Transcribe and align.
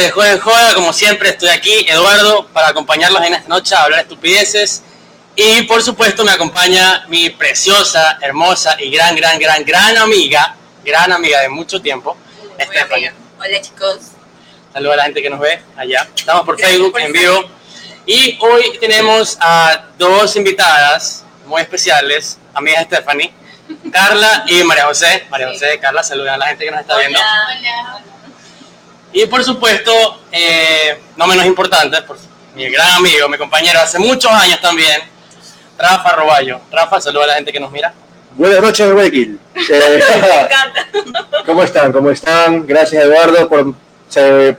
de 0.00 0.10
Juega 0.10 0.32
en 0.32 0.40
Joda. 0.40 0.74
Como 0.74 0.92
siempre, 0.92 1.30
estoy 1.30 1.50
aquí, 1.50 1.86
Eduardo, 1.88 2.46
para 2.48 2.68
acompañarlos 2.68 3.22
en 3.22 3.34
esta 3.34 3.48
noche 3.48 3.74
a 3.74 3.82
hablar 3.82 4.00
estupideces. 4.00 4.82
Y 5.36 5.62
por 5.62 5.82
supuesto, 5.82 6.24
me 6.24 6.32
acompaña 6.32 7.04
mi 7.08 7.30
preciosa, 7.30 8.18
hermosa 8.20 8.76
y 8.78 8.90
gran, 8.90 9.14
gran, 9.14 9.38
gran, 9.38 9.64
gran 9.64 9.96
amiga, 9.98 10.56
gran 10.84 11.12
amiga 11.12 11.40
de 11.40 11.48
mucho 11.48 11.80
tiempo, 11.80 12.16
Estefania. 12.58 13.14
Hola 13.38 13.60
chicos. 13.60 13.98
Saludos 14.72 14.94
a 14.94 14.96
la 14.96 15.04
gente 15.04 15.22
que 15.22 15.30
nos 15.30 15.40
ve 15.40 15.62
allá. 15.76 16.08
Estamos 16.14 16.44
por 16.44 16.58
Facebook 16.58 16.98
en 16.98 17.12
vivo. 17.12 17.44
Y 18.06 18.38
hoy 18.40 18.78
tenemos 18.80 19.36
a 19.40 19.84
dos 19.98 20.34
invitadas 20.36 21.24
muy 21.46 21.60
especiales, 21.62 22.38
amigas 22.54 22.84
Stephanie, 22.84 23.32
Carla 23.92 24.44
y 24.46 24.62
María 24.64 24.86
José. 24.86 25.26
María 25.30 25.48
José, 25.48 25.78
Carla, 25.78 26.02
saluden 26.02 26.34
a 26.34 26.38
la 26.38 26.46
gente 26.46 26.64
que 26.64 26.70
nos 26.70 26.80
está 26.80 26.96
viendo. 26.98 27.18
Hola. 27.18 28.02
Y 29.12 29.26
por 29.26 29.42
supuesto, 29.42 29.92
eh, 30.30 31.00
no 31.16 31.26
menos 31.26 31.44
importante, 31.46 32.00
por 32.02 32.16
mi 32.54 32.68
gran 32.70 32.90
amigo, 32.92 33.28
mi 33.28 33.38
compañero 33.38 33.80
hace 33.80 33.98
muchos 33.98 34.30
años 34.30 34.60
también, 34.60 35.02
Rafa 35.78 36.12
Roballo. 36.12 36.60
Rafa, 36.70 37.00
saluda 37.00 37.24
a 37.24 37.26
la 37.28 37.34
gente 37.34 37.52
que 37.52 37.60
nos 37.60 37.72
mira. 37.72 37.92
Buenas 38.36 38.60
noches, 38.60 38.92
Guayaquil. 38.92 39.38
Eh, 39.54 40.02
Me 40.08 40.40
encanta. 40.42 40.88
¿Cómo 41.46 41.62
están? 41.64 41.92
¿Cómo 41.92 42.10
están? 42.10 42.66
Gracias, 42.66 43.04
Eduardo, 43.04 43.48
por, 43.48 43.74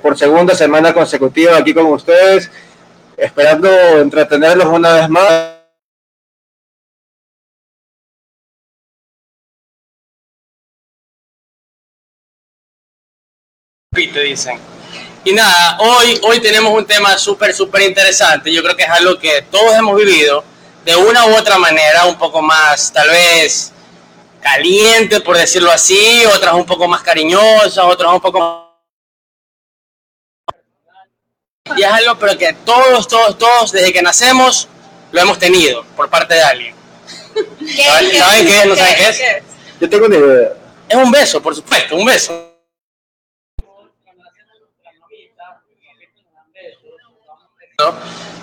por 0.02 0.18
segunda 0.18 0.54
semana 0.54 0.94
consecutiva 0.94 1.58
aquí 1.58 1.74
con 1.74 1.86
ustedes, 1.88 2.52
esperando 3.18 3.70
entretenerlos 4.00 4.66
una 4.68 4.94
vez 4.94 5.10
más. 5.10 5.61
Te 13.94 14.22
dicen. 14.22 14.58
Y 15.26 15.34
nada, 15.34 15.78
hoy, 15.82 16.18
hoy 16.24 16.40
tenemos 16.40 16.74
un 16.74 16.86
tema 16.86 17.18
súper, 17.18 17.54
súper 17.54 17.82
interesante. 17.82 18.50
Yo 18.52 18.64
creo 18.64 18.74
que 18.74 18.84
es 18.84 18.90
algo 18.90 19.20
que 19.20 19.42
todos 19.52 19.76
hemos 19.76 19.98
vivido 19.98 20.46
de 20.86 20.96
una 20.96 21.26
u 21.26 21.36
otra 21.36 21.58
manera, 21.58 22.06
un 22.06 22.18
poco 22.18 22.42
más, 22.42 22.94
tal 22.94 23.10
vez, 23.10 23.74
caliente, 24.40 25.20
por 25.20 25.36
decirlo 25.38 25.70
así, 25.74 26.24
otras 26.34 26.54
un 26.54 26.66
poco 26.66 26.88
más 26.88 27.02
cariñosas, 27.02 27.80
otras 27.80 28.14
un 28.14 28.22
poco... 28.22 28.72
Y 31.76 31.82
es 31.84 31.88
algo, 31.92 32.18
pero 32.18 32.38
que 32.38 32.54
todos, 32.66 33.10
todos, 33.10 33.38
todos, 33.38 33.74
desde 33.74 33.92
que 33.92 34.02
nacemos, 34.02 34.70
lo 35.12 35.20
hemos 35.22 35.38
tenido 35.38 35.84
por 35.98 36.10
parte 36.10 36.36
de 36.36 36.42
alguien. 36.44 36.76
¿Qué, 37.60 37.84
¿Saben- 37.84 38.18
saben 38.18 38.46
qué 38.48 38.58
es? 38.58 38.66
¿No 38.68 38.76
saben 38.78 38.96
qué 38.96 39.10
es? 39.10 39.22
Yo 39.82 39.90
tengo 39.90 40.06
una 40.06 40.16
idea. 40.16 40.54
Es 40.88 40.96
un 40.96 41.12
beso, 41.12 41.42
por 41.42 41.54
supuesto, 41.54 41.98
un 41.98 42.06
beso. 42.06 42.51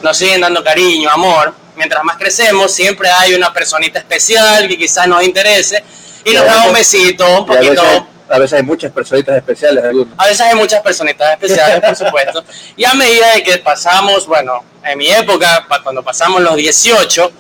Nos 0.03 0.17
siguen 0.17 0.41
dando 0.41 0.63
cariño, 0.63 1.11
amor. 1.11 1.55
Mientras 1.77 2.03
más 2.05 2.17
crecemos, 2.17 2.73
siempre 2.73 3.09
hay 3.11 3.35
una 3.35 3.53
personita 3.53 3.99
especial 3.99 4.67
que 4.69 4.77
quizás 4.79 5.07
nos 5.07 5.23
interese 5.23 5.83
y 6.25 6.31
Y 6.31 6.35
nos 6.35 6.43
a 6.43 6.47
da 6.47 6.63
un 6.67 6.73
veces- 6.73 6.93
besito, 7.03 7.43
un 7.45 7.53
Y 7.53 7.57
a 7.57 7.61
veces, 7.61 7.79
poquito. 7.79 8.07
a 8.31 8.39
veces 8.39 8.53
hay 8.59 8.63
muchas 8.65 8.93
personitas 8.93 9.37
especiales, 9.37 9.85
algunos. 9.85 10.09
A 10.17 10.25
veces 10.27 10.41
hay 10.41 10.55
muchas 10.57 10.83
personitas 10.83 11.33
especiales, 11.33 11.81
por 11.81 11.97
supuesto. 12.07 12.45
Y 12.77 12.85
a 12.85 12.95
medida 12.95 13.33
de 13.35 13.43
que 13.45 13.59
pasamos, 13.59 14.27
bueno, 14.27 14.65
en 14.85 14.99
mi 14.99 15.09
época, 15.09 15.67
cuando 15.83 16.03
pasamos 16.03 16.41
los 16.43 16.57
18, 16.57 17.33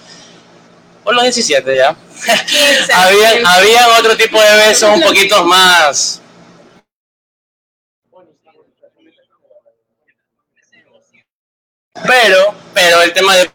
o 1.05 1.13
los 1.13 1.23
17 1.23 1.77
ya, 1.77 1.95
15, 2.47 2.93
había, 2.93 3.33
15. 3.33 3.47
había 3.47 3.89
otro 3.99 4.17
tipo 4.17 4.41
de 4.41 4.57
besos 4.69 4.91
un 4.95 5.01
poquito 5.03 5.45
más... 5.45 6.21
Pero, 12.07 12.55
pero 12.75 13.03
el 13.03 13.13
tema 13.13 13.37
de... 13.37 13.51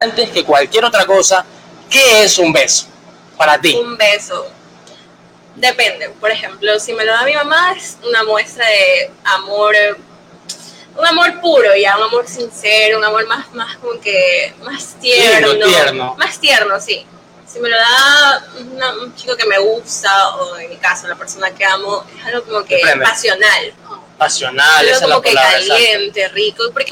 Antes 0.00 0.30
que 0.30 0.44
cualquier 0.44 0.84
otra 0.84 1.06
cosa, 1.06 1.44
¿qué 1.88 2.24
es 2.24 2.38
un 2.38 2.52
beso 2.52 2.86
para 3.36 3.58
ti? 3.60 3.74
Un 3.74 3.96
beso. 3.96 4.50
Depende. 5.56 6.10
Por 6.10 6.30
ejemplo, 6.30 6.78
si 6.78 6.92
me 6.92 7.04
lo 7.04 7.12
da 7.12 7.24
mi 7.24 7.34
mamá, 7.34 7.72
es 7.72 7.98
una 8.06 8.24
muestra 8.24 8.66
de 8.66 9.10
amor. 9.24 9.74
Un 10.96 11.06
amor 11.06 11.40
puro, 11.40 11.74
ya, 11.76 11.96
un 11.96 12.04
amor 12.04 12.28
sincero, 12.28 12.98
un 12.98 13.04
amor 13.04 13.26
más, 13.26 13.52
más 13.52 13.76
como 13.78 13.98
que, 14.00 14.54
más 14.62 14.94
tierno. 15.00 15.54
tierno. 15.64 16.14
Más 16.16 16.38
tierno, 16.38 16.80
sí. 16.80 17.06
Si 17.54 17.60
me 17.60 17.68
lo 17.68 17.76
da 17.76 18.44
una- 18.58 18.94
un 18.94 19.14
chico 19.14 19.36
que 19.36 19.46
me 19.46 19.56
gusta, 19.60 20.34
o 20.38 20.56
en 20.58 20.70
mi 20.70 20.76
caso, 20.76 21.06
la 21.06 21.14
persona 21.14 21.52
que 21.54 21.64
amo, 21.64 22.04
es 22.18 22.26
algo 22.26 22.42
como 22.42 22.64
que 22.64 22.78
Te 22.78 22.82
prende. 22.82 23.04
pasional. 23.04 23.74
Pasional, 24.18 24.68
algo 24.78 24.90
esa 24.90 24.94
es 25.04 25.08
la 25.08 25.14
como 25.14 25.22
que 25.22 25.28
palabra. 25.30 25.58
exacto. 25.60 25.74
caliente, 25.84 26.28
rico. 26.30 26.64
Porque 26.72 26.90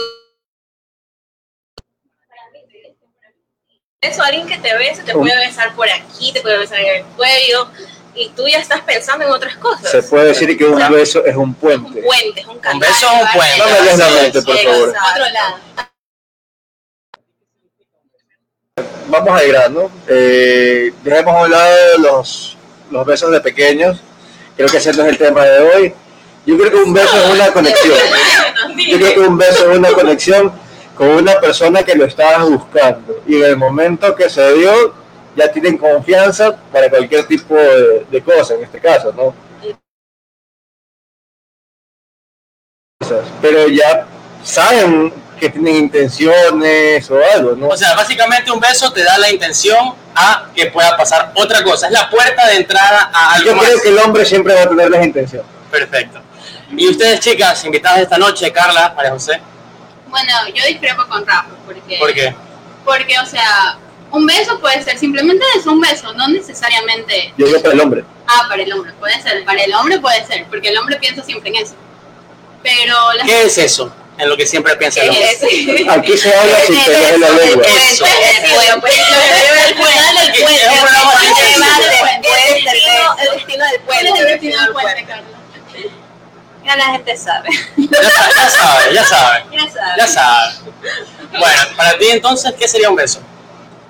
eso, 4.03 4.23
alguien 4.23 4.47
que 4.47 4.59
te 4.59 4.77
besa, 4.77 5.03
te 5.05 5.13
puede 5.15 5.35
besar 5.37 5.75
por 5.75 5.89
aquí, 5.91 6.33
te 6.33 6.41
puede 6.43 6.59
besar 6.59 6.79
en 6.79 6.97
el 6.97 7.05
cuello, 7.17 7.69
y 8.15 8.29
tú 8.31 8.47
ya 8.47 8.59
estás 8.59 8.83
pensando 8.83 9.25
en 9.25 9.33
otras 9.33 9.57
cosas. 9.57 9.91
Se 9.91 10.03
puede 10.05 10.27
decir 10.27 10.57
que 10.57 10.65
un 10.65 10.79
beso 10.93 11.25
es 11.25 11.25
un 11.25 11.31
Es 11.31 11.37
un 11.37 11.55
puente. 11.55 12.03
puente, 12.03 12.41
es 12.41 12.47
un 12.47 12.59
canal. 12.61 12.75
Un 12.77 12.81
beso 12.81 13.07
es 13.07 13.21
un 13.21 13.33
puente. 13.33 13.59
No 13.59 13.65
me 13.67 13.81
lees 13.83 13.99
la 13.99 14.09
mente, 14.11 14.43
por 14.43 14.57
favor. 14.59 14.89
Otro 15.11 15.29
lado. 15.29 15.57
Vamos 19.09 19.41
al 19.41 19.49
grano. 19.49 19.91
Eh, 20.09 20.93
dejemos 21.03 21.35
a 21.35 21.43
un 21.43 21.51
lado 21.51 21.77
los, 21.99 22.57
los 22.91 23.07
besos 23.07 23.31
de 23.31 23.41
pequeños. 23.41 24.01
Creo 24.57 24.69
que 24.69 24.77
ese 24.77 24.93
no 24.93 25.05
es 25.05 25.11
el 25.11 25.19
tema 25.19 25.45
de 25.45 25.61
hoy. 25.61 25.95
Yo 26.47 26.59
creo 26.59 26.71
que 26.71 26.77
un 26.77 26.93
beso 26.93 27.17
es 27.17 27.31
una 27.31 27.53
conexión. 27.53 27.99
Yo 28.77 28.99
creo 28.99 29.15
que 29.15 29.21
un 29.21 29.39
beso 29.39 29.71
es 29.71 29.79
una 29.79 29.93
conexión 29.93 30.53
con 30.97 31.09
una 31.09 31.41
persona 31.41 31.83
que 31.83 31.95
lo 31.95 32.05
estabas 32.05 32.49
buscando. 32.49 33.23
Y 33.27 33.37
en 33.37 33.45
el 33.45 33.57
momento 33.57 34.15
que 34.15 34.29
se 34.29 34.53
dio, 34.55 34.95
ya 35.37 35.51
tienen 35.51 35.79
confianza 35.79 36.57
para 36.73 36.91
cualquier 36.91 37.27
tipo 37.27 37.55
de, 37.55 38.07
de 38.11 38.23
cosa, 38.23 38.55
en 38.55 38.65
este 38.65 38.81
caso, 38.81 39.13
¿no? 39.13 39.35
Pero 43.41 43.69
ya 43.69 44.07
saben 44.43 45.13
que 45.43 45.51
tienen 45.51 45.75
intenciones 45.75 47.11
o 47.11 47.19
algo, 47.35 47.57
¿no? 47.57 47.67
O 47.67 47.77
sea, 47.77 47.95
básicamente 47.97 48.49
un 48.53 48.61
beso 48.61 48.93
te 48.93 49.03
da 49.03 49.19
la 49.19 49.29
intención 49.29 49.93
a 50.15 50.47
que 50.55 50.67
pueda 50.67 50.97
pasar 50.97 51.33
otra 51.35 51.65
cosa. 51.65 51.87
Es 51.89 51.93
la 51.93 52.09
puerta 52.09 52.47
de 52.47 52.59
entrada 52.59 53.11
a 53.13 53.35
algo 53.35 53.51
Yo 53.51 53.57
más. 53.57 53.65
creo 53.67 53.83
que 53.83 53.89
el 53.89 53.99
hombre 53.99 54.25
siempre 54.25 54.55
va 54.55 54.63
a 54.63 54.69
tener 54.69 54.89
las 54.89 55.05
intenciones. 55.05 55.49
Perfecto. 55.69 56.21
Y 56.77 56.89
ustedes, 56.89 57.19
chicas, 57.19 57.65
invitadas 57.65 57.99
esta 58.03 58.19
noche, 58.19 58.53
Carla, 58.53 58.93
María 58.97 59.11
José, 59.11 59.41
Bueno, 60.07 60.33
yo 60.55 60.65
discrepo 60.65 61.03
con 61.09 61.27
Rafa, 61.27 61.49
porque, 61.67 61.97
¿por 61.99 62.15
qué? 62.15 62.35
porque, 62.85 63.19
o 63.19 63.27
sea, 63.27 63.79
un 64.13 64.25
beso 64.25 64.61
puede 64.61 64.81
ser 64.85 64.97
simplemente 64.97 65.45
es 65.59 65.67
un 65.67 65.81
beso, 65.81 66.13
no 66.13 66.29
necesariamente, 66.29 67.35
Yo 67.37 67.47
digo 67.47 67.61
para 67.61 67.75
el 67.75 67.81
hombre. 67.81 68.05
ah, 68.29 68.47
para 68.49 68.63
el 68.63 68.73
hombre, 68.73 68.93
puede 69.01 69.21
ser, 69.21 69.45
para 69.45 69.61
el 69.61 69.75
hombre 69.75 69.99
puede 69.99 70.25
ser, 70.25 70.47
porque 70.49 70.69
el 70.69 70.79
hombre 70.79 70.97
piensa 71.01 71.25
siempre 71.25 71.51
en 71.51 71.57
eso. 71.57 71.75
Pero 72.63 72.95
las 73.15 73.27
¿Qué 73.27 73.43
es 73.43 73.59
eso? 73.59 73.93
En 74.19 74.29
lo 74.29 74.37
que 74.37 74.47
siempre 74.47 74.77
piensa 74.77 75.01
el 75.01 75.09
hombre. 75.11 75.31
Es- 75.33 75.43
Aquí 75.89 76.17
se 76.19 76.33
habla 76.35 76.59
sin 76.67 76.79
pelos 76.85 77.11
en 77.11 77.21
la 77.21 77.31
lengua. 77.31 77.65
Eso. 77.67 78.05
El 78.05 78.13
destino- 82.65 83.17
del 83.17 83.29
¿Cuál 83.85 84.07
es 84.07 84.13
puente. 84.13 84.21
el 84.21 84.27
destino 84.29 84.61
del 84.63 84.73
puente, 84.73 85.05
Carla? 85.05 85.25
Ya 86.65 86.77
la 86.77 86.85
gente 86.93 87.17
sabe. 87.17 87.49
Ya, 87.77 88.11
sa- 88.11 88.31
ya 88.35 88.51
sabe, 88.51 88.95
ya 88.95 89.05
sabe, 89.05 89.45
Ya 89.99 90.07
sabe. 90.07 90.53
Bueno, 91.39 91.63
para 91.77 91.99
ti 91.99 92.07
entonces, 92.11 92.55
¿qué 92.59 92.69
sería 92.69 92.89
un 92.91 92.97
beso? 92.97 93.21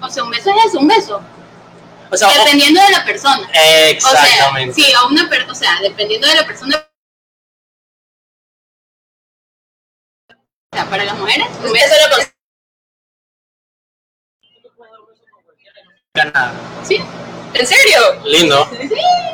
O 0.00 0.08
sea, 0.08 0.22
un 0.24 0.30
beso 0.30 0.50
es 0.50 0.56
eso, 0.66 0.78
un 0.78 0.88
beso, 0.88 1.20
O 2.10 2.16
sea, 2.16 2.28
o- 2.28 2.32
dependiendo 2.32 2.80
de 2.82 2.90
la 2.90 3.04
persona. 3.04 3.46
exactamente. 3.90 4.72
O 4.72 4.74
sea, 4.74 4.84
sí, 4.86 4.92
a 4.94 5.04
una 5.06 5.28
per- 5.28 5.46
o 5.50 5.54
sea, 5.54 5.78
dependiendo 5.82 6.26
de 6.28 6.34
la 6.34 6.46
persona. 6.46 6.82
Para 10.72 11.04
las 11.04 11.16
mujeres, 11.18 11.46
un 11.60 11.66
Un 11.66 11.72
beso 11.72 11.86
beso 11.94 12.08
lo 12.08 12.16
con- 12.16 12.32
Nada. 16.14 16.52
sí. 16.86 17.00
¿En 17.54 17.66
serio? 17.66 18.00
Lindo, 18.24 18.68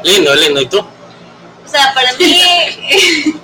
lindo, 0.02 0.34
lindo. 0.34 0.60
¿Y 0.60 0.66
tú? 0.66 0.78
O 0.80 1.68
sea, 1.68 1.92
para 1.94 2.12
mí, 2.14 2.42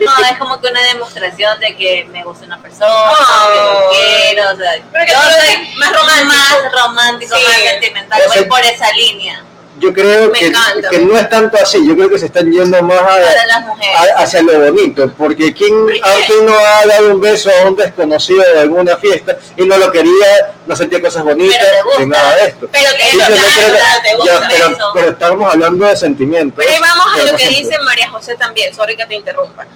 no, 0.00 0.24
es 0.24 0.38
como 0.38 0.58
que 0.60 0.68
una 0.68 0.82
demostración 0.84 1.60
de 1.60 1.76
que 1.76 2.04
me 2.06 2.24
gusta 2.24 2.46
una 2.46 2.60
persona, 2.62 2.86
que 2.86 3.58
Oh. 3.58 3.80
lo 3.84 3.90
quiero, 3.90 4.50
o 4.52 4.56
sea, 4.56 4.72
Pero 4.92 5.04
que 5.04 5.12
yo 5.12 5.18
soy 5.20 5.74
más 5.76 5.92
romántico. 5.92 6.26
más 6.26 6.72
romántico, 6.72 7.36
Sí. 7.36 7.42
más 7.44 7.56
sentimental, 7.56 8.22
voy 8.34 8.44
por 8.46 8.60
esa 8.60 8.90
línea. 8.92 9.44
Yo 9.82 9.92
creo 9.92 10.30
Me 10.30 10.38
que, 10.38 10.46
encanta. 10.46 10.88
que 10.90 10.98
no 11.00 11.18
es 11.18 11.28
tanto 11.28 11.56
así, 11.60 11.84
yo 11.86 11.96
creo 11.96 12.08
que 12.08 12.18
se 12.18 12.26
están 12.26 12.50
yendo 12.52 12.80
más 12.82 13.00
a- 13.00 14.22
hacia 14.22 14.42
lo 14.42 14.60
bonito, 14.60 15.12
porque 15.18 15.52
¿quién, 15.52 15.74
a 16.02 16.26
quién 16.26 16.46
no 16.46 16.54
ha 16.56 16.86
dado 16.86 17.10
un 17.12 17.20
beso 17.20 17.50
a 17.50 17.68
un 17.68 17.74
desconocido 17.74 18.42
de 18.42 18.60
alguna 18.60 18.96
fiesta 18.96 19.36
y 19.56 19.64
no 19.66 19.76
lo 19.76 19.90
quería, 19.90 20.52
no 20.66 20.76
sentía 20.76 21.00
cosas 21.00 21.24
bonitas, 21.24 21.58
ni 21.98 22.06
nada 22.06 22.36
de 22.36 22.44
esto? 22.46 22.68
Pero 22.70 22.90
que 22.96 23.18
ya, 24.24 24.48
pero, 24.94 25.10
estamos 25.10 25.52
hablando 25.52 25.84
de 25.86 25.96
sentimientos. 25.96 26.64
Pero 26.64 26.80
vamos 26.80 27.06
a 27.20 27.32
lo 27.32 27.36
que 27.36 27.48
dice 27.48 27.76
María 27.80 28.08
José 28.10 28.36
también, 28.36 28.72
sorry 28.74 28.96
que 28.96 29.06
te 29.06 29.16
interrumpa. 29.16 29.66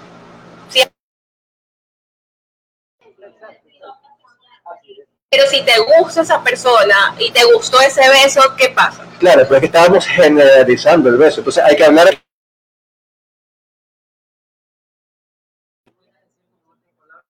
Pero 5.29 5.45
si 5.47 5.61
te 5.63 5.73
gusta 5.79 6.21
esa 6.21 6.41
persona 6.41 7.13
y 7.19 7.31
te 7.31 7.43
gustó 7.53 7.81
ese 7.81 8.07
beso, 8.09 8.41
¿qué 8.57 8.69
pasa? 8.69 9.05
Claro, 9.19 9.41
pero 9.43 9.55
es 9.55 9.59
que 9.59 9.65
estábamos 9.65 10.05
generalizando 10.05 11.09
el 11.09 11.17
beso, 11.17 11.41
entonces 11.41 11.63
hay 11.63 11.75
que 11.75 11.83
hablar 11.83 12.17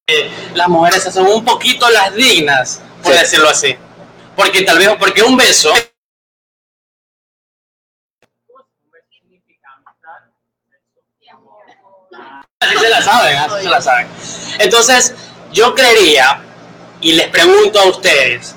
Eh, 0.10 0.32
las 0.56 0.70
mujeres 0.70 1.04
se 1.04 1.10
hacen 1.10 1.26
un 1.26 1.44
poquito 1.44 1.90
las 1.90 2.16
dignas, 2.16 2.82
por 3.04 3.12
Sí. 3.12 3.20
decirlo 3.20 3.50
así. 3.50 3.76
Porque 4.38 4.62
tal 4.62 4.78
vez, 4.78 4.90
porque 4.98 5.22
un 5.22 5.36
beso. 5.36 5.74
Así 12.60 12.78
se 12.78 12.90
la 12.90 13.02
saben, 13.02 13.38
así 13.38 13.64
se 13.64 13.70
la 13.70 13.82
saben. 13.82 14.08
Entonces, 14.60 15.14
yo 15.52 15.76
creería, 15.76 16.42
y 17.02 17.14
les 17.14 17.28
pregunto 17.30 17.80
a 17.80 17.86
ustedes, 17.88 18.56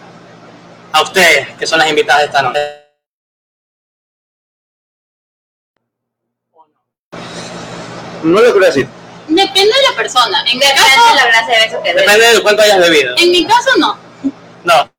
a 0.93 1.03
ustedes 1.03 1.49
que 1.59 1.67
son 1.67 1.79
las 1.79 1.89
invitadas 1.89 2.23
de 2.23 2.27
esta 2.27 2.43
noche, 2.43 2.61
no 8.23 8.41
lo 8.41 8.51
quiero 8.53 8.67
decir. 8.67 8.87
Depende 9.29 9.73
de 9.75 9.83
la 9.91 9.97
persona. 9.97 10.41
En 10.51 10.59
mi 10.59 10.65
Depende 10.67 10.83
de 10.83 10.97
caso, 10.97 11.15
la 11.15 11.31
clase 11.31 11.53
de 11.53 11.59
beso 11.67 11.83
que 11.83 11.95
des. 11.95 12.03
depende 12.03 12.27
de 12.35 12.43
cuánto 12.43 12.63
hayas 12.63 12.79
bebido. 12.81 13.15
en 13.17 13.31
mi 13.31 13.47
caso 13.47 13.71
no. 13.79 13.99
No, 14.65 14.91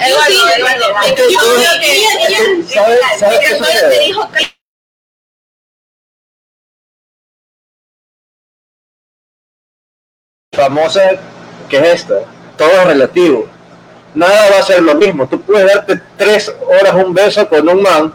Eduardo, 0.00 0.48
Eduardo, 0.56 0.84
Es 1.06 1.12
que 1.14 1.32
yo 1.32 1.40
todo- 1.40 1.54
creo 1.56 1.80
que 1.80 1.96
ella- 1.96 2.20
es 2.20 2.26
que, 2.26 2.42
ella- 2.52 2.68
¿sabes- 2.74 3.00
sabes 3.18 3.38
qué 3.40 3.46
Eduardo 3.56 4.30
famosa 10.58 11.10
que 11.68 11.76
es 11.78 12.00
esta. 12.00 12.14
Todo 12.56 12.68
es 12.70 12.84
relativo. 12.86 13.48
Nada 14.14 14.50
va 14.50 14.58
a 14.58 14.62
ser 14.62 14.82
lo 14.82 14.94
mismo. 14.96 15.28
Tú 15.28 15.40
puedes 15.40 15.72
darte 15.72 16.00
tres 16.16 16.52
horas 16.66 16.94
un 16.94 17.14
beso 17.14 17.48
con 17.48 17.68
un 17.68 17.82
man, 17.82 18.12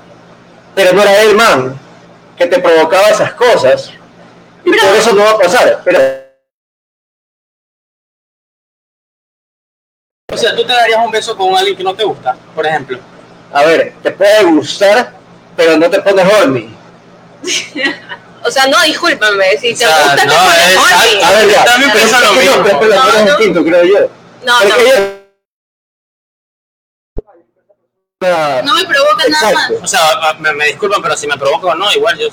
pero 0.76 0.92
no 0.94 1.02
era 1.02 1.22
el 1.22 1.36
man 1.36 1.80
que 2.38 2.46
te 2.48 2.60
provocaba 2.60 3.10
esas 3.10 3.34
cosas. 3.34 3.92
Y 4.66 4.72
Pero- 4.72 4.88
por 4.88 4.96
eso 4.96 5.14
no 5.14 5.24
va 5.24 5.32
a 5.32 5.38
pasar. 5.38 5.82
Pero 5.86 6.00
o 10.34 10.38
sea, 10.38 10.56
tú 10.56 10.66
te 10.66 10.74
darías 10.74 11.00
un 11.06 11.12
beso 11.12 11.38
con 11.38 11.56
alguien 11.56 11.78
que 11.78 11.84
no 11.84 11.94
te 11.96 12.04
gusta, 12.04 12.36
por 12.56 12.66
ejemplo. 12.66 13.00
a 13.54 13.64
ver, 13.66 13.94
te 14.02 14.10
puede 14.12 14.44
gustar, 14.46 15.14
pero 15.56 15.78
no 15.78 15.90
te 15.90 16.02
pones 16.02 16.26
horny. 16.34 16.76
O 18.46 18.52
sea, 18.52 18.68
no, 18.68 18.82
discúlpame, 18.84 19.58
si 19.58 19.74
te 19.74 19.86
O 19.86 19.90
sea, 19.90 20.04
gusta 20.04 20.26
no, 20.26 20.34
es- 20.34 20.78
horny. 20.78 21.22
A 21.24 21.32
ver, 21.32 21.50
ya. 21.50 21.66
También 21.66 21.92
pienso 21.92 22.20
lo 22.20 22.26
no, 22.26 22.34
mismo. 22.34 22.64
pero 22.64 22.96
No, 22.96 23.08
es 23.10 23.16
no. 23.26 23.38
distinto, 23.38 23.64
creo 23.64 23.84
yo. 23.86 24.00
No, 24.46 24.54
Porque 24.60 24.70
no. 24.70 24.76
ella- 24.80 25.20
No 28.64 28.74
me 28.74 28.86
provoca 28.86 29.28
nada 29.28 29.52
más. 29.54 29.64
Exacto. 29.72 29.84
O 29.84 29.88
sea, 29.88 30.34
me, 30.40 30.54
me 30.54 30.66
disculpan, 30.68 31.02
pero 31.02 31.18
si 31.18 31.28
me 31.28 31.38
provoca 31.38 31.68
o 31.68 31.76
no, 31.76 31.92
igual 31.94 32.18
yo. 32.18 32.28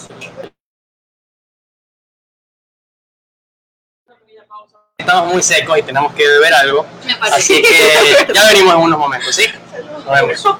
Estamos 4.99 5.33
muy 5.33 5.43
secos 5.43 5.79
y 5.79 5.83
tenemos 5.83 6.13
que 6.15 6.27
beber 6.27 6.55
algo. 6.55 6.87
Me 7.05 7.17
parece. 7.17 7.37
Así 7.37 7.63
que 7.63 8.33
ya 8.35 8.47
venimos 8.49 8.75
en 8.75 8.81
unos 8.81 8.99
momentos, 8.99 9.35
¿sí? 9.35 9.47
Nos 9.85 10.05
vemos. 10.05 10.57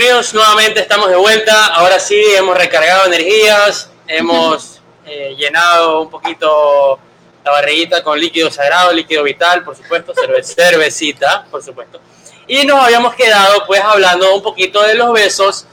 Bienvenidos 0.00 0.32
nuevamente, 0.32 0.80
estamos 0.80 1.10
de 1.10 1.16
vuelta. 1.16 1.66
Ahora 1.74 2.00
sí, 2.00 2.18
hemos 2.34 2.56
recargado 2.56 3.04
energías, 3.04 3.90
hemos 4.06 4.80
eh, 5.04 5.34
llenado 5.36 6.00
un 6.00 6.08
poquito 6.08 6.98
la 7.44 7.50
barriguita 7.50 8.02
con 8.02 8.18
líquido 8.18 8.50
sagrado, 8.50 8.94
líquido 8.94 9.22
vital, 9.22 9.62
por 9.62 9.76
supuesto, 9.76 10.14
cerve- 10.14 10.42
cervecita, 10.54 11.44
por 11.50 11.62
supuesto. 11.62 12.00
Y 12.46 12.64
nos 12.64 12.82
habíamos 12.82 13.14
quedado 13.14 13.66
pues 13.66 13.82
hablando 13.82 14.34
un 14.34 14.42
poquito 14.42 14.80
de 14.80 14.94
los 14.94 15.12
besos 15.12 15.66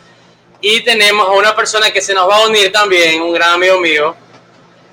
y 0.59 0.81
tenemos 0.83 1.25
a 1.29 1.31
una 1.31 1.55
persona 1.55 1.91
que 1.91 2.01
se 2.01 2.13
nos 2.13 2.27
va 2.29 2.35
a 2.35 2.47
unir 2.47 2.69
también, 2.69 3.21
un 3.21 3.31
gran 3.31 3.51
amigo 3.53 3.79
mío, 3.79 4.13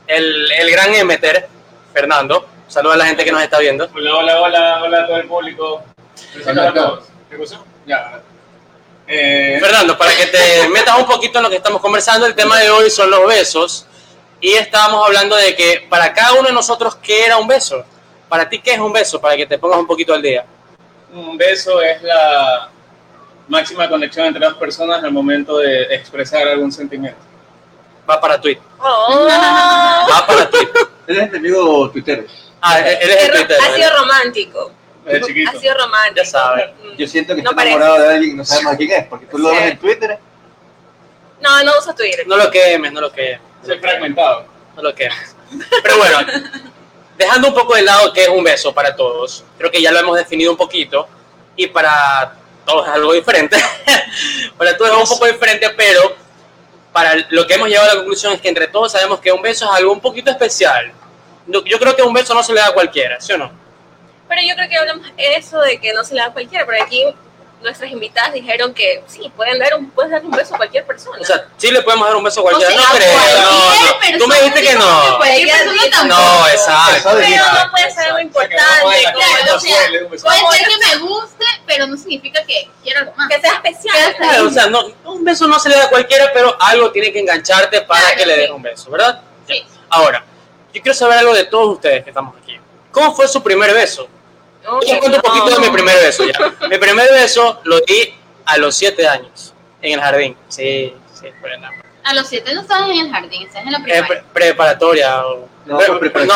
el, 0.07 0.49
el 0.53 0.71
gran 0.71 0.95
Emeter, 0.95 1.49
Fernando. 1.93 2.47
Saluda 2.69 2.95
a 2.95 2.99
la 2.99 3.07
gente 3.07 3.25
que 3.25 3.33
nos 3.33 3.43
está 3.43 3.59
viendo. 3.59 3.89
Hola, 3.93 4.15
hola, 4.17 4.41
hola, 4.43 4.81
hola 4.85 5.03
a 5.03 5.07
todo 5.09 5.17
el 5.17 5.27
público. 5.27 5.83
Hola, 6.47 6.69
a 6.69 6.73
todos. 6.73 7.05
¿Qué 7.29 7.37
pasó? 7.37 7.65
Ya. 7.85 8.23
Eh, 9.07 9.59
Fernando, 9.61 9.99
para 9.99 10.15
que 10.17 10.27
te 10.27 10.69
metas 10.69 10.99
un 10.99 11.07
poquito 11.07 11.39
en 11.39 11.45
lo 11.45 11.51
que 11.51 11.57
estamos 11.57 11.81
conversando, 11.81 12.27
el 12.27 12.35
tema 12.35 12.59
de 12.59 12.71
hoy 12.71 12.91
son 12.91 13.11
los 13.11 13.27
besos. 13.27 13.87
Y 14.41 14.53
estábamos 14.53 15.07
hablando 15.07 15.37
de 15.37 15.55
que 15.55 15.87
para 15.89 16.13
cada 16.13 16.33
uno 16.35 16.49
de 16.49 16.53
nosotros, 16.53 16.97
¿qué 16.97 17.25
era 17.25 17.37
un 17.37 17.47
beso? 17.47 17.85
Para 18.29 18.49
ti, 18.49 18.61
¿qué 18.61 18.73
es 18.73 18.79
un 18.79 18.93
beso? 18.93 19.21
Para 19.21 19.37
que 19.37 19.47
te 19.47 19.59
pongas 19.59 19.79
un 19.79 19.87
poquito 19.87 20.13
al 20.13 20.23
día. 20.23 20.45
un 21.13 21.37
beso 21.37 21.81
es 21.81 22.03
la 22.03 22.69
máxima 23.49 23.89
conexión 23.89 24.27
entre 24.27 24.45
dos 24.45 24.55
personas 24.55 25.03
al 25.05 25.13
momento 25.13 25.59
de 25.59 25.95
expresar 25.95 26.47
algún 26.49 26.73
sentimiento. 26.73 27.21
Va 28.09 28.21
para 28.21 28.41
tweet. 28.41 28.59
Oh, 28.81 29.27
Va 29.29 30.27
para 30.27 30.51
tweet. 30.51 30.69
Él 31.07 31.19
es 31.19 31.29
enemigo 31.29 31.91
tuitero. 31.91 32.25
Ah, 32.63 32.81
él 32.81 33.11
es 33.11 33.25
el 33.25 33.31
Twitter. 33.33 33.59
ha 33.61 33.75
sido 33.75 33.91
romántico. 33.99 34.73
Desde 35.05 35.27
chiquito. 35.27 35.51
Ha 35.51 35.61
sido 35.61 35.75
romántico. 35.75 36.17
Ya 36.17 36.25
sabe. 36.25 36.75
Mm. 36.83 36.97
Yo 36.97 37.07
siento 37.07 37.35
que 37.37 37.43
No 37.43 37.51
está 37.51 37.57
parece. 37.57 37.77
enamorado 37.77 38.09
de 38.09 38.15
alguien 38.15 38.31
y 38.33 38.35
no 38.37 38.45
sabemos 38.45 38.75
quién 38.77 38.91
es, 38.93 39.07
porque 39.07 39.27
tú 39.27 39.39
lo 39.39 39.51
Sí. 39.51 39.57
ves 39.57 39.71
en 39.73 39.79
Twitter. 39.79 40.19
No, 41.41 41.63
no 41.65 41.73
uso 41.79 41.95
Twitter. 41.95 42.27
No 42.27 42.37
lo 42.37 42.51
quemes, 42.51 42.93
no 42.93 43.01
lo 43.01 43.13
quemes. 43.13 43.41
Soy 43.67 43.79
fragmentado. 43.79 44.47
No 44.77 44.83
lo 44.83 44.95
quemes. 44.95 45.37
Pero 45.83 45.99
bueno, 45.99 46.19
dejando 47.19 47.49
un 47.49 47.55
poco 47.55 47.75
de 47.75 47.83
lado 47.83 48.13
qué 48.13 48.23
es 48.25 48.29
un 48.29 48.43
beso 48.43 48.73
para 48.75 48.97
todos, 48.97 49.45
creo 49.59 49.71
que 49.71 49.81
ya 49.83 49.93
lo 49.93 49.99
hemos 50.01 50.17
definido 50.17 50.51
un 50.51 50.57
poquito 50.57 51.07
y 51.57 51.67
para 51.67 52.35
todos 52.67 52.87
es 52.89 52.95
algo 52.95 53.13
diferente. 53.13 53.57
para 54.57 54.77
todos 54.77 54.91
es 54.91 55.11
un 55.11 55.19
poco 55.19 55.27
diferente, 55.27 55.69
pero 55.77 56.17
para 56.93 57.15
lo 57.31 57.47
que 57.47 57.55
hemos 57.55 57.69
llegado 57.69 57.91
a 57.91 57.95
la 57.95 57.99
conclusión 58.01 58.33
es 58.33 58.41
que 58.41 58.49
entre 58.49 58.69
todos 58.69 58.93
sabemos 58.93 59.21
que 59.21 59.31
un 59.33 59.43
beso 59.43 59.65
es 59.67 59.71
algo 59.73 59.93
un 59.93 60.01
poquito 60.01 60.31
especial. 60.31 60.93
Yo 61.47 61.79
creo 61.79 61.95
que 61.95 62.03
un 62.03 62.13
beso 62.15 62.33
no 62.35 62.43
se 62.43 62.55
le 62.55 62.61
da 62.61 62.69
a 62.69 62.73
cualquiera, 62.73 63.21
¿sí 63.21 63.33
o 63.35 63.39
no? 63.39 63.51
Pero 64.29 64.41
yo 64.43 64.55
creo 64.55 64.69
que 64.69 64.77
hablamos 64.77 65.07
eso 65.17 65.61
de 65.61 65.79
que 65.79 65.93
no 65.93 66.05
se 66.05 66.15
le 66.15 66.21
da 66.21 66.27
a 66.29 66.33
cualquiera, 66.33 66.65
pero 66.67 66.83
aquí 66.83 67.05
nuestras 67.65 67.91
invitadas 67.91 68.33
dijeron 68.35 68.75
que 68.75 69.03
sí, 69.07 69.33
pueden 69.35 69.59
dar 69.59 69.75
un, 69.75 69.91
puedes 69.91 70.13
dar 70.13 70.23
un 70.23 70.31
beso 70.31 70.55
a 70.55 70.59
cualquier 70.59 70.85
persona. 70.85 71.19
O 71.21 71.25
sea, 71.25 71.47
sí 71.57 71.71
le 71.71 71.83
podemos 71.83 72.07
dar 72.07 72.17
un 72.17 72.23
beso 72.23 72.41
a 72.41 72.43
cualquiera. 72.45 72.73
O 72.73 72.79
sea, 72.79 72.89
no 72.89 72.95
creo. 72.95 73.13
cualquier 73.17 74.13
no, 74.13 74.13
no. 74.13 74.19
Tú 74.19 74.27
me 74.29 74.37
dijiste 74.37 74.63
que 74.63 74.75
no. 74.75 75.19
Tampoco. 75.91 76.21
No, 76.21 76.49
exacto. 76.49 77.11
Pero 77.15 77.45
no 77.65 77.71
puede 77.71 77.91
ser 77.91 78.05
algo 78.07 78.19
importante, 78.21 78.63
Claro, 79.15 79.57
o 79.57 79.61
sea. 79.61 79.77
Puede 80.09 80.59
ser 80.59 80.69
que 80.69 80.87
me 80.87 80.97
guste, 81.07 81.45
pero 81.67 81.87
no 81.87 81.97
significa 81.97 82.45
que 82.45 82.69
quiera 82.83 83.01
algo 83.01 83.15
más. 83.17 83.29
que 83.29 83.41
sea 83.41 83.55
especial. 83.55 83.95
Que 83.95 84.03
sea 84.03 84.17
Claro, 84.17 84.47
o 84.47 84.51
sea, 84.51 84.67
no, 84.67 84.85
un 85.05 85.25
beso 85.25 85.47
no 85.47 85.59
se 85.59 85.71
le 85.71 85.77
da 85.77 85.85
a 85.85 85.89
cualquiera, 85.89 86.31
pero 86.35 86.57
algo 86.61 86.93
tiene 86.93 87.13
que 87.13 87.21
engancharte 87.21 87.81
para 87.83 88.01
Claro, 88.01 88.17
que 88.19 88.27
le 88.27 88.37
des 88.37 88.47
sí. 88.47 88.53
un 88.53 88.63
beso, 88.63 88.91
¿verdad? 88.91 89.23
Sí. 89.47 89.65
Ahora, 89.89 90.25
yo 90.73 90.83
quiero 90.83 90.95
saber 90.95 91.19
algo 91.19 91.35
de 91.35 91.45
todos 91.45 91.77
ustedes 91.77 92.05
que 92.05 92.11
estamos 92.11 92.35
aquí. 92.43 92.59
¿Cómo 92.95 93.13
fue 93.15 93.27
su 93.29 93.43
primer 93.43 93.75
beso? 93.75 94.09
No, 94.63 94.81
Yo 94.81 94.99
cuento 95.01 95.19
un 95.19 95.23
no. 95.23 95.23
poquito 95.23 95.61
de 95.61 95.67
mi 95.69 95.75
primer 95.75 95.97
beso 95.97 96.25
ya. 96.25 96.55
Mi 96.69 96.79
primer 96.79 97.11
beso 97.11 97.61
lo 97.65 97.81
di 97.81 98.15
a 98.47 98.57
los 98.57 98.75
siete 98.77 99.07
años, 99.07 99.53
en 99.83 99.93
el 99.95 100.01
jardín. 100.01 100.37
Sí, 100.49 100.95
sí, 101.13 101.27
fue 101.41 101.51
la 101.51 101.71
A 102.05 102.13
los 102.15 102.29
siete 102.29 102.53
no 102.55 102.61
estabas 102.61 102.91
en 102.91 102.99
el 102.99 103.11
jardín, 103.11 103.47
estás 103.47 103.65
en 103.65 103.73
la 103.73 103.79
eh, 103.87 104.03
pre- 104.07 104.23
preparatoria. 104.33 105.27
o- 105.27 105.49
No, 105.65 105.79
no, 105.81 105.99
pero 105.99 106.27
no 106.27 106.35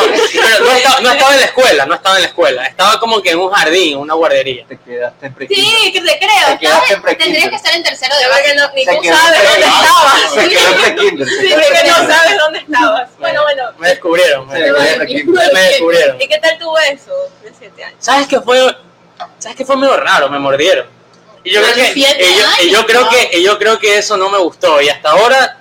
estaba, 0.71 1.01
no 1.01 1.11
estaba 1.11 1.33
en 1.35 1.39
la 1.41 1.45
escuela, 1.45 1.85
no 1.85 1.93
estaba 1.93 2.15
en 2.15 2.21
la 2.23 2.27
escuela. 2.29 2.65
Estaba 2.65 2.99
como 2.99 3.21
que 3.21 3.29
en 3.29 3.37
un 3.39 3.51
jardín, 3.51 3.97
una 3.97 4.15
guardería. 4.15 4.65
Te 4.67 4.77
quedaste 4.79 5.27
en 5.27 5.33
pre 5.35 5.47
Sí, 5.47 5.91
que 5.93 6.01
te 6.01 6.17
creo. 6.17 6.57
Te 6.59 6.65
estabas-. 6.65 7.17
Tendrías 7.17 7.49
que 7.49 7.55
estar 7.55 7.75
en 7.75 7.83
tercero 7.83 8.15
de 8.15 8.21
De 8.21 8.27
verdad 8.27 8.41
que 8.43 8.55
básico. 8.55 8.67
no, 8.67 8.75
ni 8.75 8.85
Se 8.85 8.95
tú 8.97 9.03
sabes 9.03 9.43
dónde 9.43 9.67
estabas. 9.67 10.33
Se 10.33 10.49
quedó 10.49 10.69
en 10.69 10.81
pre-kinder. 10.81 11.27
se 11.27 11.33
Sí, 11.35 11.47
quedó 11.47 11.53
en 11.59 11.61
porque 11.61 11.69
no 11.69 11.81
pre-kinder. 11.95 12.15
sabes 12.17 12.37
dónde 12.39 12.59
estabas. 12.59 13.09
Bueno, 13.19 13.41
bueno. 13.43 13.63
Me 13.77 13.87
descubrieron. 13.89 14.47
me 14.47 14.59
descubrieron. 14.59 16.19
¿Y 16.21 16.27
qué 16.27 16.37
tal 16.39 16.57
tu 16.57 16.73
beso 16.73 17.11
de 17.43 17.53
siete 17.59 17.83
años? 17.83 17.97
¿Sabes 17.99 18.25
qué 18.27 18.41
fue? 18.41 18.75
¿Sabes 19.37 19.55
qué 19.57 19.65
fue 19.65 19.77
medio 19.77 19.95
raro? 19.97 20.29
Me 20.29 20.39
mordieron. 20.39 20.87
Y 21.43 21.51
yo 21.53 21.61
creo 21.61 21.73
que, 21.75 21.91
y 21.95 22.01
yo, 22.01 22.07
y 22.63 22.69
yo 22.71 22.79
años, 22.79 22.85
creo 22.87 23.09
que, 23.09 23.29
y 23.37 23.43
yo 23.43 23.57
creo 23.59 23.79
que 23.79 23.97
eso 23.99 24.17
no 24.17 24.29
me 24.29 24.39
gustó. 24.39 24.81
Y 24.81 24.89
hasta 24.89 25.11
ahora, 25.11 25.58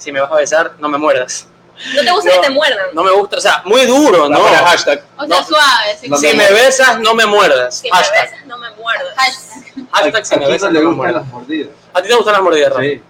si 0.00 0.10
me 0.12 0.20
vas 0.20 0.32
a 0.32 0.36
besar, 0.36 0.72
no 0.78 0.88
me 0.88 0.98
muerdas. 0.98 1.46
¿No 1.94 2.02
te 2.02 2.10
gusta 2.10 2.28
No. 2.34 2.40
que 2.40 2.46
te 2.48 2.52
muerdan? 2.52 2.86
No 2.92 3.02
me 3.04 3.10
gusta, 3.12 3.36
o 3.38 3.40
sea, 3.40 3.62
muy 3.64 3.86
duro, 3.86 4.28
No, 4.28 4.38
¿no? 4.38 4.44
para 4.44 4.58
hashtag. 4.66 5.02
O 5.16 5.26
sea, 5.26 5.40
No. 5.40 5.46
suave. 5.46 5.96
sí. 6.00 6.08
No 6.08 6.16
Si 6.18 6.26
me 6.28 6.34
me 6.34 6.52
besas, 6.52 6.98
no 7.00 7.14
me 7.14 7.24
muerdas. 7.26 7.78
Si 7.78 7.90
me 7.90 7.96
Hashtag. 7.96 8.30
besas, 8.30 8.46
no 8.46 8.58
me 8.58 8.70
muerdas. 8.72 9.14
Hashtag. 9.16 9.86
Hashtag 9.92 10.26
si 10.26 10.36
me 10.36 10.46
besas, 10.48 10.70
no 10.72 10.78
le 10.78 10.80
no 10.84 10.90
me 10.90 10.96
gustan 10.96 10.96
muerdas. 10.96 11.22
las 11.22 11.32
mordidas. 11.32 11.68
¿A 11.94 12.02
ti 12.02 12.08
te 12.08 12.14
gustan 12.14 12.32
las 12.34 12.42
mordidas, 12.42 12.68
Rafa? 12.70 12.82
Sí. 12.82 13.02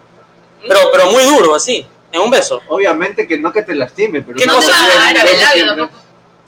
Pero, 0.68 0.80
pero 0.92 1.06
muy 1.10 1.24
duro, 1.24 1.54
así, 1.56 1.86
en 2.12 2.20
un 2.20 2.30
beso. 2.30 2.60
Obviamente 2.68 3.26
que 3.26 3.38
no 3.38 3.52
que 3.52 3.62
te 3.62 3.74
lastime, 3.74 4.22
pero 4.22 4.36
¿Qué 4.38 4.46
No 4.46 4.58
te 4.60 4.66
cosa? 4.66 4.72
va 4.78 5.08
a 5.08 5.14
dar 5.14 5.26
el 5.26 5.40
labio. 5.66 5.90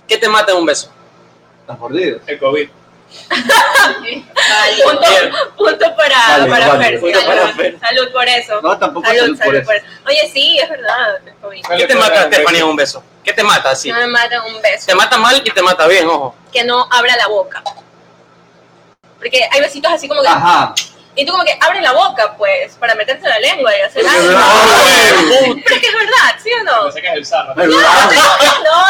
¿Qué 0.07 0.18
te 0.18 0.28
mata 0.28 0.52
en 0.52 0.59
un 0.59 0.66
beso? 0.66 0.90
Las 1.66 1.78
mordidas. 1.78 2.20
El 2.26 2.38
COVID. 2.38 2.68
Punto, 4.85 5.07
punto 5.57 5.96
para, 5.96 6.16
Vale, 6.38 6.51
para 6.51 6.68
vale. 6.68 6.85
Fer. 6.85 7.01
Punto 7.01 7.20
salud, 7.20 7.35
para 7.40 7.53
Fer. 7.55 7.79
salud 7.81 8.12
por 8.12 8.29
eso. 8.29 8.61
No, 8.62 8.79
tampoco 8.79 9.07
salud, 9.07 9.20
salud 9.20 9.38
por 9.44 9.55
eso. 9.57 9.64
por 9.66 9.75
eso. 9.77 9.87
Oye, 10.07 10.31
sí, 10.33 10.59
es 10.59 10.68
verdad. 10.68 11.18
¿Qué 11.77 11.87
te 11.87 11.94
mata, 11.94 12.22
Stephanie, 12.27 12.61
en 12.61 12.66
un 12.66 12.77
beso? 12.77 13.03
¿Qué 13.25 13.33
te 13.33 13.42
mata 13.42 13.70
así? 13.70 13.90
No 13.90 13.98
me 13.98 14.07
mata 14.09 14.42
un 14.44 14.61
beso. 14.61 14.87
Te 14.87 14.94
mata 14.94 15.16
mal 15.18 15.40
y 15.44 15.51
te 15.51 15.62
mata 15.62 15.87
bien, 15.87 16.07
ojo. 16.09 16.35
Que 16.53 16.64
no 16.64 16.87
abra 16.90 17.16
la 17.16 17.29
boca. 17.29 17.62
Porque 19.18 19.48
hay 19.51 19.61
besitos 19.61 19.92
así 19.92 20.09
como 20.09 20.22
que. 20.22 20.29
Ajá. 20.29 20.75
Y 21.14 21.27
tú 21.27 21.33
como 21.33 21.44
que 21.44 21.57
abre 21.61 21.83
la 21.83 21.92
boca, 21.92 22.35
pues, 22.38 22.72
para 22.77 22.94
meterte 22.94 23.29
la 23.29 23.38
lengua 23.38 23.70
y 23.77 23.83
hacer 23.83 24.03
algo. 24.07 24.29
Pero 25.62 25.77
es 25.77 25.81
que 25.81 25.87
es 25.87 25.92
verdad, 25.94 26.37
¿sí 26.42 26.51
o 26.55 26.64
no? 26.64 26.87
Me 26.87 26.92
sacas 26.92 27.14
el 27.16 27.27
zarra. 27.27 27.53
Pero- 27.55 27.70
No, 27.70 27.79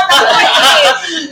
tampoco 0.09 0.37
así. 0.39 1.29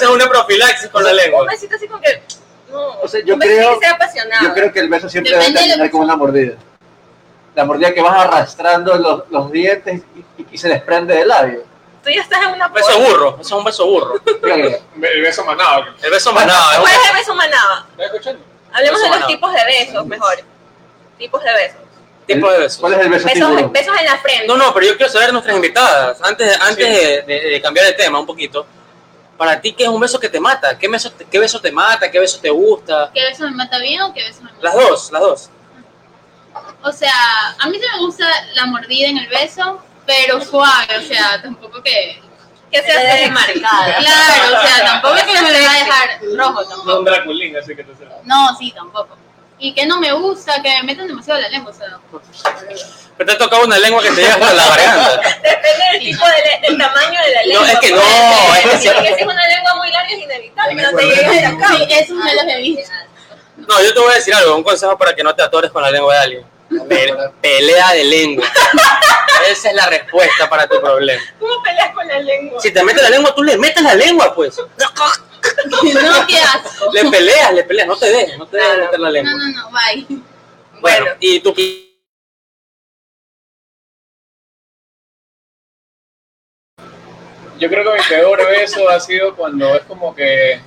que. 0.00 0.04
Esa 0.04 0.04
es 0.04 0.10
una 0.10 0.28
profilaxis 0.28 0.88
con 0.88 1.04
la 1.04 1.10
Un 1.10 1.16
lengua. 1.16 1.46
besito 1.50 1.76
así 1.76 1.88
como 1.88 2.00
que. 2.02 2.22
No. 2.70 3.00
O 3.00 3.08
sea, 3.08 3.20
yo 3.24 3.34
un 3.34 3.40
creo- 3.40 3.74
que 3.78 3.86
sea 3.86 3.94
apasionado. 3.94 4.46
Yo 4.46 4.54
creo 4.54 4.72
que 4.72 4.80
el 4.80 4.88
beso 4.88 5.08
siempre 5.08 5.32
Depende 5.32 5.58
debe 5.60 5.68
terminar 5.68 5.90
con 5.90 6.00
una 6.02 6.16
mordida. 6.16 6.54
La 7.54 7.64
mordida 7.64 7.94
que 7.94 8.02
vas 8.02 8.26
arrastrando 8.26 8.96
los, 8.96 9.22
los 9.30 9.50
dientes 9.52 10.02
y, 10.14 10.42
y- 10.42 10.46
y 10.52 10.58
se 10.58 10.68
desprende 10.68 11.14
del 11.14 11.28
labio. 11.28 11.62
Tú 12.04 12.10
ya 12.10 12.20
estás 12.20 12.40
en 12.42 12.50
una 12.52 12.66
Un 12.66 12.72
beso 12.72 13.00
burro, 13.00 13.30
eso 13.40 13.40
es 13.40 13.52
un 13.52 13.64
beso 13.64 13.86
burro. 13.86 14.20
El 14.44 15.22
beso 15.22 15.44
manado. 15.44 15.84
El 16.02 16.10
beso 16.10 16.32
manado, 16.32 16.76
un 16.76 16.80
¿Cuál 16.82 16.92
es 16.92 16.98
beso- 16.98 17.32
el 17.32 17.38
beso 17.40 18.04
escuchando? 18.04 18.44
Hablemos 18.72 19.00
Beso 19.00 19.12
de 19.14 19.18
los 19.20 19.28
tipos 19.28 19.52
de 19.52 19.64
besos, 19.64 20.06
mejor. 20.06 20.34
Tipos 21.18 21.42
de 21.42 21.52
besos. 21.54 21.76
tipo 22.26 22.50
de 22.50 22.58
beso. 22.58 22.80
¿Cuál 22.80 22.92
es 22.94 22.98
el 23.00 23.08
beso 23.08 23.26
Besos, 23.26 23.72
besos 23.72 23.98
en 23.98 24.04
la 24.04 24.18
frente. 24.18 24.46
No, 24.46 24.56
no, 24.56 24.74
pero 24.74 24.86
yo 24.86 24.96
quiero 24.96 25.10
saber 25.10 25.32
nuestras 25.32 25.56
invitadas, 25.56 26.20
antes, 26.22 26.60
antes 26.60 26.86
de, 26.86 27.22
de- 27.22 27.40
de 27.50 27.62
cambiar 27.62 27.86
de 27.86 27.92
tema 27.94 28.18
un 28.20 28.26
poquito, 28.26 28.66
para 29.36 29.60
ti, 29.60 29.72
¿qué 29.72 29.84
es 29.84 29.88
un 29.88 30.00
beso 30.00 30.18
que 30.18 30.28
te 30.28 30.40
mata? 30.40 30.78
¿Qué 30.78 30.88
beso 30.88 31.10
te, 31.10 31.24
qué 31.24 31.38
beso 31.38 31.60
te 31.60 31.70
mata? 31.72 32.10
¿Qué 32.10 32.18
beso 32.18 32.38
te 32.40 32.50
gusta? 32.50 33.10
¿Qué 33.12 33.22
beso 33.22 33.44
me 33.44 33.50
mata 33.52 33.78
bien 33.78 34.00
o 34.02 34.12
qué 34.14 34.24
beso 34.24 34.42
me 34.42 34.50
mata 34.52 34.62
Las 34.62 34.74
dos, 34.74 35.12
las 35.12 35.20
dos. 35.20 35.50
O 36.82 36.92
sea, 36.92 37.12
a 37.58 37.66
mí 37.68 37.78
sí 37.78 37.84
me 37.94 37.98
gusta 37.98 38.24
la 38.54 38.66
mordida 38.66 39.08
en 39.08 39.18
el 39.18 39.28
beso, 39.28 39.82
pero 40.06 40.40
suave, 40.40 40.98
o 40.98 41.02
sea, 41.02 41.40
tampoco 41.42 41.82
que... 41.82 42.22
Que 42.70 42.82
sea 42.82 43.00
Te 43.00 43.18
sexy. 43.18 43.30
marcada. 43.30 43.96
Claro, 43.98 44.58
o 44.58 44.66
sea, 44.66 44.84
tampoco 44.84 45.14
que 45.14 45.40
me 45.40 45.52
va 45.62 45.70
a 45.70 45.78
dejar 45.78 46.20
rojo 46.36 46.84
No 46.84 46.98
un 46.98 47.04
Draculín, 47.04 47.56
así 47.56 47.76
que 47.76 47.84
te. 47.84 47.92
No, 48.24 48.56
sí, 48.58 48.72
tampoco. 48.72 49.16
Y 49.58 49.72
que 49.74 49.86
no 49.86 49.98
me 50.00 50.12
gusta, 50.12 50.60
que 50.62 50.68
me 50.68 50.82
metan 50.82 51.06
demasiado 51.08 51.40
la 51.40 51.48
lengua, 51.48 51.72
o 51.72 51.74
sea... 51.74 51.98
Pero 53.16 53.26
te 53.26 53.32
ha 53.32 53.38
tocado 53.38 53.64
una 53.64 53.78
lengua 53.78 54.02
que 54.02 54.10
te 54.10 54.16
llega 54.20 54.34
hasta 54.34 54.52
la 54.52 54.66
garganta. 54.68 55.20
Depende 55.42 55.84
del 55.92 56.00
tipo 56.02 56.24
de 56.26 56.68
del 56.68 56.78
tamaño 56.78 57.18
de 57.22 57.32
la 57.34 57.40
No, 57.42 57.46
lengua. 57.64 57.72
es 57.72 57.78
que 57.78 57.90
no, 57.92 58.54
es 58.54 58.62
que 58.62 58.78
sí. 58.78 58.88
es 58.88 58.94
que 58.94 59.06
si 59.14 59.20
es 59.22 59.26
una 59.26 59.48
lengua 59.48 59.74
muy 59.76 59.90
larga 59.90 60.08
es 60.12 60.18
inevitable 60.22 60.76
que 60.76 60.82
no 60.82 60.90
te 60.98 61.04
llegue 61.06 61.46
acá. 61.46 61.68
Sí, 61.76 61.86
eso 61.88 62.14
me 62.14 62.34
lo 62.34 62.40
he 62.42 62.56
visto. 62.60 62.92
No, 63.56 63.82
yo 63.82 63.94
te 63.94 64.00
voy 64.00 64.12
a 64.12 64.14
decir 64.16 64.34
algo, 64.34 64.54
un 64.56 64.62
consejo 64.62 64.98
para 64.98 65.14
que 65.14 65.22
no 65.22 65.34
te 65.34 65.42
atores 65.42 65.70
con 65.70 65.80
la 65.82 65.90
lengua 65.90 66.14
de 66.14 66.20
alguien. 66.20 66.46
Pe- 66.88 67.14
pelea 67.40 67.92
de 67.92 68.04
lengua. 68.04 68.44
Esa 69.50 69.68
es 69.70 69.74
la 69.74 69.86
respuesta 69.86 70.50
para 70.50 70.66
tu 70.68 70.78
problema. 70.80 71.22
¿Cómo 71.40 71.62
peleas 71.62 71.94
con 71.94 72.06
la 72.06 72.18
lengua? 72.18 72.60
Si 72.60 72.70
te 72.70 72.84
metes 72.84 73.02
la 73.02 73.08
lengua, 73.10 73.34
tú 73.34 73.42
le 73.42 73.56
metes 73.56 73.82
la 73.82 73.94
lengua, 73.94 74.34
pues. 74.34 74.58
No, 75.94 76.26
qué 76.28 76.38
asco. 76.38 76.92
Le 76.92 77.10
peleas, 77.10 77.54
le 77.54 77.64
peleas, 77.64 77.86
no 77.88 77.96
te 77.96 78.06
dejes, 78.06 78.38
no 78.38 78.46
te 78.46 78.56
dejes 78.56 78.78
meter 78.78 79.00
la 79.00 79.06
No, 79.08 79.12
lengua. 79.12 79.32
no, 79.32 79.48
no, 79.62 79.70
bye. 79.70 80.06
Bueno, 80.08 80.24
Bueno. 80.80 81.06
y 81.20 81.40
tú 81.40 81.54
Yo 87.58 87.68
creo 87.70 87.84
que 87.84 87.98
mi 87.98 88.04
peor 88.06 88.46
beso 88.48 88.88
ha 88.90 89.00
sido 89.00 89.34
cuando 89.34 89.74
es 89.74 89.82
como 89.84 90.14
que 90.14 90.60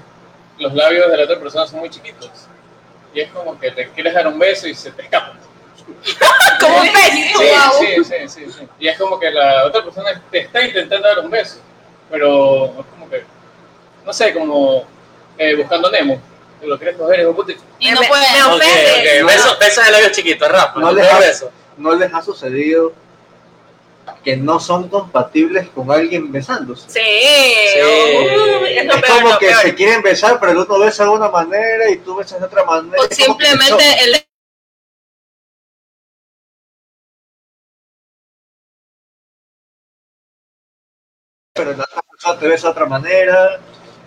los 0.57 0.73
labios 0.73 1.09
de 1.11 1.17
la 1.17 1.23
otra 1.25 1.39
persona 1.39 1.67
son 1.67 1.79
muy 1.81 1.89
chiquitos. 1.89 2.31
Y 3.13 3.21
es 3.21 3.31
como 3.31 3.59
que 3.59 3.71
te 3.71 3.89
quieres 3.89 4.13
dar 4.13 4.27
un 4.27 4.39
beso 4.39 4.67
y 4.67 4.73
se 4.73 4.91
te 4.91 5.03
escapa. 5.03 5.33
Como 6.59 6.77
un 6.81 6.91
pez. 6.91 7.13
Sí, 7.13 7.95
sí, 7.95 8.03
sí, 8.03 8.27
sí, 8.45 8.51
sí. 8.51 8.67
Y 8.79 8.87
es 8.89 8.97
como 8.97 9.19
que 9.19 9.31
la 9.31 9.65
otra 9.65 9.83
persona 9.83 10.21
te 10.29 10.39
está 10.41 10.61
intentando 10.61 11.07
dar 11.07 11.19
un 11.19 11.31
beso, 11.31 11.59
pero 12.11 12.65
es 12.65 12.85
como 12.91 13.09
que, 13.09 13.23
no 14.05 14.13
sé, 14.13 14.33
como 14.33 14.85
eh, 15.37 15.55
buscando 15.55 15.89
Nemo. 15.91 16.21
Lo 16.63 16.77
quieres 16.77 16.97
coger 16.97 17.21
y 17.21 17.23
puto- 17.23 17.53
no 17.53 18.01
puede. 18.01 18.31
me 18.33 18.43
Ok, 18.43 18.53
ofende. 18.61 19.21
ok. 19.23 19.27
Besos 19.27 19.59
besos 19.59 19.85
de 19.85 19.91
labios 19.91 20.11
chiquitos, 20.11 20.49
Rafa. 20.51 20.73
No 20.79 20.87
No 20.87 20.91
les, 20.91 21.07
ha, 21.07 21.19
beso. 21.19 21.51
no 21.77 21.95
les 21.95 22.13
ha 22.13 22.21
sucedido 22.21 22.91
que 24.25 24.35
no 24.35 24.59
son 24.59 24.89
compatibles 24.89 25.69
con 25.69 25.89
alguien 25.89 26.29
besándose. 26.31 26.89
Sí. 26.89 26.99
Sí. 26.99 27.79
Uy, 27.81 28.77
es 28.77 28.85
lo 28.85 28.93
Es 28.95 29.01
peor, 29.01 29.21
como 29.21 29.37
que 29.37 29.45
peor. 29.47 29.61
se 29.61 29.75
quieren 29.75 30.01
besar, 30.01 30.37
pero 30.39 30.51
el 30.51 30.57
uno 30.57 30.79
besa 30.79 31.03
de 31.03 31.09
una 31.11 31.29
manera 31.29 31.89
y 31.89 31.97
tú 31.99 32.15
besas 32.15 32.39
de 32.41 32.45
otra 32.47 32.65
manera. 32.65 33.01
O 33.03 33.07
simplemente 33.15 33.85
el 34.03 34.15
pero 41.53 41.73
la 41.73 41.83
otra 41.83 42.01
persona 42.09 42.39
te 42.39 42.47
besa 42.47 42.67
de 42.67 42.71
otra 42.71 42.85
manera, 42.85 43.59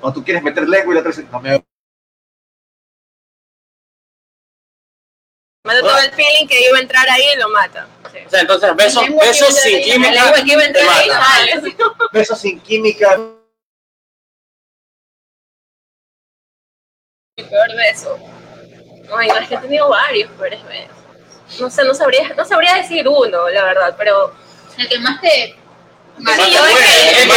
o 0.02 0.12
tú 0.12 0.22
quieres 0.22 0.42
meter 0.42 0.68
lengua 0.68 0.92
y 0.92 0.94
la 0.94 1.00
otra 1.00 1.10
dice, 1.12 1.26
no 1.30 1.40
me 1.40 1.64
me 5.64 5.74
da 5.74 5.80
todo 5.80 5.98
el 5.98 6.10
feeling 6.10 6.48
que 6.48 6.60
iba 6.68 6.76
a 6.76 6.80
entrar 6.80 7.08
ahí 7.08 7.22
y 7.34 7.38
lo 7.38 7.48
mata. 7.48 7.86
Sí. 8.10 8.18
O 8.26 8.30
sea, 8.30 8.40
entonces 8.40 8.74
besos, 8.74 9.04
besos 9.08 9.54
sin 9.60 9.80
química 9.80 10.10
lengua 10.10 10.44
que 10.44 10.52
iba 10.52 10.60
a 10.60 10.64
te 10.64 10.66
entrar 10.66 10.88
ahí 10.88 11.08
mata. 11.08 11.24
sale. 11.24 11.76
besos 12.12 12.38
sin 12.40 12.60
química. 12.60 13.16
Mi 17.36 17.44
peor 17.44 17.76
beso. 17.76 18.18
Ay, 19.16 19.28
no, 19.28 19.36
es 19.38 19.48
que 19.48 19.54
he 19.54 19.58
tenido 19.58 19.88
varios 19.88 20.30
peores 20.32 20.64
besos. 20.64 20.96
No 21.60 21.70
sé, 21.70 21.84
no 21.84 21.94
sabría, 21.94 22.28
no 22.30 22.44
sabría 22.44 22.74
decir 22.76 23.06
uno, 23.06 23.48
la 23.48 23.64
verdad, 23.64 23.94
pero 23.96 24.34
El 24.78 24.88
que 24.88 24.98
más 24.98 25.20
te. 25.20 25.61
Sí, 26.18 26.52
yo 26.52 26.66
es 26.66 26.74
que- 26.74 27.26
no, 27.26 27.34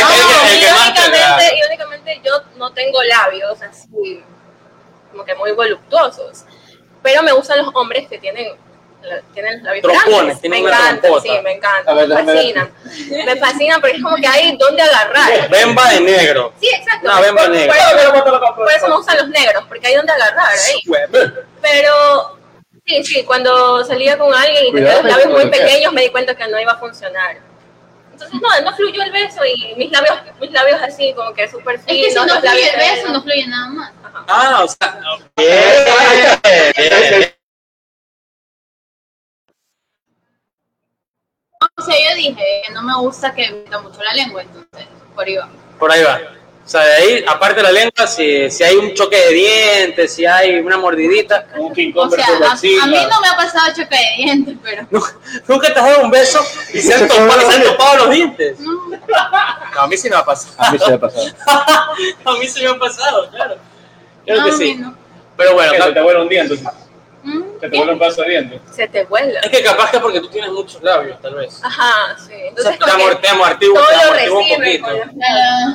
irónicamente, 0.51 1.57
irónicamente 1.57 2.21
yo 2.23 2.33
no 2.57 2.71
tengo 2.73 3.01
labios 3.03 3.61
así, 3.61 4.23
como 5.11 5.23
que 5.25 5.35
muy 5.35 5.51
voluptuosos, 5.53 6.43
pero 7.01 7.23
me 7.23 7.31
gustan 7.31 7.59
los 7.65 7.73
hombres 7.73 8.07
que 8.07 8.17
tienen, 8.17 8.53
tienen 9.33 9.55
los 9.57 9.63
labios 9.63 9.83
Trompones, 9.83 10.13
grandes. 10.13 10.41
tienen 10.41 10.63
me 10.63 11.21
sí, 11.21 11.29
me 11.43 11.51
encantan, 11.53 11.87
A 11.87 11.93
ver, 12.01 12.07
me 12.09 12.15
ver. 12.15 12.25
fascinan. 12.25 12.71
Me 13.25 13.35
fascinan 13.37 13.81
porque 13.81 13.95
es 13.97 14.03
como 14.03 14.15
que 14.17 14.27
hay 14.27 14.57
donde 14.57 14.81
agarrar. 14.81 15.49
Bemba 15.49 15.89
de 15.91 15.99
negro. 16.01 16.53
Sí, 16.59 16.69
exacto. 16.73 17.05
Una 17.07 17.21
bemba 17.21 17.43
por, 17.43 17.51
por 17.51 17.75
eso, 17.75 18.55
por 18.55 18.71
eso 18.71 18.87
me 18.89 18.95
gustan 18.95 19.17
los 19.17 19.27
negros, 19.29 19.63
porque 19.67 19.87
hay 19.87 19.95
donde 19.95 20.11
agarrar 20.11 20.47
ahí. 20.49 20.81
Pero 21.61 22.37
sí, 22.85 23.03
sí, 23.03 23.23
cuando 23.23 23.83
salía 23.85 24.17
con 24.17 24.33
alguien 24.33 24.65
y 24.67 24.73
tenía 24.73 24.95
los 25.01 25.05
labios 25.05 25.29
muy 25.29 25.49
pequeños 25.49 25.93
me 25.93 26.01
di 26.01 26.09
cuenta 26.09 26.35
que 26.35 26.47
no 26.47 26.59
iba 26.59 26.73
a 26.73 26.77
funcionar. 26.77 27.37
Entonces 28.15 28.39
no, 28.41 28.61
no 28.61 28.73
fluyó 28.77 29.03
el 29.03 29.11
beso 29.11 29.41
y 29.45 29.75
mis 29.75 29.91
labios, 29.91 30.17
mis 30.39 30.49
labios 30.51 30.81
así 30.81 31.13
como 31.13 31.33
que 31.33 31.49
súper 31.49 31.75
Es 31.75 31.85
que 31.85 31.93
finos. 31.95 32.07
si 32.07 32.15
no 32.15 32.25
los 32.25 32.39
fluye 32.39 32.69
el 32.69 32.77
beso, 32.77 33.11
no 33.11 33.21
fluye 33.21 33.47
nada 33.47 33.67
más. 33.67 33.91
Ajá. 34.05 34.25
Ah, 34.29 34.63
o 34.63 34.67
sea, 34.69 34.99
bien, 35.35 36.71
bien, 36.77 37.09
bien. 37.19 37.35
O 41.77 41.81
sea, 41.81 41.95
yo 42.09 42.15
dije 42.15 42.35
que 42.65 42.71
no 42.73 42.83
me 42.83 42.95
gusta 42.99 43.35
que 43.35 43.51
meta 43.51 43.79
mucho 43.81 44.01
la 44.01 44.13
lengua, 44.13 44.43
entonces, 44.43 44.87
por 45.13 45.25
ahí 45.25 45.35
va. 45.35 45.49
Por 45.77 45.91
ahí 45.91 46.03
va. 46.03 46.21
O 46.65 46.67
sea, 46.67 46.81
de 46.83 46.93
ahí, 46.95 47.25
aparte 47.27 47.57
de 47.57 47.63
la 47.63 47.71
lengua, 47.71 48.07
si, 48.07 48.49
si 48.49 48.63
hay 48.63 48.75
un 48.75 48.91
choque 48.95 49.15
de 49.15 49.33
dientes, 49.33 50.11
si 50.13 50.25
hay 50.25 50.55
una 50.59 50.77
mordidita. 50.77 51.45
Un 51.57 51.71
King 51.71 51.91
O 51.95 52.09
sea, 52.09 52.25
a, 52.25 52.51
a 52.53 52.55
mí 52.87 52.97
no 53.07 53.21
me 53.21 53.27
ha 53.27 53.35
pasado 53.35 53.67
choque 53.75 53.95
de 53.95 54.23
dientes, 54.23 54.55
pero. 54.63 54.87
Nunca 55.47 55.71
te 55.71 55.79
has 55.79 55.85
dado 55.85 56.01
un 56.01 56.09
beso 56.09 56.39
y 56.73 56.79
se 56.81 56.91
han 56.95 57.07
topado, 57.07 57.39
se 57.51 57.55
han 57.57 57.63
topado 57.63 57.97
los 58.05 58.09
dientes. 58.15 58.59
No. 58.59 58.73
No, 59.75 59.81
a 59.81 59.87
mí 59.87 59.95
sí 59.95 60.09
me 60.09 60.15
ha 60.15 60.25
pasado. 60.25 60.55
A 60.57 60.71
mí 60.71 60.79
se 60.79 60.87
me 60.87 60.93
ha 60.95 60.99
pasado. 60.99 61.25
a 62.25 62.33
mí 62.39 62.47
sí 62.47 62.63
me 62.63 62.69
ha 62.69 62.79
pasado, 62.79 63.29
claro. 63.29 63.57
Creo 64.25 64.39
no, 64.41 64.45
que 64.45 64.51
sí. 64.53 64.73
no. 64.75 64.97
Pero 65.37 65.53
bueno, 65.53 65.71
Que 65.71 65.81
se 65.83 65.91
te 65.91 66.01
vuelve 66.01 66.21
un 66.23 66.29
diente, 66.29 66.53
entonces. 66.55 66.81
Mm, 67.21 67.41
Se 67.59 67.69
te 67.69 67.77
vuelve 67.77 67.93
un 67.93 67.99
paso 67.99 68.21
de 68.23 68.29
diente. 68.29 68.61
Se 68.71 68.87
te 68.87 69.03
vuela. 69.05 69.39
es 69.39 69.49
que 69.49 69.63
capaz 69.63 69.91
que 69.91 69.99
porque 69.99 70.19
tú 70.19 70.29
tienes 70.29 70.51
muchos 70.51 70.81
labios, 70.81 71.21
tal 71.21 71.35
vez. 71.35 71.59
Ajá, 71.63 72.15
sí. 72.17 72.23
O 72.23 72.27
sea, 72.27 72.47
Entonces 72.47 72.71
te 72.73 72.79
como 72.79 72.95
que 72.97 73.03
amor- 73.03 73.21
te 73.21 73.27
amortigua 73.29 73.81
un 73.81 74.49
poquito. 74.49 74.85
con 74.87 74.97
los 74.97 75.07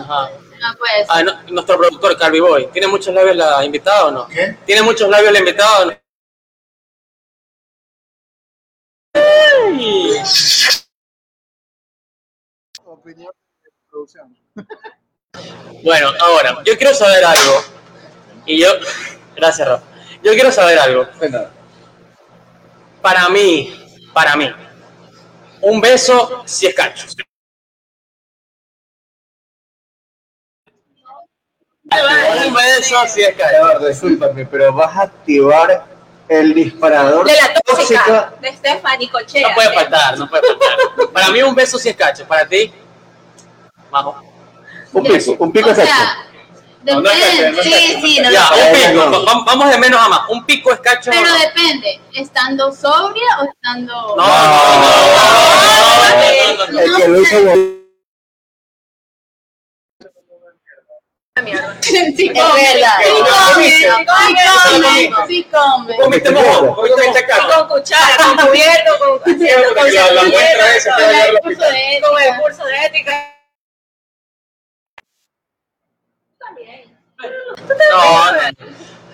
Ajá. 0.00 0.31
No 0.61 0.77
puede 0.77 0.92
ser. 0.92 1.07
Ah, 1.09 1.23
no, 1.23 1.42
nuestro 1.49 1.79
productor, 1.79 2.16
Carby 2.18 2.40
Boy, 2.40 2.68
¿tiene 2.73 2.87
muchos 2.87 3.14
labios 3.14 3.37
la 3.37 3.64
invitada 3.64 4.07
o 4.07 4.11
no? 4.11 4.29
¿Qué? 4.29 4.57
¿Tiene 4.66 4.83
muchos 4.83 5.09
labios 5.09 5.33
la 5.33 5.38
invitada 5.38 5.80
o 5.80 5.84
no? 5.87 5.97
Ay. 9.14 10.22
Bueno, 15.82 16.11
ahora, 16.20 16.62
yo 16.64 16.76
quiero 16.76 16.95
saber 16.95 17.24
algo. 17.24 17.64
Y 18.45 18.61
yo, 18.61 18.68
gracias 19.34 19.66
Rafa. 19.66 19.84
Yo 20.22 20.32
quiero 20.32 20.53
saber 20.53 20.78
algo. 20.78 21.07
Para 23.01 23.28
mí, 23.30 23.74
para 24.12 24.37
mí, 24.37 24.53
un 25.62 25.80
beso 25.80 26.43
si 26.45 26.66
es 26.66 26.74
cacho. 26.74 27.07
Un 32.47 32.55
beso 32.55 32.97
si 33.09 33.22
es 33.22 33.34
cacho. 33.36 33.57
Eduardo, 33.57 33.88
discúlpame, 33.88 34.47
pero 34.47 34.72
vas 34.72 34.97
a 34.97 35.03
activar 35.03 35.84
el 36.28 36.55
disparador 36.55 37.26
De 37.26 37.34
la 37.34 37.53
tóxica, 37.55 38.32
de 38.41 38.53
Stephanie 38.57 39.11
Cochea. 39.11 39.49
No 39.49 39.55
puede 39.55 39.72
faltar, 39.74 40.18
no 40.18 40.28
puede 40.30 40.43
faltar. 40.47 40.76
Para 41.12 41.30
mí 41.30 41.43
un 41.43 41.55
beso 41.55 41.78
si 41.78 41.88
es 41.88 41.97
cacho. 41.97 42.24
Para 42.26 42.47
ti, 42.47 42.72
Majo. 43.91 44.22
Un 44.93 45.03
pico, 45.05 45.36
un 45.38 45.53
pico 45.53 45.68
o 45.68 45.72
es 45.72 45.78
cacho. 45.78 45.91
sea, 45.91 46.16
No, 46.84 47.01
no 47.01 47.11
es 47.11 47.18
cacho, 47.18 47.36
depende. 47.36 47.51
no 47.53 47.61
es 47.61 47.64
Sí, 47.66 47.99
sí, 48.01 48.20
no 48.20 48.30
Ya, 48.30 48.49
un 48.53 48.72
pico. 48.72 49.05
no. 49.11 49.24
Va- 49.24 49.45
Vamos 49.47 49.70
de 49.70 49.78
menos 49.78 50.01
a 50.01 50.09
más. 50.09 50.20
¿Un 50.28 50.45
pico 50.47 50.72
es 50.72 50.80
cacho 50.80 51.11
Pero 51.11 51.26
no? 51.28 51.38
depende, 51.38 52.01
¿estando 52.14 52.72
sobria 52.72 53.38
o 53.41 53.45
estando.? 53.45 53.93
No, 53.93 54.16
no, 54.16 54.26
no, 54.26 54.26
no, 54.26 54.86
no, 56.57 56.66
no, 56.66 56.66
no, 56.66 56.72
no. 56.72 56.78
El 56.80 56.97
que 56.97 57.09
lo 57.09 57.20
hizo 57.20 57.41
de- 57.41 57.80
Mierda. 61.45 61.76
Sí, 61.80 62.28
come, 62.28 62.47
come, 64.07 65.47
come. 65.51 65.97
Comiste 65.97 66.32
comiste 66.34 67.26
con 67.57 67.68
cuchara, 67.68 68.16
con 68.24 68.36
cubierto, 68.47 68.91
con, 68.99 69.32
haciendo, 69.34 69.74
con 69.74 69.95
La- 69.95 70.11
la 70.12 70.22
muestra 70.24 70.76
esa 70.76 70.97
que 70.97 71.03
Con 71.03 71.12
va 71.12 71.18
a 71.18 71.26
el 71.26 71.38
curso 71.41 71.61
de 71.61 72.01
con 72.01 72.20
el 72.20 72.28
ética. 72.28 72.41
curso 72.41 72.64
de 72.64 72.86
ética. 72.86 73.26
No, 77.91 78.32
no. 78.32 78.41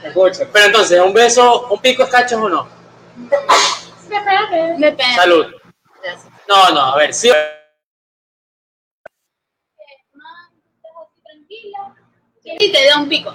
Escucha. 0.04 0.44
Pero 0.52 0.66
entonces, 0.66 1.00
¿un 1.00 1.12
beso, 1.12 1.66
un 1.68 1.80
pico 1.80 2.04
es 2.04 2.10
cacho 2.10 2.40
o 2.40 2.48
no? 2.48 2.68
Depende. 4.78 5.14
Salud. 5.16 5.46
No, 6.48 6.70
no, 6.70 6.80
a 6.80 6.96
ver, 6.96 7.12
sí. 7.12 7.30
Y 12.46 12.72
te 12.72 12.86
da 12.86 12.98
un 12.98 13.08
pico. 13.08 13.34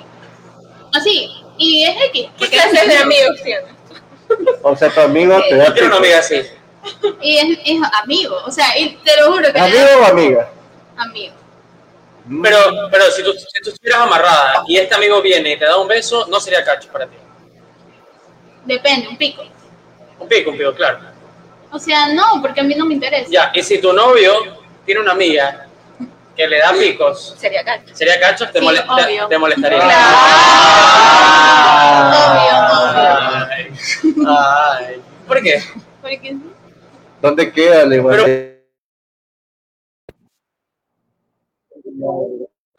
Así. 0.94 1.30
Y 1.58 1.84
es 1.84 1.96
X. 2.06 2.30
¿Qué 2.40 2.48
clases 2.50 2.88
de 2.88 2.98
amigos 3.04 3.40
tienes? 3.44 3.72
O 4.64 4.76
sea, 4.76 4.90
tu 4.90 5.02
amigo 5.02 5.40
te 5.50 5.56
da 5.56 5.68
Yo 5.68 5.74
quiero 5.74 5.88
una 5.88 5.98
amiga 5.98 6.20
así. 6.20 6.42
Y 7.22 7.38
es, 7.38 7.60
es 7.66 7.80
amigo. 8.02 8.38
O 8.46 8.52
sea, 8.52 8.78
y 8.80 8.96
te 9.04 9.20
lo 9.20 9.34
juro 9.34 9.52
que 9.52 9.60
¿Amigo 9.60 9.80
da 9.80 9.98
o 9.98 10.06
amiga? 10.06 10.50
amigo. 10.98 11.34
Pero, 12.44 12.58
pero 12.90 13.06
si 13.12 13.24
tú, 13.24 13.34
si 13.34 13.62
tú 13.64 13.72
estuvieras 13.72 14.04
amarrada 14.04 14.64
y 14.68 14.78
este 14.78 14.96
amigo 14.96 15.22
viene 15.22 15.52
y 15.54 15.60
te 15.60 15.66
da 15.66 15.78
un 15.78 15.88
beso, 15.88 16.28
no 16.28 16.40
sería 16.40 16.64
cacho 16.64 16.90
para 16.92 17.08
ti. 17.08 17.18
Depende, 18.66 19.08
un 19.08 19.18
pico. 19.18 19.44
Un 20.20 20.28
pico, 20.28 20.52
un 20.52 20.58
pico, 20.58 20.74
claro. 20.74 21.00
O 21.72 21.80
sea, 21.80 22.14
no, 22.14 22.42
porque 22.42 22.62
a 22.62 22.64
mí 22.64 22.76
no 22.76 22.86
me 22.86 22.94
interesa. 22.94 23.30
Ya, 23.30 23.52
y 23.54 23.62
si 23.64 23.80
tu 23.80 23.92
novio 23.92 24.60
tiene 24.86 25.02
una 25.02 25.12
amiga 25.12 25.68
que 26.36 26.48
le 26.48 26.60
da 26.60 26.72
picos, 26.74 27.36
Sería 27.38 27.64
cacho. 27.64 27.96
¿sería 27.96 28.20
cacho? 28.20 28.50
¿Te, 28.52 28.60
Sí, 28.60 28.66
mole- 28.66 28.82
te- 28.82 28.90
obvio. 29.06 29.28
te 29.28 29.38
molestaría? 29.38 29.80
Ah. 32.14 33.48
Ay. 33.52 33.72
Ay. 34.28 35.02
¿Por 35.28 35.42
qué? 35.42 35.62
Porque 36.02 36.36
¿Dónde 37.22 37.52
queda 37.52 37.86
la 37.86 37.96
igualdad? 37.96 38.28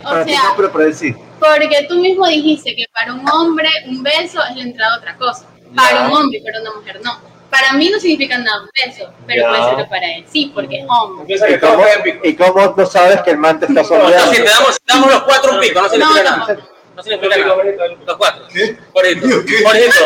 Para 0.03 0.23
O 0.23 0.25
ti 0.25 0.33
sea, 0.33 0.43
no, 0.49 0.57
pero 0.57 0.73
para 0.73 0.93
sí. 0.93 1.15
porque 1.39 1.87
tú 1.89 1.95
mismo 1.97 2.27
dijiste 2.27 2.75
que 2.75 2.87
para 2.93 3.15
un 3.15 3.29
hombre 3.31 3.69
un 3.87 4.03
beso 4.03 4.41
es 4.51 4.57
la 4.57 4.63
entrada 4.63 4.95
a 4.95 4.99
otra 4.99 5.17
cosa. 5.17 5.47
Para 5.77 5.91
Ya. 5.93 6.09
un 6.09 6.13
hombre, 6.17 6.41
pero 6.45 6.61
una 6.61 6.73
mujer 6.75 7.01
no. 7.05 7.21
Para 7.53 7.75
mí 7.75 7.91
no 7.91 8.01
significa 8.01 8.39
nada 8.39 8.63
un 8.63 8.71
beso, 8.75 9.13
pero 9.27 9.43
Ya. 9.43 9.49
puede 9.51 9.65
ser 9.65 9.77
que 9.77 9.85
para 9.91 10.07
él 10.17 10.25
sí, 10.33 10.51
porque 10.55 10.87
hombre. 10.89 11.35
¿Y 11.37 11.59
cómo. 11.59 11.85
¿Y 12.25 12.35
cómo 12.35 12.75
no 12.75 12.87
sabes 12.87 13.21
que 13.21 13.31
el 13.33 13.37
man 13.37 13.61
te 13.61 13.67
está 13.67 13.83
O 13.83 13.85
sea, 13.85 13.99
sondeando? 14.01 14.33
si 14.33 14.43
te 14.43 14.49
damos, 14.49 14.81
damos 14.87 15.11
los 15.13 15.23
cuatro 15.25 15.53
un 15.53 15.61
pico, 15.61 15.79
no 15.81 15.85
No, 15.87 15.91
significa 15.91 16.31
no, 16.31 16.37
nada. 16.39 16.57
No 16.97 17.03
significa 17.03 17.35
Pico, 17.37 17.47
nada. 17.49 17.55
Jorgito, 17.63 17.83
dale. 17.83 17.99
Los 18.07 18.17
cuatro. 18.17 18.49
¿Qué? 18.49 18.63
Un 18.71 19.63
María 19.65 19.87
pico. 19.91 20.05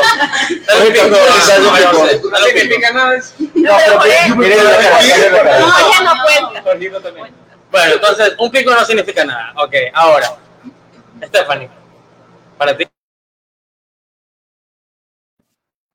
José, 1.31 1.59
No 2.31 2.37
significa 2.47 2.91
nada. 2.93 3.15
No, 3.55 3.77
pero. 3.87 3.95
No, 4.35 4.43
ella 4.45 6.03
no 6.03 6.15
cuenta. 6.25 7.11
Bueno, 7.71 7.95
entonces, 7.95 8.35
un 8.39 8.51
pico 8.51 8.71
no 8.73 8.85
significa 8.85 9.25
nada. 9.25 9.53
Ok, 9.57 9.75
ahora. 9.95 10.33
Stephanie, 11.29 11.71
para 12.59 12.77
ti. 12.77 12.87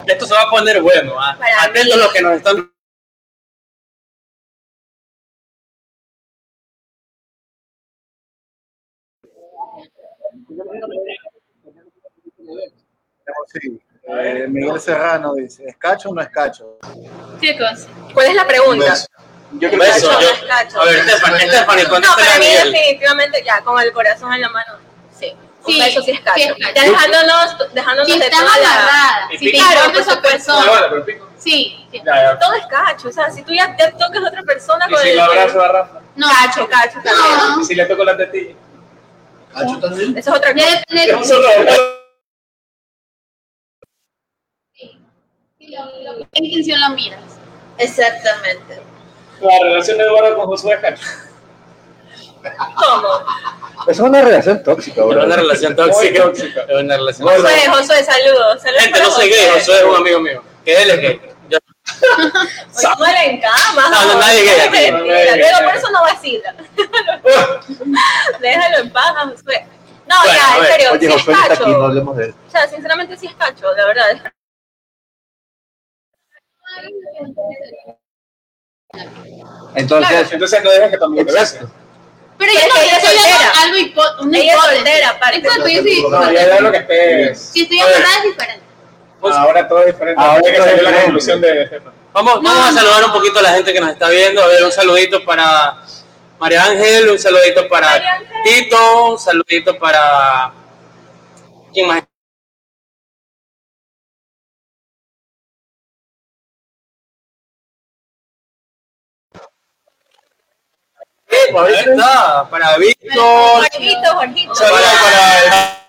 Esto 0.07 0.25
se 0.25 0.33
va 0.33 0.41
a 0.43 0.49
poner 0.49 0.81
bueno. 0.81 1.19
¿ah? 1.19 1.37
Atentos 1.61 1.97
los 1.97 2.13
que 2.13 2.21
nos 2.21 2.33
están. 2.37 2.71
Sí. 13.53 13.79
Eh, 14.07 14.47
Miguel 14.49 14.79
Serrano 14.79 15.33
dice, 15.35 15.63
¿es 15.67 15.77
cacho 15.77 16.09
o 16.09 16.13
no 16.13 16.21
es 16.21 16.29
cacho? 16.29 16.77
Chicos, 17.39 17.87
¿Cuál 18.13 18.27
es 18.27 18.35
la 18.35 18.47
pregunta? 18.47 18.95
Yo 19.53 19.69
creo 19.69 19.71
que. 19.81 19.87
Cacho, 19.87 20.11
yo- 20.11 20.19
no 20.19 20.19
es 20.21 20.41
cacho. 20.43 20.81
A 20.81 20.85
ver, 20.85 21.03
Stephanie, 21.03 21.47
Stephanie, 21.49 21.83
No, 21.83 21.89
para 21.91 22.39
mí 22.39 22.45
Miguel. 22.45 22.71
definitivamente 22.71 23.43
ya, 23.45 23.61
con 23.61 23.79
el 23.81 23.91
corazón 23.91 24.33
en 24.33 24.41
la 24.41 24.49
mano, 24.49 24.73
sí. 25.17 25.33
Sí, 25.65 25.79
beso 25.79 26.01
sí 26.01 26.11
es 26.11 26.19
cacho. 26.21 26.39
sí. 26.55 26.61
Ya 26.75 26.83
dejándonos, 26.83 27.73
dejándonos 27.73 28.11
si 28.11 28.17
de 28.19 28.25
están 28.25 28.45
toda 28.45 28.57
la... 28.59 29.27
si 29.37 29.51
te. 29.51 29.57
Claro, 29.57 29.99
esa 29.99 30.21
persona. 30.21 30.71
vale, 30.71 30.87
pero 30.89 31.05
pico. 31.05 31.29
Sí, 31.37 31.85
sí. 31.91 32.01
Ya, 32.03 32.15
ya. 32.23 32.39
Todo 32.39 32.53
es 32.53 32.65
cacho, 32.67 33.09
o 33.09 33.11
sea, 33.11 33.29
si 33.29 33.43
tú 33.43 33.53
ya 33.53 33.75
te 33.75 33.91
tocas 33.91 34.23
a 34.23 34.27
otra 34.27 34.41
persona 34.43 34.85
Y 34.89 34.93
con 34.93 35.01
si 35.03 35.09
el... 35.09 35.15
lo 35.17 35.23
abrazo 35.23 35.61
a 35.61 35.67
Rafa. 35.67 35.99
No, 36.15 36.27
Cacho, 36.27 36.67
cacho 36.67 36.99
también. 37.03 37.37
No. 37.55 37.61
Y 37.61 37.65
si 37.65 37.75
le 37.75 37.85
toco 37.85 38.03
la 38.03 38.17
tetilla. 38.17 38.55
¿Cacho 39.53 39.79
también? 39.79 40.17
Eso 40.17 40.31
es 40.31 40.37
otra 40.37 40.53
cosa. 40.53 40.83
de 40.89 41.25
solo- 41.25 41.47
qué 46.31 46.43
intención 46.43 46.79
la 46.79 46.89
miras. 46.89 47.21
Exactamente. 47.77 48.81
La 49.41 49.59
relación 49.63 49.97
de 49.97 50.03
Eduardo 50.03 50.35
con 50.37 50.45
Josué 50.47 50.73
es 50.75 50.79
cacho. 50.81 51.07
¿Cómo? 52.75 53.07
Es 53.87 53.99
una 53.99 54.21
relación 54.21 54.63
tóxica, 54.63 55.01
Es 55.01 55.07
bro. 55.07 55.23
una 55.25 55.35
relación 55.35 55.75
tóxica. 55.75 56.23
tóxica. 56.23 56.61
Es 56.67 56.75
una 56.83 56.97
relación 56.97 57.27
tóxica. 57.27 57.49
Josué, 57.49 57.67
Josué, 57.69 58.03
saludos. 58.03 58.61
saludos 58.61 58.83
Gente, 58.83 58.99
no 58.99 59.11
soy 59.11 59.29
gay, 59.29 59.49
Josué 59.53 59.77
es 59.77 59.83
un 59.83 59.95
amigo 59.95 60.19
mío. 60.19 60.43
Que 60.65 60.81
él 60.83 60.89
es 60.91 60.99
gay. 61.01 61.21
Yo- 61.49 61.59
muere 62.97 63.25
en 63.31 63.41
cama. 63.41 63.89
No, 63.89 64.05
no, 64.07 64.19
nadie 64.19 64.43
gay 64.43 64.59
aquí. 64.61 64.91
Mentira, 64.91 65.35
luego 65.35 65.57
por 65.69 65.75
eso 65.75 65.89
no 65.91 66.01
vacila. 66.03 66.55
Déjalo 68.39 68.77
en 68.77 68.89
paz, 68.91 69.13
Josué. 69.31 69.65
No, 70.07 70.15
Bueno, 70.23 70.33
ya, 70.37 70.57
en 70.57 70.65
serio, 70.65 70.89
Oye, 70.91 70.99
sí 70.99 71.05
es 71.07 71.13
Josué 71.13 71.33
está 71.33 71.47
cacho. 71.47 71.63
aquí, 71.63 71.71
no 71.71 71.85
hablemos 71.85 72.17
de 72.17 72.25
él. 72.25 72.35
O 72.47 72.51
sea, 72.51 72.67
sinceramente 72.67 73.17
sí 73.17 73.27
es 73.27 73.35
cacho, 73.35 73.73
de 73.73 73.85
verdad. 73.85 74.31
Entonces, 79.75 80.31
Entonces 80.31 80.63
no 80.63 80.69
dejes 80.71 80.89
que 80.91 80.97
amigo 80.97 81.25
te 81.25 81.31
Pero 82.41 82.53
Es 82.53 82.61
yo 82.61 82.67
no 82.69 82.75
estoy 82.81 83.17
soltera. 83.17 83.51
algo 83.61 83.77
hipo 83.77 84.01
una 84.21 84.37
Ella 84.39 84.47
es 84.53 84.57
hipótesis. 84.57 84.75
soltera, 84.77 85.09
aparte. 85.09 85.37
Exacto, 85.37 85.67
yo 85.67 85.83
sí. 85.83 86.05
No, 86.09 86.31
ya 86.31 86.59
lo 86.59 86.71
que 86.71 86.77
estés. 86.79 87.39
Si 87.53 87.61
estoy 87.61 87.79
A 87.79 87.85
ver. 87.85 87.95
amarrada 87.97 88.17
es 88.17 88.23
diferente. 88.23 88.65
Pues- 89.21 89.35
Ahora 89.35 89.67
todo 89.67 89.79
es 89.81 89.85
diferente. 89.85 90.21
Ahora 90.23 90.41
que 90.41 90.57
salir 90.57 90.81
la 90.83 91.01
conclusión 91.03 91.41
de 91.41 91.61
Estefan. 91.63 91.93
Vamos, 92.13 92.41
No, 92.41 92.49
vamos 92.49 92.69
a 92.69 92.73
saludar 92.73 93.03
un 93.05 93.11
poquito 93.13 93.37
a 93.39 93.41
la 93.43 93.51
gente 93.51 93.71
que 93.71 93.79
nos 93.79 93.91
está 93.91 94.09
viendo. 94.09 94.43
A 94.43 94.47
ver, 94.47 94.63
un 94.63 94.71
saludito 94.71 95.23
para 95.23 95.77
María 96.39 96.63
Ángel, 96.63 97.09
un 97.11 97.19
saludito 97.19 97.67
para. 97.69 98.01
Tito, 98.43 99.05
un 99.11 99.19
saludito 99.19 99.77
para. 99.77 100.51
¿Quién 101.71 101.85
más? 101.87 102.01
Ahí 111.49 111.73
está, 111.73 112.47
para 112.49 112.77
Víctor, 112.77 113.13
Jorgito, 113.17 114.13
Jorgito. 114.13 114.55
saludos 114.55 114.81
para. 115.01 115.81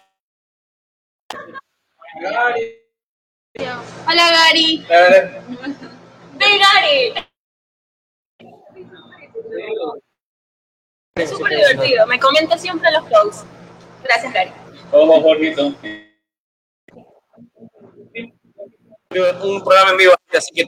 Hola, 4.07 4.31
Gary. 4.31 4.87
Ven, 4.89 6.59
Gary. 6.59 7.15
Es 11.15 11.31
súper 11.31 11.51
divertido. 11.57 12.07
Me 12.07 12.19
comenta 12.19 12.57
siempre 12.57 12.91
los 12.91 13.07
vlogs. 13.09 13.45
Gracias, 14.03 14.33
Gary. 14.33 14.53
Ojo, 14.91 15.21
Jorgito. 15.21 15.75
un 19.43 19.63
programa 19.63 19.91
en 19.91 19.97
vivo, 19.99 20.15
así 20.33 20.55
que. 20.55 20.67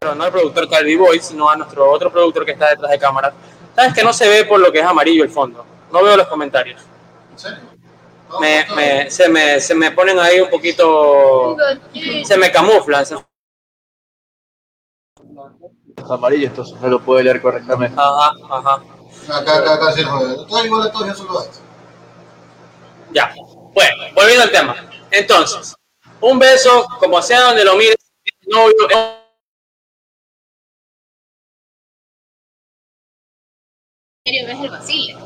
Pero 0.00 0.14
no 0.14 0.24
al 0.24 0.30
productor 0.32 0.68
Calvi 0.68 0.96
Boy, 0.96 1.20
sino 1.20 1.48
a 1.48 1.56
nuestro 1.56 1.90
otro 1.90 2.10
productor 2.10 2.44
que 2.44 2.52
está 2.52 2.70
detrás 2.70 2.90
de 2.90 2.98
cámara. 2.98 3.32
Sabes 3.74 3.94
que 3.94 4.02
no 4.02 4.12
se 4.12 4.28
ve 4.28 4.44
por 4.44 4.60
lo 4.60 4.72
que 4.72 4.80
es 4.80 4.84
amarillo 4.84 5.24
el 5.24 5.30
fondo. 5.30 5.64
No 5.92 6.02
veo 6.02 6.16
los 6.16 6.26
comentarios. 6.28 6.82
¿En 7.32 7.38
serio? 7.38 7.58
No, 8.28 8.40
Me, 8.40 8.66
no, 8.66 8.74
me, 8.74 9.10
se, 9.10 9.28
me, 9.28 9.60
se 9.60 9.74
me 9.74 9.90
ponen 9.92 10.18
ahí 10.18 10.40
un 10.40 10.50
poquito. 10.50 11.56
Se 12.24 12.36
me 12.36 12.50
camuflan. 12.52 13.06
se- 13.06 13.14
Es 15.96 16.10
amarillo, 16.10 16.46
entonces 16.48 16.80
no 16.80 16.88
lo 16.88 17.00
puede 17.00 17.24
leer 17.24 17.40
correctamente. 17.40 17.98
Ajá, 18.00 18.32
ajá. 18.50 18.82
Acá, 19.30 19.56
acá, 19.58 19.74
acá, 19.74 19.92
sí, 19.92 20.02
joder. 20.04 20.46
Todo 20.46 20.64
igual 20.64 20.88
a 20.88 20.92
todos, 20.92 21.16
solo 21.18 21.40
esto. 21.40 21.58
Ya. 23.12 23.34
Bueno, 23.74 24.04
volviendo 24.14 24.44
al 24.44 24.50
tema. 24.50 24.76
Entonces, 25.10 25.74
un 26.20 26.38
beso, 26.38 26.86
como 26.98 27.20
sea 27.22 27.40
donde 27.42 27.64
lo 27.64 27.74
mires, 27.76 27.96
novio. 28.46 28.74
Serio 34.28 34.46
ves 34.46 34.60
el 34.60 34.70
vacile. 34.70 35.16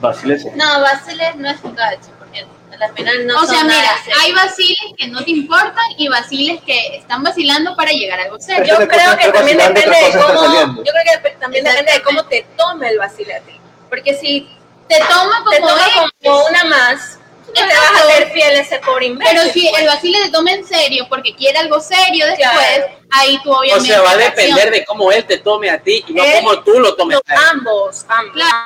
Vaciles. 0.00 0.46
No, 0.54 0.80
vaciles 0.80 1.36
no 1.36 1.50
es 1.50 1.62
un 1.62 1.74
cacho, 1.74 2.08
porque 2.18 2.46
Al 2.82 2.94
final 2.94 3.26
no 3.26 3.40
O 3.42 3.44
sea, 3.46 3.62
mira, 3.64 3.76
nada 3.76 3.96
hay 4.22 4.32
vaciles 4.32 4.78
que 4.96 5.08
no 5.08 5.22
te 5.22 5.30
importan 5.32 5.84
y 5.98 6.08
vaciles 6.08 6.60
que 6.64 6.96
están 6.96 7.22
vacilando 7.22 7.76
para 7.76 7.90
llegar 7.92 8.18
a 8.20 8.22
algo 8.24 8.40
serio. 8.40 8.64
Yo 8.64 8.88
creo 8.88 9.12
es 9.12 9.16
que 9.18 9.32
también 9.32 9.58
depende 9.58 9.82
de 9.90 10.08
es 10.08 10.16
cómo. 10.16 10.40
saliendo. 10.40 10.82
Yo 10.84 10.90
creo 10.92 11.04
que 11.22 11.28
dep- 11.28 11.38
también 11.38 11.64
depende 11.64 11.92
de 11.92 12.02
cómo 12.02 12.24
te 12.24 12.46
tome 12.56 12.88
el 12.88 12.98
vacile 12.98 13.34
a 13.34 13.40
ti. 13.40 13.52
Porque 13.90 14.14
si 14.14 14.48
Te 14.88 14.98
toma 15.00 15.38
como 15.44 15.50
te 15.50 15.60
toma 15.60 15.86
es, 15.86 15.94
como 16.24 16.44
una 16.46 16.64
más, 16.64 17.18
te 17.54 17.62
vas 17.76 17.92
a 17.94 18.04
hacer 18.08 18.30
fiel 18.32 18.56
a 18.56 18.60
ese 18.60 18.78
pobre 18.80 19.06
imbécil. 19.06 19.36
Pero 19.38 19.52
si 19.52 19.68
el 19.68 19.86
vacile 19.86 20.18
te 20.24 20.30
toma 20.30 20.52
en 20.52 20.64
serio 20.66 21.06
porque 21.08 21.34
quiere 21.34 21.58
algo 21.58 21.80
serio 21.80 22.26
después, 22.26 22.48
Claro. 22.50 22.86
ahí 23.10 23.38
tú 23.42 23.52
O 23.52 23.58
obviamente. 23.58 23.88
sea, 23.88 24.00
va 24.02 24.10
a 24.12 24.16
depender 24.16 24.70
de 24.70 24.84
cómo 24.84 25.10
él 25.12 25.24
te 25.24 25.38
tome 25.38 25.70
a 25.70 25.78
ti 25.82 26.04
y 26.06 26.12
no 26.12 26.24
Él- 26.24 26.32
cómo 26.42 26.62
tú 26.62 26.78
lo 26.78 26.94
tomes 26.96 27.16
No, 27.16 27.22
a 27.26 27.34
él. 27.34 27.40
ambos, 27.52 28.04
ambos. 28.08 28.32
Claro. 28.34 28.56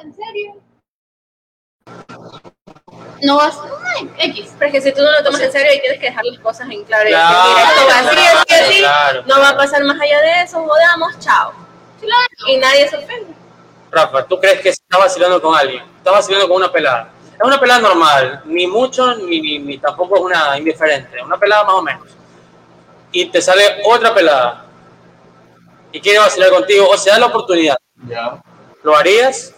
¿En 0.00 0.14
serio? 0.14 0.62
No 3.22 3.36
vas. 3.36 3.56
No, 3.56 4.10
X. 4.18 4.52
Porque 4.58 4.80
si 4.80 4.92
tú 4.92 5.02
no 5.02 5.10
lo 5.10 5.24
tomas 5.24 5.40
en 5.40 5.50
serio, 5.50 5.72
ahí 5.72 5.80
tienes 5.80 5.98
que 5.98 6.06
dejar 6.06 6.24
las 6.24 6.38
cosas 6.38 6.68
en 6.70 6.84
claro. 6.84 7.08
y 7.08 7.12
decir, 7.12 7.24
Claro, 7.26 7.58
esto 7.58 7.86
va 7.88 7.98
así, 7.98 8.08
así, 8.08 8.44
claro, 8.46 8.66
así, 8.68 8.78
claro. 8.78 9.22
no 9.26 9.40
va 9.40 9.48
a 9.48 9.56
pasar 9.56 9.82
más 9.84 10.00
allá 10.00 10.20
de 10.20 10.42
eso, 10.42 10.62
jodamos, 10.64 11.18
chao. 11.18 11.52
Y 12.46 12.56
nadie 12.58 12.88
se 12.88 12.96
ofende. 12.96 13.34
Rafa, 13.90 14.24
¿tú 14.26 14.38
crees 14.38 14.60
que 14.60 14.68
estás 14.70 14.98
vacilando 15.00 15.40
con 15.40 15.54
alguien? 15.56 15.82
Estás 15.98 16.12
vacilando 16.14 16.48
con 16.48 16.58
una 16.58 16.70
pelada. 16.72 17.10
Es 17.34 17.44
una 17.46 17.58
pelada 17.60 17.80
normal, 17.80 18.42
ni 18.46 18.66
mucho, 18.66 19.14
ni, 19.16 19.40
ni, 19.40 19.58
ni 19.60 19.78
tampoco 19.78 20.16
es 20.16 20.22
una 20.22 20.58
indiferente, 20.58 21.22
una 21.22 21.38
pelada 21.38 21.64
más 21.64 21.74
o 21.74 21.82
menos. 21.82 22.06
Y 23.12 23.26
te 23.26 23.40
sale 23.40 23.62
otra 23.84 24.12
pelada 24.14 24.64
y 25.92 26.00
quiere 26.00 26.18
vacilar 26.18 26.50
contigo, 26.50 26.88
o 26.88 26.96
se 26.98 27.10
da 27.10 27.18
la 27.18 27.26
oportunidad. 27.26 27.76
Ya. 28.06 28.42
¿Lo 28.82 28.96
harías? 28.96 29.54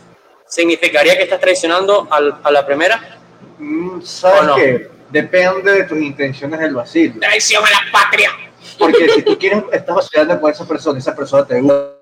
¿Significaría 0.46 1.16
que 1.16 1.22
estás 1.24 1.40
traicionando 1.40 2.06
al- 2.10 2.38
a 2.42 2.50
la 2.50 2.64
primera? 2.66 3.18
Mm, 3.58 4.00
¿Sabes 4.02 4.40
¿O 4.42 4.44
no? 4.44 4.54
qué? 4.56 4.90
Depende 5.10 5.72
de 5.72 5.84
tus 5.84 5.98
intenciones 5.98 6.60
del 6.60 6.74
vacilo. 6.74 7.18
¡Traición 7.20 7.64
a 7.64 7.70
la 7.70 7.80
patria! 7.92 8.30
Porque 8.78 9.08
si 9.10 9.22
tú 9.22 9.36
quieres, 9.38 9.64
estás 9.72 9.96
vacilando 9.96 10.40
con 10.40 10.50
esa 10.50 10.66
persona, 10.66 10.98
esa 10.98 11.14
persona 11.16 11.44
te 11.46 11.60
gusta. 11.60 11.99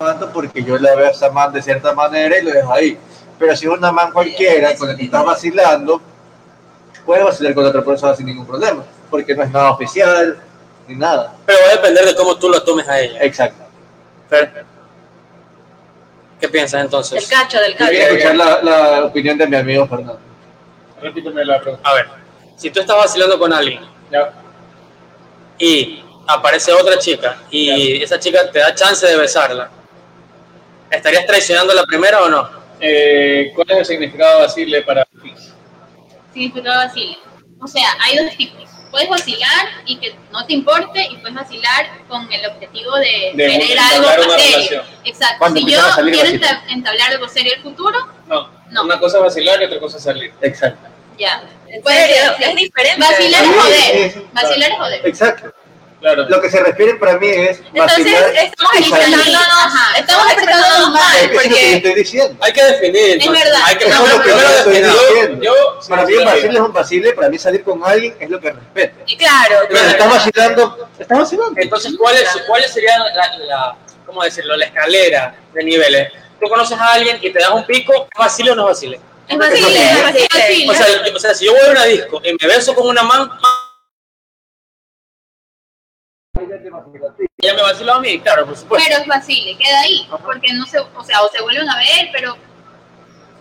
Tanto 0.00 0.32
Porque 0.32 0.64
yo 0.64 0.78
la 0.78 0.94
veo 0.94 1.08
a 1.08 1.10
esa 1.10 1.28
man 1.30 1.52
de 1.52 1.60
cierta 1.60 1.92
manera 1.92 2.38
y 2.38 2.42
lo 2.42 2.50
dejo 2.52 2.72
ahí. 2.72 2.96
Pero 3.38 3.54
si 3.54 3.66
es 3.66 3.70
una 3.70 3.92
man 3.92 4.10
cualquiera 4.12 4.74
con 4.74 4.88
la 4.88 4.96
que 4.96 5.04
estás 5.04 5.22
vacilando, 5.26 6.00
puedes 7.04 7.22
vacilar 7.22 7.52
con 7.54 7.66
otra 7.66 7.84
persona 7.84 8.16
sin 8.16 8.24
ningún 8.24 8.46
problema. 8.46 8.82
Porque 9.10 9.34
no 9.34 9.42
es 9.42 9.50
nada 9.50 9.72
oficial 9.72 10.38
ni 10.88 10.94
nada. 10.96 11.34
Pero 11.44 11.58
va 11.66 11.68
a 11.68 11.76
depender 11.76 12.06
de 12.06 12.14
cómo 12.14 12.34
tú 12.38 12.48
lo 12.48 12.62
tomes 12.62 12.88
a 12.88 12.98
ella. 12.98 13.18
Exacto. 13.22 13.62
¿Qué 16.40 16.48
piensas 16.48 16.78
Del 16.78 16.86
entonces? 16.86 17.28
cacho, 17.28 17.60
del 17.60 17.72
Yo 17.72 17.78
cacho. 17.78 17.90
quiero 17.90 18.14
escuchar 18.14 18.36
la, 18.36 18.62
la 18.62 19.04
opinión 19.04 19.36
de 19.36 19.46
mi 19.48 19.56
amigo 19.56 19.86
Fernando. 19.86 20.18
Repíteme 21.02 21.44
la 21.44 21.60
pregunta. 21.60 21.86
A 21.86 21.92
ver, 21.94 22.06
si 22.56 22.70
tú 22.70 22.80
estás 22.80 22.96
vacilando 22.96 23.38
con 23.38 23.52
alguien 23.52 23.82
Ya. 24.10 24.32
y 25.58 26.02
aparece 26.26 26.72
otra 26.72 26.98
chica 26.98 27.36
y 27.50 28.02
esa 28.02 28.18
chica 28.18 28.50
te 28.50 28.60
da 28.60 28.74
chance 28.74 29.06
de 29.06 29.16
besarla, 29.18 29.68
¿estarías 30.90 31.26
traicionando 31.26 31.72
la 31.74 31.84
primera 31.84 32.22
o 32.22 32.28
no? 32.28 32.48
Eh, 32.80 33.52
¿Cuál 33.54 33.66
es 33.70 33.78
el 33.78 33.84
significado 33.84 34.36
de 34.40 34.46
vacile 34.46 34.82
para 34.82 35.04
ti? 35.04 35.32
Significado 36.32 36.76
vacile. 36.86 37.18
O 37.60 37.66
sea, 37.66 37.88
hay 38.00 38.16
dos 38.16 38.36
tipos. 38.36 38.62
Puedes 38.90 39.08
vacilar 39.08 39.68
y 39.86 39.96
que 39.98 40.14
no 40.32 40.44
te 40.46 40.52
importe 40.54 41.00
y 41.10 41.16
puedes 41.18 41.34
vacilar 41.34 41.90
con 42.08 42.30
el 42.32 42.44
objetivo 42.46 42.96
de, 42.96 43.30
De 43.34 43.46
querer 43.46 43.78
algo 43.78 43.98
una 44.08 44.38
serio. 44.38 44.56
relación. 44.56 44.84
Exacto. 45.04 45.36
Cuando 45.38 45.60
si 45.60 45.66
yo 45.70 45.78
quiero 46.10 46.46
entablar 46.70 47.10
algo 47.12 47.28
serio 47.28 47.52
en 47.52 47.58
el 47.58 47.62
futuro, 47.62 47.98
No, 48.26 48.50
No. 48.70 48.82
una 48.84 48.98
cosa 48.98 49.18
es 49.18 49.24
vacilar 49.24 49.60
y 49.62 49.66
otra 49.66 49.78
cosa 49.78 49.98
es 49.98 50.02
salir. 50.02 50.32
Exacto. 50.40 50.88
ya. 51.18 51.40
Ser. 51.86 52.10
Es 52.40 52.56
diferente. 52.56 53.00
Vacilar 53.00 53.44
es 53.44 53.50
joder. 53.50 54.24
Vacilar 54.32 54.70
es 54.72 54.76
joder. 54.78 55.06
Exacto. 55.06 55.52
Claro. 56.00 56.26
Lo 56.28 56.40
que 56.40 56.48
se 56.50 56.60
refiere 56.62 56.94
para 56.94 57.18
mí 57.18 57.28
es 57.28 57.58
Entonces, 57.58 57.98
vacilar 57.98 58.34
estamos 58.36 58.72
expresándonos, 58.74 59.72
estamos 59.98 60.32
expresándonos 60.32 60.90
mal, 60.92 61.16
Es 61.16 61.22
es 61.24 61.28
porque 61.30 61.72
estoy 61.76 61.94
diciendo. 61.94 62.36
Hay 62.40 62.52
que 62.54 62.64
definir. 62.64 63.10
entonces. 63.12 63.44
verdad. 63.44 63.60
Hay 63.66 63.76
que, 63.76 63.84
Eso 63.84 64.04
es 64.06 64.12
lo 64.16 64.22
que 64.22 64.28
yo 64.30 64.36
estoy 64.40 64.72
diciendo. 64.82 65.42
yo- 65.44 65.78
para 65.88 66.04
mí 66.06 66.14
un 66.14 66.24
vacile 66.24 66.54
es 66.54 66.60
un 66.60 66.72
vacile, 66.72 67.12
para 67.12 67.28
mí 67.28 67.38
salir 67.38 67.62
con 67.62 67.84
alguien 67.84 68.16
es 68.18 68.30
lo 68.30 68.40
que 68.40 68.50
respete. 68.52 69.16
claro, 69.18 69.56
Pero 69.68 69.78
si 69.78 69.86
estás 69.90 69.96
claro. 69.96 70.10
vacilando, 70.14 70.88
estás 70.98 71.18
vacilando. 71.18 71.60
Entonces, 71.60 71.92
¿cuáles 71.98 72.28
cuáles 72.46 72.72
serían 72.72 72.98
la, 73.14 73.36
la- 73.38 73.76
cómo 74.06 74.22
decirlo, 74.24 74.56
la 74.56 74.64
escalera 74.66 75.34
de 75.52 75.64
niveles? 75.64 76.12
Tú 76.40 76.48
conoces 76.48 76.78
a 76.78 76.92
alguien 76.94 77.18
y 77.20 77.30
te 77.30 77.38
das 77.38 77.50
un 77.50 77.66
pico, 77.66 77.92
¿es 78.10 78.18
vacile 78.18 78.52
o 78.52 78.54
no 78.54 78.62
es 78.62 78.74
vacile? 78.76 79.00
Es 79.28 79.36
vacile, 79.38 79.66
es 79.68 79.98
Es 79.98 80.02
vacile. 80.28 80.70
O 80.70 80.74
sea, 80.74 80.86
yo- 81.04 81.14
o 81.14 81.18
sea, 81.18 81.34
si 81.34 81.44
yo 81.44 81.52
voy 81.52 81.60
a 81.60 81.70
una 81.72 81.84
disco 81.84 82.22
y 82.24 82.32
me 82.40 82.48
beso 82.48 82.74
con 82.74 82.88
una 82.88 83.02
man, 83.02 83.30
ella 86.42 87.54
me 87.54 87.62
vaciló 87.62 87.94
a 87.94 88.00
mí, 88.00 88.20
claro, 88.20 88.46
por 88.46 88.56
supuesto. 88.56 88.86
Pero 88.88 89.00
es 89.02 89.06
vacile, 89.08 89.56
queda 89.58 89.80
ahí. 89.80 90.08
Porque 90.24 90.52
no 90.54 90.66
se, 90.66 90.78
o 90.78 91.04
sea, 91.04 91.22
o 91.22 91.28
se 91.28 91.40
vuelven 91.42 91.68
a 91.68 91.76
ver, 91.76 92.08
pero 92.12 92.36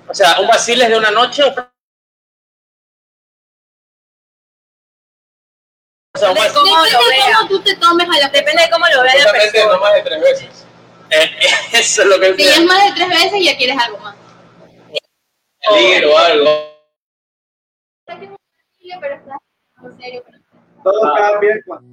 O 0.07 0.13
sea, 0.13 0.39
un 0.39 0.47
vacile 0.47 0.83
es 0.85 0.89
de 0.89 0.97
una 0.97 1.11
noche 1.11 1.43
o 1.43 1.47
O 6.15 6.19
sea, 6.19 6.29
un 6.29 6.35
De 6.35 6.41
vac- 6.41 6.53
¿Cómo 6.53 6.75
lo 6.77 6.83
depende 6.83 7.03
de 7.05 7.09
vea? 7.27 7.35
cómo 7.37 7.49
tú 7.49 7.61
te 7.61 7.75
tomes 7.75 8.07
a 8.09 8.19
la 8.19 8.29
Depende 8.29 8.63
de 8.63 8.69
cómo 8.69 8.85
lo 8.87 9.03
vea 9.03 9.15
la 9.15 9.21
Justamente 9.21 9.59
no 9.59 9.69
persona. 9.69 9.79
más 9.79 9.93
de 9.93 10.01
tres 10.01 10.21
veces. 10.21 10.65
eh, 11.11 11.31
eso 11.73 12.01
es 12.01 12.07
lo 12.07 12.19
que 12.19 12.35
Si 12.35 12.47
es 12.47 12.65
más 12.65 12.83
de 12.85 12.91
tres 12.95 13.09
veces, 13.09 13.43
ya 13.45 13.57
quieres 13.57 13.77
algo 13.77 13.97
más. 13.99 14.15
Salir 15.61 16.05
o 16.05 16.17
algo. 16.17 16.69
Pero 19.01 19.15
está 19.15 19.37
algo 19.77 19.97
serio, 19.97 20.23
Todo 20.83 21.13
cambia 21.15 21.55
cuando 21.65 21.87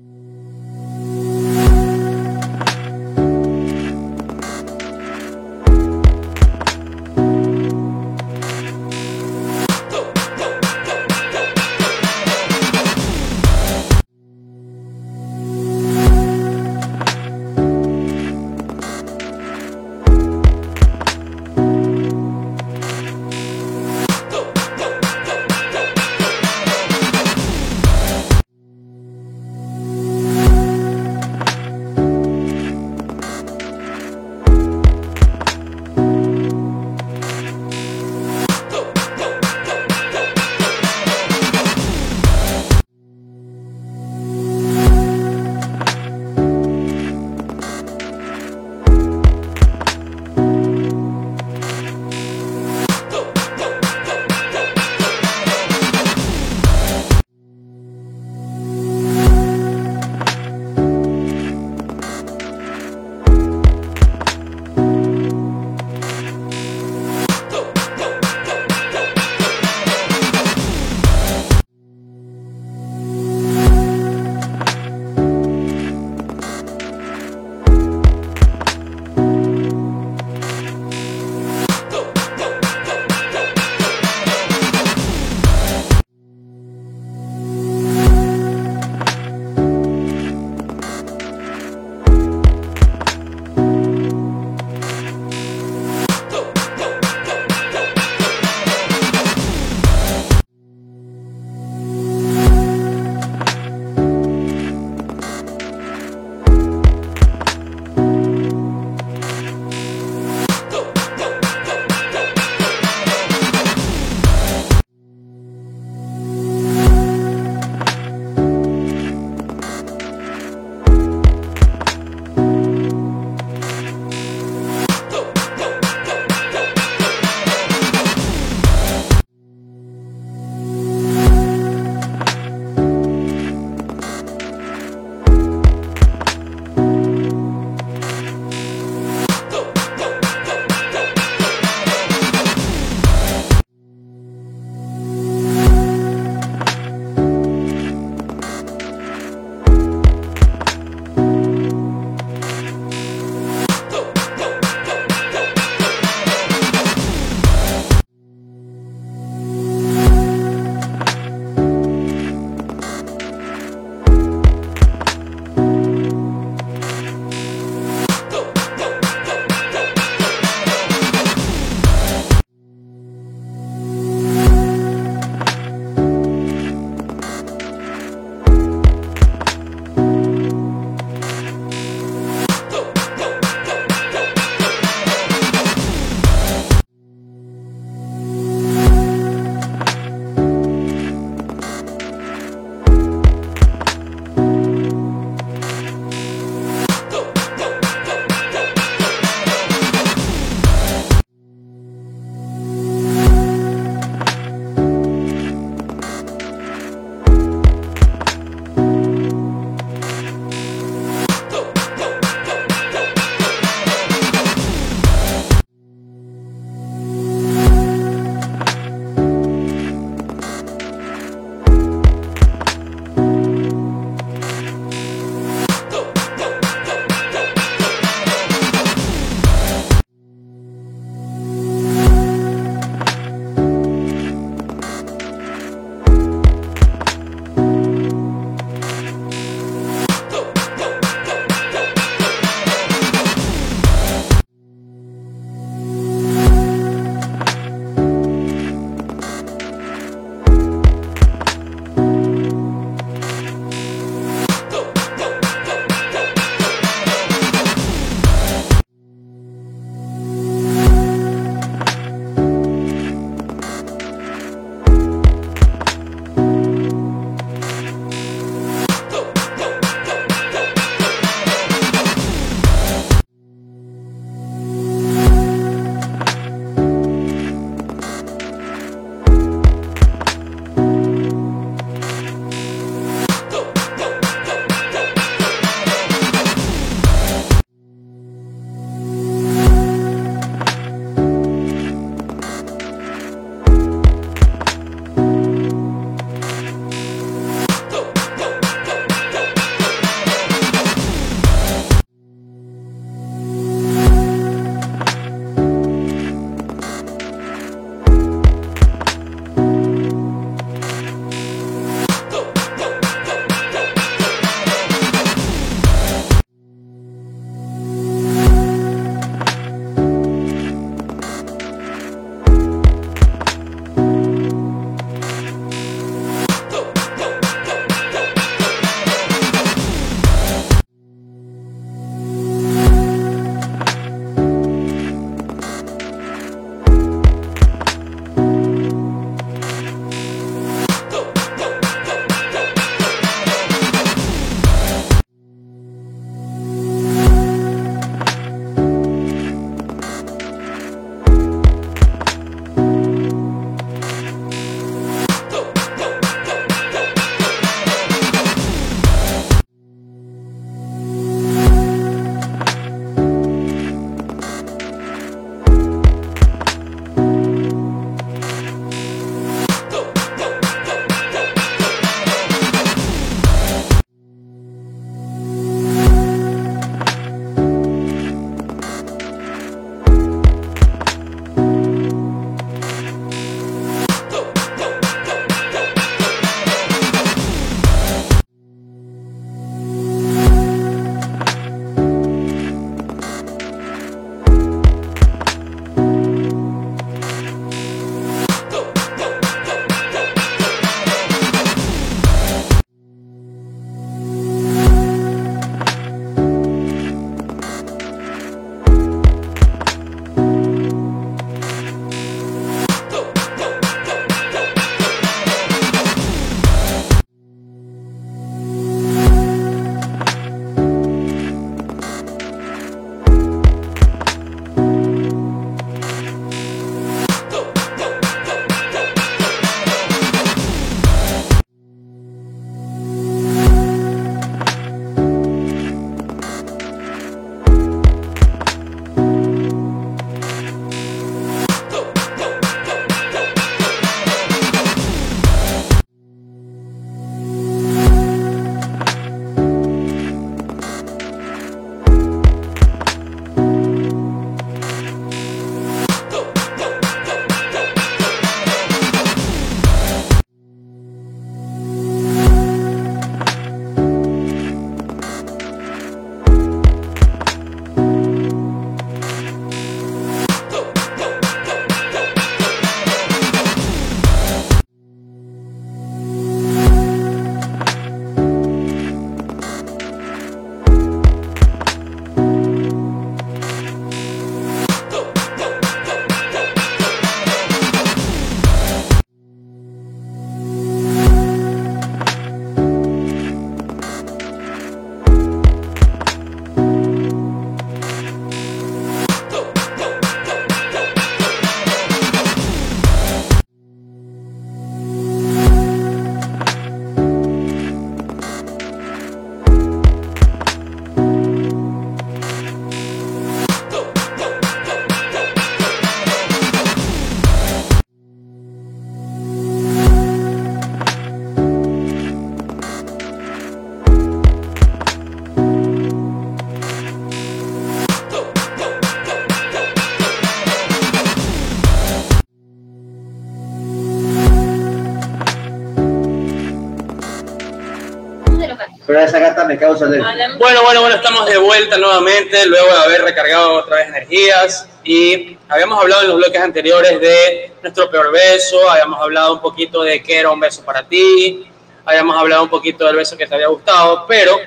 me 539.66 539.78
causa. 539.78 540.04
Hablemos- 540.06 540.58
Bueno, 540.58 540.82
bueno, 540.82 541.00
bueno, 541.02 541.16
estamos 541.16 541.46
de 541.46 541.58
vuelta 541.58 541.96
nuevamente 541.98 542.66
luego 542.66 542.86
de 542.88 542.98
haber 543.02 543.22
recargado 543.22 543.74
otra 543.74 543.96
vez 543.96 544.08
energías 544.08 544.88
y 545.04 545.56
habíamos 545.68 546.00
hablado 546.00 546.22
en 546.22 546.28
los 546.28 546.36
bloques 546.38 546.60
anteriores 546.60 547.20
de 547.20 547.72
nuestro 547.82 548.10
peor 548.10 548.32
beso, 548.32 548.88
habíamos 548.90 549.20
hablado 549.20 549.54
un 549.54 549.60
poquito 549.60 550.02
de 550.02 550.22
qué 550.22 550.38
era 550.40 550.50
un 550.50 550.60
beso 550.60 550.82
para 550.84 551.02
ti, 551.02 551.66
habíamos 552.04 552.36
hablado 552.36 552.62
un 552.64 552.68
poquito 552.70 553.04
del 553.06 553.16
beso 553.16 553.36
que 553.36 553.46
te 553.46 553.54
había 553.54 553.68
gustado, 553.68 554.24
pero 554.26 554.58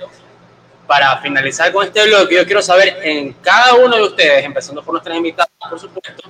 para 0.87 1.17
finalizar 1.19 1.71
con 1.71 1.85
este 1.85 2.03
bloque 2.05 2.35
yo 2.35 2.45
quiero 2.45 2.61
saber 2.61 2.99
en 3.03 3.33
cada 3.33 3.75
uno 3.75 3.95
de 3.95 4.03
ustedes, 4.03 4.43
empezando 4.45 4.81
por 4.83 4.93
nuestras 4.93 5.15
invitadas, 5.17 5.51
por 5.69 5.79
supuesto, 5.79 6.23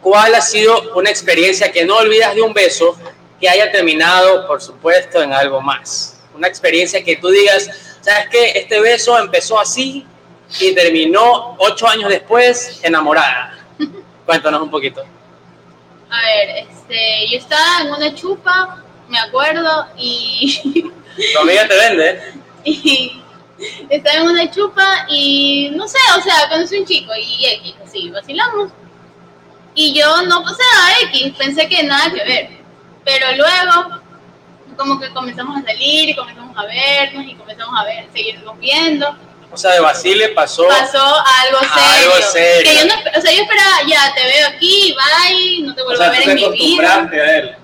cuál 0.00 0.34
ha 0.34 0.40
sido 0.40 0.92
una 0.94 1.10
experiencia 1.10 1.70
que 1.72 1.84
no 1.84 1.96
olvidas 1.96 2.34
de 2.34 2.42
un 2.42 2.52
beso 2.52 2.96
que 3.40 3.48
haya 3.48 3.70
terminado, 3.72 4.46
por 4.46 4.62
supuesto, 4.62 5.20
en 5.22 5.32
algo 5.32 5.60
más. 5.60 6.21
Una 6.34 6.48
experiencia 6.48 7.02
que 7.04 7.16
tú 7.16 7.28
digas, 7.28 7.68
¿sabes 8.00 8.28
qué? 8.30 8.52
Este 8.56 8.80
beso 8.80 9.18
empezó 9.18 9.58
así 9.58 10.06
y 10.60 10.74
terminó 10.74 11.56
ocho 11.58 11.86
años 11.88 12.08
después 12.08 12.80
enamorada. 12.82 13.58
Cuéntanos 14.26 14.62
un 14.62 14.70
poquito. 14.70 15.02
A 16.10 16.20
ver, 16.20 16.66
este, 16.68 17.30
yo 17.30 17.38
estaba 17.38 17.80
en 17.82 17.92
una 17.92 18.14
chupa, 18.14 18.82
me 19.08 19.18
acuerdo, 19.18 19.86
y, 19.96 20.90
Tu 21.32 21.38
amiga 21.38 21.66
te 21.66 21.76
vende, 21.76 22.32
y 22.64 23.22
estaba 23.88 24.16
en 24.16 24.28
una 24.28 24.50
chupa 24.50 25.06
y 25.08 25.70
no 25.74 25.86
sé, 25.88 25.98
o 26.18 26.20
sea, 26.20 26.48
conocí 26.50 26.78
un 26.78 26.86
chico 26.86 27.12
y 27.16 27.46
X, 27.46 27.74
así, 27.86 28.10
vacilamos. 28.10 28.72
Y 29.74 29.98
yo 29.98 30.22
no, 30.22 30.40
o 30.40 30.48
sea, 30.48 31.08
X, 31.08 31.32
pensé 31.38 31.66
que 31.68 31.82
nada 31.82 32.12
que 32.12 32.24
ver. 32.24 32.48
Pero 33.04 33.26
luego, 33.36 34.01
como 34.82 35.00
que 35.00 35.08
comenzamos 35.10 35.56
a 35.58 35.62
salir 35.64 36.08
y 36.08 36.14
comenzamos 36.14 36.56
a 36.56 36.64
vernos 36.66 37.24
y 37.24 37.34
comenzamos 37.34 37.78
a 37.78 37.84
ver, 37.84 38.06
seguirnos 38.12 38.58
viendo. 38.58 39.16
O 39.50 39.56
sea, 39.56 39.72
de 39.72 39.80
Basile 39.80 40.28
pasó. 40.30 40.66
Pasó 40.66 40.98
algo 40.98 41.58
serio. 41.60 42.12
Algo 42.12 42.26
serio. 42.26 42.72
Que 42.72 42.78
yo 42.78 42.86
no, 42.86 43.18
o 43.18 43.20
sea, 43.20 43.32
yo 43.32 43.42
esperaba, 43.42 43.76
ya, 43.86 44.14
te 44.14 44.24
veo 44.24 44.48
aquí, 44.48 44.96
bye, 44.96 45.66
no 45.66 45.74
te 45.74 45.82
O 45.82 45.84
vuelvo 45.84 46.02
sea, 46.02 46.08
a 46.08 46.10
ver 46.10 46.22
tú 46.24 46.30
en 46.30 46.36
te 46.36 46.48
mi 46.48 46.56
vida. 46.56 46.94
acostumbraste 46.94 47.20
a 47.20 47.38
él. 47.38 47.56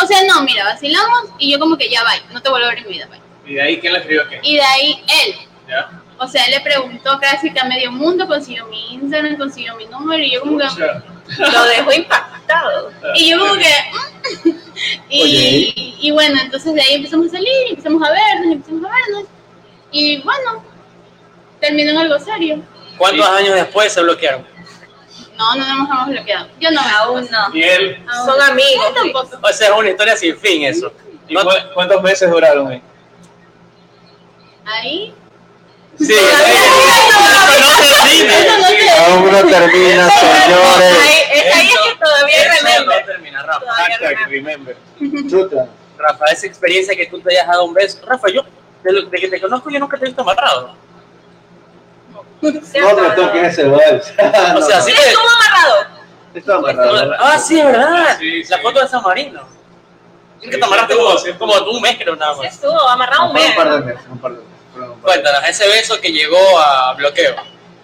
O 0.00 0.06
sea, 0.06 0.18
no, 0.28 0.42
mira, 0.42 0.64
vacilamos 0.64 1.24
y 1.38 1.52
yo 1.52 1.58
como 1.58 1.76
que 1.76 1.90
ya, 1.90 2.02
bye, 2.04 2.22
no 2.32 2.40
te 2.40 2.48
vuelvo 2.48 2.66
a 2.66 2.70
ver 2.70 2.78
en 2.78 2.86
mi 2.86 2.92
vida, 2.92 3.06
bye. 3.06 3.20
Y 3.46 3.54
de 3.54 3.62
ahí, 3.62 3.80
¿quién 3.80 3.92
le 3.92 3.98
escribió 3.98 4.28
qué? 4.28 4.40
Y 4.42 4.56
de 4.56 4.62
ahí 4.62 5.04
él. 5.24 5.34
¿Ya? 5.68 5.90
O 6.18 6.26
sea, 6.26 6.44
él 6.44 6.52
le 6.52 6.60
preguntó 6.60 7.18
casi 7.20 7.52
que 7.52 7.60
a 7.60 7.64
medio 7.64 7.90
mundo, 7.92 8.26
consiguió 8.26 8.66
mi 8.66 8.94
Instagram, 8.94 9.36
consiguió 9.36 9.76
mi 9.76 9.86
número 9.86 10.22
y 10.22 10.32
yo 10.32 10.40
como 10.40 10.58
que... 10.58 10.66
Lo 11.38 11.64
dejó 11.64 11.92
impactado. 11.92 12.92
Y 13.14 13.30
yo 13.30 13.38
como 13.38 13.54
que... 13.54 13.74
mm. 14.44 14.50
y, 15.10 15.96
y 16.00 16.10
bueno, 16.12 16.40
entonces 16.40 16.74
de 16.74 16.80
ahí 16.80 16.94
empezamos 16.94 17.26
a 17.28 17.30
salir, 17.32 17.50
empezamos 17.70 18.02
a 18.06 18.10
vernos, 18.10 18.52
empezamos 18.52 18.84
a 18.90 18.94
vernos. 18.94 19.24
Y 19.90 20.18
bueno, 20.22 20.64
terminó 21.60 21.90
en 21.92 21.98
algo 21.98 22.18
serio. 22.18 22.62
¿Cuántos 22.96 23.26
años 23.28 23.54
después 23.54 23.92
se 23.92 24.02
bloquearon? 24.02 24.46
No, 25.36 25.54
no 25.54 25.66
nos 25.66 25.88
hemos 25.90 26.08
bloqueado. 26.08 26.48
Yo 26.58 26.70
no 26.72 26.80
Aún 26.80 27.28
no. 27.30 27.54
Y 27.56 27.62
él, 27.62 28.04
Son 28.26 28.40
amigos. 28.42 28.86
Yo 28.88 28.94
tampoco. 28.94 29.38
O 29.42 29.52
sea, 29.52 29.68
es 29.68 29.74
una 29.74 29.90
historia 29.90 30.16
sin 30.16 30.36
fin 30.36 30.64
eso. 30.64 30.92
¿y 31.28 31.34
No- 31.34 31.44
cu- 31.44 31.50
¿cuántos 31.74 32.02
meses 32.02 32.28
duraron 32.30 32.68
ahí? 32.68 32.82
Ahí. 34.64 35.14
Sí, 35.98 36.14
no 36.14 36.20
no. 36.20 37.87
Aún 39.06 39.32
no 39.32 39.38
termina, 39.44 40.08
señores. 40.10 40.98
Ahí, 41.02 41.20
es 41.32 41.78
que 41.78 41.96
todavía 42.00 42.36
Eso 42.54 42.64
remember. 42.66 43.00
no 43.00 43.06
termina, 43.06 43.42
Rafa. 43.42 43.66
Chuta. 45.30 45.68
Rafa, 45.98 46.24
esa 46.26 46.46
experiencia 46.46 46.94
que 46.96 47.06
tú 47.06 47.20
te 47.20 47.30
hayas 47.32 47.46
dado 47.48 47.64
un 47.64 47.74
beso. 47.74 47.98
Rafa, 48.06 48.28
yo, 48.28 48.42
de, 48.84 48.92
lo- 48.92 49.02
de 49.08 49.18
que 49.18 49.28
te 49.28 49.40
conozco, 49.40 49.68
yo 49.70 49.78
nunca 49.80 49.96
te 49.98 50.04
he 50.04 50.08
visto 50.08 50.22
amarrado. 50.22 50.76
No 52.40 52.50
me 52.52 53.10
toques 53.16 53.42
ese 53.48 53.64
vals. 53.64 54.12
O 54.56 54.62
sea, 54.62 54.80
sí 54.80 54.92
te. 54.92 55.08
Estuvo 55.08 55.26
amarrado. 55.28 55.86
Está 56.34 56.54
amarrado. 56.54 57.14
Ah, 57.18 57.38
sí, 57.38 57.58
es 57.58 57.66
verdad. 57.66 58.16
Sí, 58.18 58.44
sí. 58.44 58.50
La 58.50 58.58
foto 58.58 58.80
de 58.80 58.88
San 58.88 59.02
Marino. 59.02 59.40
Es 60.40 60.46
que 60.46 60.52
Sí, 60.54 60.60
te 60.60 60.64
amarraste 60.64 60.92
sí, 60.94 60.98
como, 61.00 61.18
sí. 61.18 61.32
como 61.32 61.54
un 61.72 61.82
mes, 61.82 61.96
creo, 61.98 62.14
nada 62.14 62.34
Sí 62.34 62.40
más. 62.42 62.54
estuvo 62.54 62.88
amarrado 62.88 63.26
un 63.26 63.32
mes. 63.34 63.48
un 63.48 63.54
par 63.56 63.70
de 63.72 63.80
meses, 63.80 64.02
un 64.08 64.18
par 64.18 64.30
de 64.32 64.36
meses. 64.38 64.98
Cuéntanos, 65.02 65.48
ese 65.48 65.66
beso 65.66 66.00
que 66.00 66.12
llegó 66.12 66.38
a 66.60 66.94
bloqueo 66.94 67.34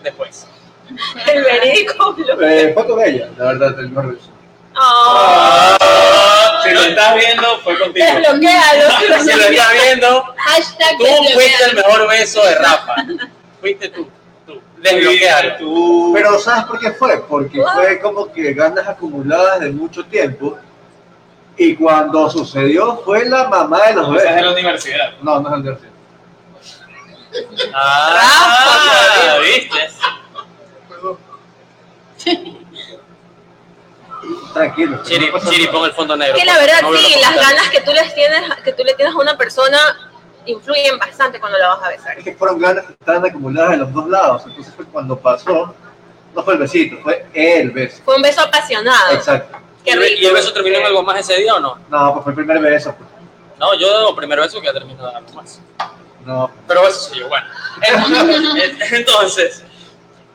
después. 0.04 0.46
El 1.32 1.42
verídico. 1.44 2.14
Eh, 2.42 2.70
fue 2.74 2.86
con 2.86 3.00
ella, 3.02 3.28
la 3.38 3.44
verdad, 3.46 3.80
el 3.80 3.88
mejor 3.88 4.14
beso. 4.14 4.28
Oh. 4.76 5.76
Si 6.64 6.70
lo 6.74 6.80
estás 6.82 7.14
viendo, 7.16 7.58
fue 7.60 7.78
contigo. 7.78 8.06
Desbloquealo. 8.06 8.90
Si 9.20 9.32
lo 9.32 9.44
estás 9.44 9.72
viendo, 9.72 10.24
Hashtag 10.36 10.98
tú 10.98 11.04
fuiste 11.32 11.64
el 11.70 11.76
mejor 11.76 12.08
beso 12.08 12.44
de 12.44 12.54
Rafa. 12.56 12.94
Fuiste 13.60 13.88
tú. 13.88 14.08
tú. 14.46 14.60
Desbloquealo. 14.78 15.56
Tú. 15.58 16.12
Pero 16.14 16.38
¿sabes 16.38 16.64
por 16.64 16.78
qué 16.80 16.90
fue? 16.92 17.22
Porque 17.22 17.62
fue 17.74 18.00
como 18.00 18.30
que 18.32 18.52
ganas 18.52 18.86
acumuladas 18.88 19.60
de 19.60 19.70
mucho 19.70 20.04
tiempo. 20.04 20.58
Y 21.56 21.76
cuando 21.76 22.28
sucedió 22.30 22.96
fue 23.04 23.26
la 23.26 23.48
mamá 23.48 23.86
de 23.86 23.94
los 23.94 24.08
Esa 24.16 24.16
es 24.16 24.22
de 24.24 24.30
la 24.30 24.36
besos. 24.36 24.52
universidad. 24.54 25.12
No, 25.22 25.40
no 25.40 25.48
es 25.48 25.54
el 25.54 25.60
universidad. 25.60 25.92
Ah, 27.74 29.38
¿viste? 29.42 29.90
Tranquilo. 34.52 35.02
Chiri, 35.02 35.30
Chiri, 35.50 35.66
pon 35.68 35.84
el 35.84 35.92
fondo 35.92 36.16
negro. 36.16 36.36
Que 36.38 36.44
la 36.44 36.58
verdad. 36.58 36.82
No 36.82 36.92
sí, 36.96 37.14
las 37.20 37.34
ganas 37.34 37.68
que 37.70 37.80
tú 37.80 37.92
les 37.92 38.14
tienes, 38.14 38.42
que 38.62 38.72
tú 38.72 38.84
le 38.84 38.94
tienes 38.94 39.14
a 39.14 39.18
una 39.18 39.36
persona 39.36 39.78
influyen 40.46 40.98
bastante 40.98 41.40
cuando 41.40 41.58
la 41.58 41.68
vas 41.68 41.82
a 41.82 41.88
besar. 41.88 42.18
Es 42.18 42.24
que 42.24 42.34
fueron 42.34 42.58
ganas 42.58 42.84
que 42.86 42.92
estaban 42.92 43.24
acumuladas 43.24 43.72
de 43.72 43.76
los 43.78 43.92
dos 43.92 44.08
lados. 44.08 44.42
Entonces 44.46 44.72
fue 44.74 44.84
cuando 44.86 45.18
pasó, 45.18 45.74
no 46.34 46.42
fue 46.42 46.54
el 46.54 46.60
besito, 46.60 46.96
fue 47.02 47.26
el 47.34 47.70
beso. 47.70 48.02
Fue 48.04 48.16
un 48.16 48.22
beso 48.22 48.42
apasionado. 48.42 49.12
Exacto. 49.14 49.58
¿Y 49.80 49.84
Qué 49.84 49.90
el- 49.92 50.00
rico. 50.00 50.20
¿Y 50.22 50.26
el 50.26 50.32
beso 50.34 50.52
terminó 50.52 50.78
en 50.78 50.86
algo 50.86 51.02
más 51.02 51.18
ese 51.20 51.36
día 51.40 51.54
o 51.56 51.60
no? 51.60 51.78
No, 51.90 52.12
pues 52.14 52.24
fue 52.24 52.32
el 52.32 52.36
primer 52.36 52.58
beso. 52.60 52.94
pues. 52.96 53.08
No, 53.58 53.74
yo 53.74 54.14
primer 54.16 54.40
beso 54.40 54.60
que 54.60 54.68
ha 54.68 54.72
terminado 54.72 55.10
en 55.10 55.16
algo 55.16 55.32
más. 55.32 55.60
No, 56.24 56.50
Pero 56.66 56.86
eso 56.88 57.10
sí, 57.12 57.18
yo, 57.20 57.28
bueno. 57.28 57.46
Entonces, 57.82 58.76
entonces, 58.92 59.62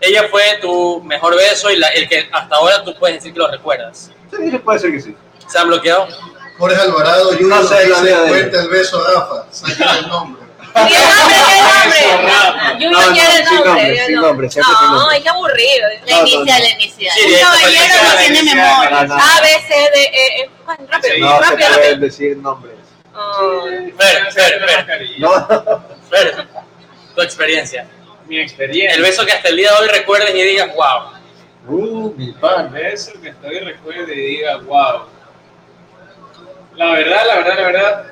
ella 0.01 0.27
fue 0.29 0.57
tu 0.61 1.01
mejor 1.03 1.35
beso 1.35 1.69
y 1.71 1.77
la- 1.77 1.87
el 1.89 2.07
que 2.07 2.29
hasta 2.31 2.55
ahora 2.55 2.83
tú 2.83 2.95
puedes 2.97 3.17
decir 3.17 3.33
que 3.33 3.39
lo 3.39 3.47
recuerdas. 3.49 4.11
sí, 4.31 4.51
sí, 4.51 4.57
puede 4.59 4.79
ser 4.79 4.91
que 4.91 5.01
sí. 5.01 5.15
¿Se 5.47 5.57
han 5.57 5.67
bloqueado? 5.67 6.07
Jorge 6.57 6.75
Alvarado, 6.79 7.31
Junior, 7.37 7.61
No 7.61 7.67
sé, 7.67 7.87
la 7.87 8.01
vida 8.01 8.21
de 8.23 8.39
el 8.59 8.67
beso 8.69 9.01
a 9.05 9.13
Rafa, 9.13 9.45
saca 9.51 9.97
el 9.99 10.07
nombre. 10.09 10.43
¿Qué 10.71 10.79
nombre? 10.79 11.35
¿Qué 11.97 12.11
nombre? 12.11 12.79
Yo 12.79 12.91
No, 12.91 12.99
quiero 13.13 13.31
el 13.33 13.45
nombre. 13.45 13.65
nombre, 13.65 13.95
yo 13.97 14.05
sin 14.05 14.15
no. 14.15 14.21
nombre, 14.21 14.49
sin 14.51 14.61
nombre. 14.61 15.21
qué 15.23 15.29
aburrido. 15.29 15.87
La 16.05 16.19
inicial, 16.19 16.45
no. 16.45 16.45
la 16.45 16.69
inicial. 16.69 17.13
Sí, 17.17 17.25
Un 17.33 17.39
caballero 17.39 17.93
no 18.03 18.17
tiene 18.17 18.43
memoria. 18.43 18.99
A, 18.99 19.41
B, 19.41 19.47
C, 19.67 19.73
D, 19.73 20.03
E, 20.03 20.41
F. 20.43 20.51
Juan, 20.65 20.77
rápido, 20.89 21.13
Sí. 21.15 21.21
No 21.21 21.37
se 21.37 21.41
rápido, 21.49 21.69
rápido. 21.69 21.97
decir 21.97 22.37
nombres. 22.37 22.75
Fer, 23.97 24.31
Fer, 24.31 24.85
Fer, 24.85 25.19
No, 25.19 25.31
Fer, 26.09 26.47
tu 27.15 27.21
experiencia. 27.21 27.87
Mi 28.27 28.39
experiencia. 28.39 28.95
El 28.95 29.01
beso 29.01 29.25
que 29.25 29.31
hasta 29.31 29.49
el 29.49 29.57
día 29.57 29.71
de 29.71 29.77
hoy 29.77 29.87
recuerdes 29.89 30.35
y 30.35 30.41
digas, 30.43 30.69
wow. 30.75 31.75
uh, 31.75 32.13
mi 32.15 32.29
El 32.29 32.35
pan. 32.35 32.71
beso 32.71 33.11
que 33.21 33.29
estoy 33.29 33.59
recuerde 33.59 34.13
y 34.13 34.35
diga, 34.37 34.57
wow. 34.57 35.07
La 36.75 36.91
verdad, 36.93 37.23
la 37.27 37.35
verdad, 37.37 37.55
la 37.57 37.65
verdad, 37.65 38.05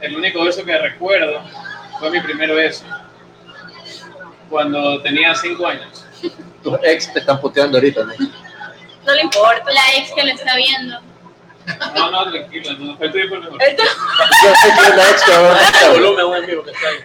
el 0.00 0.16
único 0.16 0.44
beso 0.44 0.64
que 0.64 0.76
recuerdo 0.76 1.40
fue 1.98 2.10
mi 2.10 2.20
primer 2.20 2.52
beso. 2.54 2.84
Cuando 4.50 5.00
tenía 5.02 5.34
5 5.34 5.66
años. 5.66 6.04
Tus 6.62 6.78
ex 6.82 7.12
te 7.12 7.20
están 7.20 7.40
puteando 7.40 7.78
ahorita, 7.78 8.02
¿no? 8.04 8.12
No 9.06 9.14
le 9.14 9.22
importa. 9.22 9.64
La 9.70 9.96
ex 9.98 10.12
que 10.12 10.22
lo 10.24 10.32
está 10.32 10.56
viendo. 10.56 10.98
No, 11.94 12.10
no, 12.10 12.30
tranquilo, 12.30 12.72
no, 12.78 12.96
el 13.00 13.12
tuyo 13.12 13.28
por 13.28 13.40
mejor. 13.40 13.62
Esto- 13.62 13.82
Yo 13.82 14.54
sé 14.54 14.72
que 14.74 15.32
ahora 15.32 15.58
El 15.60 15.64
está 15.66 15.88
volumen, 15.90 16.24
un 16.26 16.34
amigo 16.36 16.62
que 16.64 16.70
está 16.72 16.88
ahí. 16.88 16.98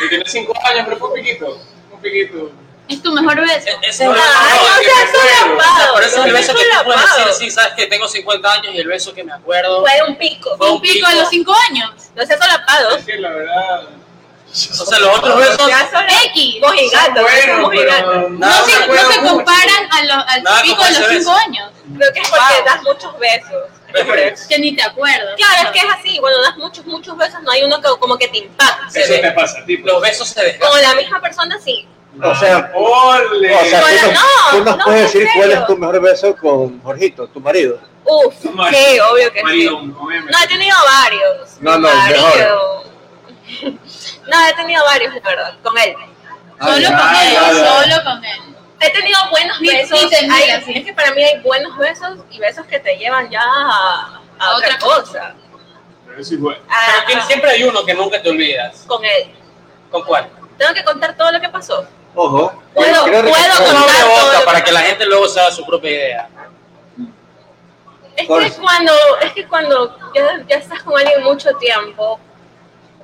y 0.06 0.10
tenía 0.10 0.26
5 0.26 0.54
años, 0.70 0.82
pero 0.86 0.98
fue 0.98 1.08
un 1.10 1.14
piquito. 1.16 1.60
Un 1.92 2.02
piquito. 2.02 2.52
Es 2.90 3.02
tu 3.04 3.12
mejor 3.12 3.36
beso. 3.42 3.68
E- 3.68 3.78
Ese 3.82 3.90
es 3.90 4.00
el 4.02 4.08
No, 4.08 4.14
beso. 4.14 4.26
Ay, 4.40 4.58
no, 4.58 4.84
seas 4.84 5.12
solapado. 5.12 5.94
Por 5.94 6.04
eso 6.04 6.20
es 6.20 6.26
el 6.26 6.34
beso 6.34 6.54
que 6.56 6.64
tú 6.64 6.84
puedes 6.86 7.02
decir, 7.02 7.34
sí, 7.34 7.52
sabes 7.52 7.74
que 7.74 7.88
tengo 7.88 8.08
50 8.08 8.52
años 8.54 8.74
y 8.74 8.80
el 8.80 8.88
beso 8.88 9.14
que 9.14 9.24
me 9.24 9.34
acuerdo. 9.34 9.82
Fue 9.82 9.92
un 10.08 10.16
pico. 10.18 10.56
Fue 10.58 10.72
Un 10.72 10.82
pico 10.82 11.06
a 11.08 11.14
los 11.16 11.30
5 11.30 11.54
años. 11.70 11.92
No 12.16 12.26
seas 12.26 12.40
solapado. 12.40 12.96
Es 12.98 13.06
que 13.06 13.18
la 13.18 13.30
verdad. 13.30 13.88
O 14.52 14.86
sea, 14.86 15.00
los 15.00 15.18
otros 15.18 15.38
besos. 15.38 15.68
Ya 15.68 15.90
son 15.92 16.04
X. 16.26 16.56
mojigatos. 16.62 17.24
Bueno, 17.24 17.58
mojigatos. 17.62 18.10
pero 18.14 18.30
No 18.30 18.40
Nada 18.40 18.64
se, 18.66 18.88
no 18.88 18.94
se 19.12 19.20
mucho. 19.22 19.34
comparan 19.36 19.88
a 19.92 20.04
los, 20.04 20.26
al 20.28 20.44
Nada 20.44 20.62
pico 20.64 20.84
de 20.84 20.90
los 20.92 21.00
ese 21.00 21.08
5 21.10 21.14
beso. 21.20 21.32
años. 21.46 21.72
Creo 21.98 22.14
que 22.14 22.20
es 22.22 22.30
porque 22.30 22.44
Wow. 22.56 22.66
das 22.66 22.84
muchos 22.84 23.20
besos. 23.20 24.48
Que 24.50 24.60
ni 24.60 24.76
te 24.76 24.84
acuerdas. 24.84 25.36
Claro, 25.38 25.70
es 25.70 25.72
que 25.82 25.88
es 25.88 25.94
así. 25.94 26.18
Cuando 26.20 26.42
das 26.42 26.58
muchos, 26.58 26.86
muchos 26.86 27.18
besos, 27.18 27.42
no 27.44 27.52
hay 27.52 27.64
uno 27.64 27.80
que 27.82 27.88
como 28.00 28.18
que 28.18 28.28
te 28.28 28.38
impacte. 28.40 29.02
Eso 29.02 29.14
te 29.22 29.32
pasa 29.32 29.60
a 29.60 29.66
ti. 29.66 29.78
pues. 29.78 29.94
Los 29.94 30.02
besos 30.02 30.28
se 30.30 30.42
desgastan. 30.42 30.70
Con 30.72 30.82
la 30.82 30.96
misma 30.96 31.22
persona, 31.22 31.58
sí. 31.64 31.88
O 32.24 32.36
sea, 32.36 32.72
¡Ole! 32.74 33.56
o 33.56 33.66
sea, 33.66 33.80
tú 33.80 33.86
Bueno, 33.86 34.08
nos, 34.08 34.14
no, 34.14 34.52
tú 34.52 34.64
nos 34.64 34.78
no, 34.78 34.84
puedes 34.86 35.14
decir 35.14 35.28
cuál 35.36 35.52
es 35.52 35.66
tu 35.68 35.78
mejor 35.78 36.02
beso 36.02 36.36
con 36.36 36.82
Jorgito, 36.82 37.28
tu 37.28 37.40
marido. 37.40 37.80
Uf, 38.06 38.44
Marido. 38.46 38.82
sí, 38.92 39.00
obvio 39.00 39.32
que 39.32 39.40
sí. 39.40 39.44
Marido, 39.46 39.80
M. 39.80 40.32
No, 40.32 40.40
he 40.44 40.48
tenido 40.48 40.78
varios. 41.04 41.50
No, 41.62 41.78
no, 41.78 41.90
mejor. 42.08 42.84
No, 44.28 44.48
he 44.48 44.54
tenido 44.54 44.84
varios, 44.86 45.14
de 45.14 45.20
verdad, 45.22 45.54
con 45.64 45.78
él. 45.78 45.96
Solo 46.60 46.74
con 46.74 47.16
él, 47.16 47.38
solo 47.56 48.04
con 48.04 48.26
él. 48.26 48.40
He 48.80 48.90
tenido 48.92 49.18
buenos 49.32 49.60
Ni- 49.60 49.70
ni 49.70 49.76
besos. 49.78 50.10
te 50.10 50.22
mira, 50.24 50.36
hay- 50.36 50.64
sí. 50.64 50.74
Es 50.78 50.86
que 50.86 50.94
para 50.94 51.12
mí 51.12 51.24
hay 51.24 51.40
buenos 51.42 51.76
besos 51.78 52.20
y 52.30 52.40
besos 52.40 52.66
que 52.68 52.80
te 52.80 52.96
llevan 52.98 53.30
ya 53.30 53.42
a, 53.42 54.22
a 54.40 54.46
A 54.50 54.56
otra 54.56 54.76
otra 54.76 54.80
cosa. 54.80 55.34
Pero 56.08 56.24
sí 56.24 56.38
fue. 56.38 56.56
A- 56.70 57.04
Pero 57.08 57.20
que 57.22 57.26
siempre 57.28 57.52
hay 57.52 57.64
uno 57.64 57.84
que 57.86 57.94
nunca 57.96 58.22
te 58.22 58.30
olvidas. 58.30 58.84
con 58.88 59.04
él. 59.04 59.32
¿Con 59.92 60.04
cuál? 60.04 60.30
Tengo 60.58 60.74
que 60.74 60.84
contar 60.84 61.16
todo 61.16 61.32
lo 61.32 61.40
que 61.42 61.50
pasó. 61.50 61.88
Ojo. 62.14 62.64
Puedo- 62.74 63.04
puedo 63.06 63.22
recalcar- 63.24 63.64
con- 63.64 63.74
No 63.74 63.80
abre 63.80 63.94
todo 64.00 64.34
lo 64.34 64.46
para 64.46 64.60
que 64.60 64.66
que 64.66 64.72
la 64.74 64.82
gente 64.82 65.06
luego 65.06 65.28
se 65.28 65.40
haga 65.40 65.52
su 65.52 65.66
propia 65.66 65.90
idea. 65.92 66.30
Es 68.16 68.28
que 68.28 68.52
cuando, 68.62 68.94
es 69.22 69.32
que 69.34 69.48
cuando 69.48 69.96
ya, 70.16 70.44
ya 70.48 70.56
estás 70.58 70.82
con 70.84 70.98
alguien 71.00 71.24
mucho 71.24 71.52
tiempo, 71.58 72.20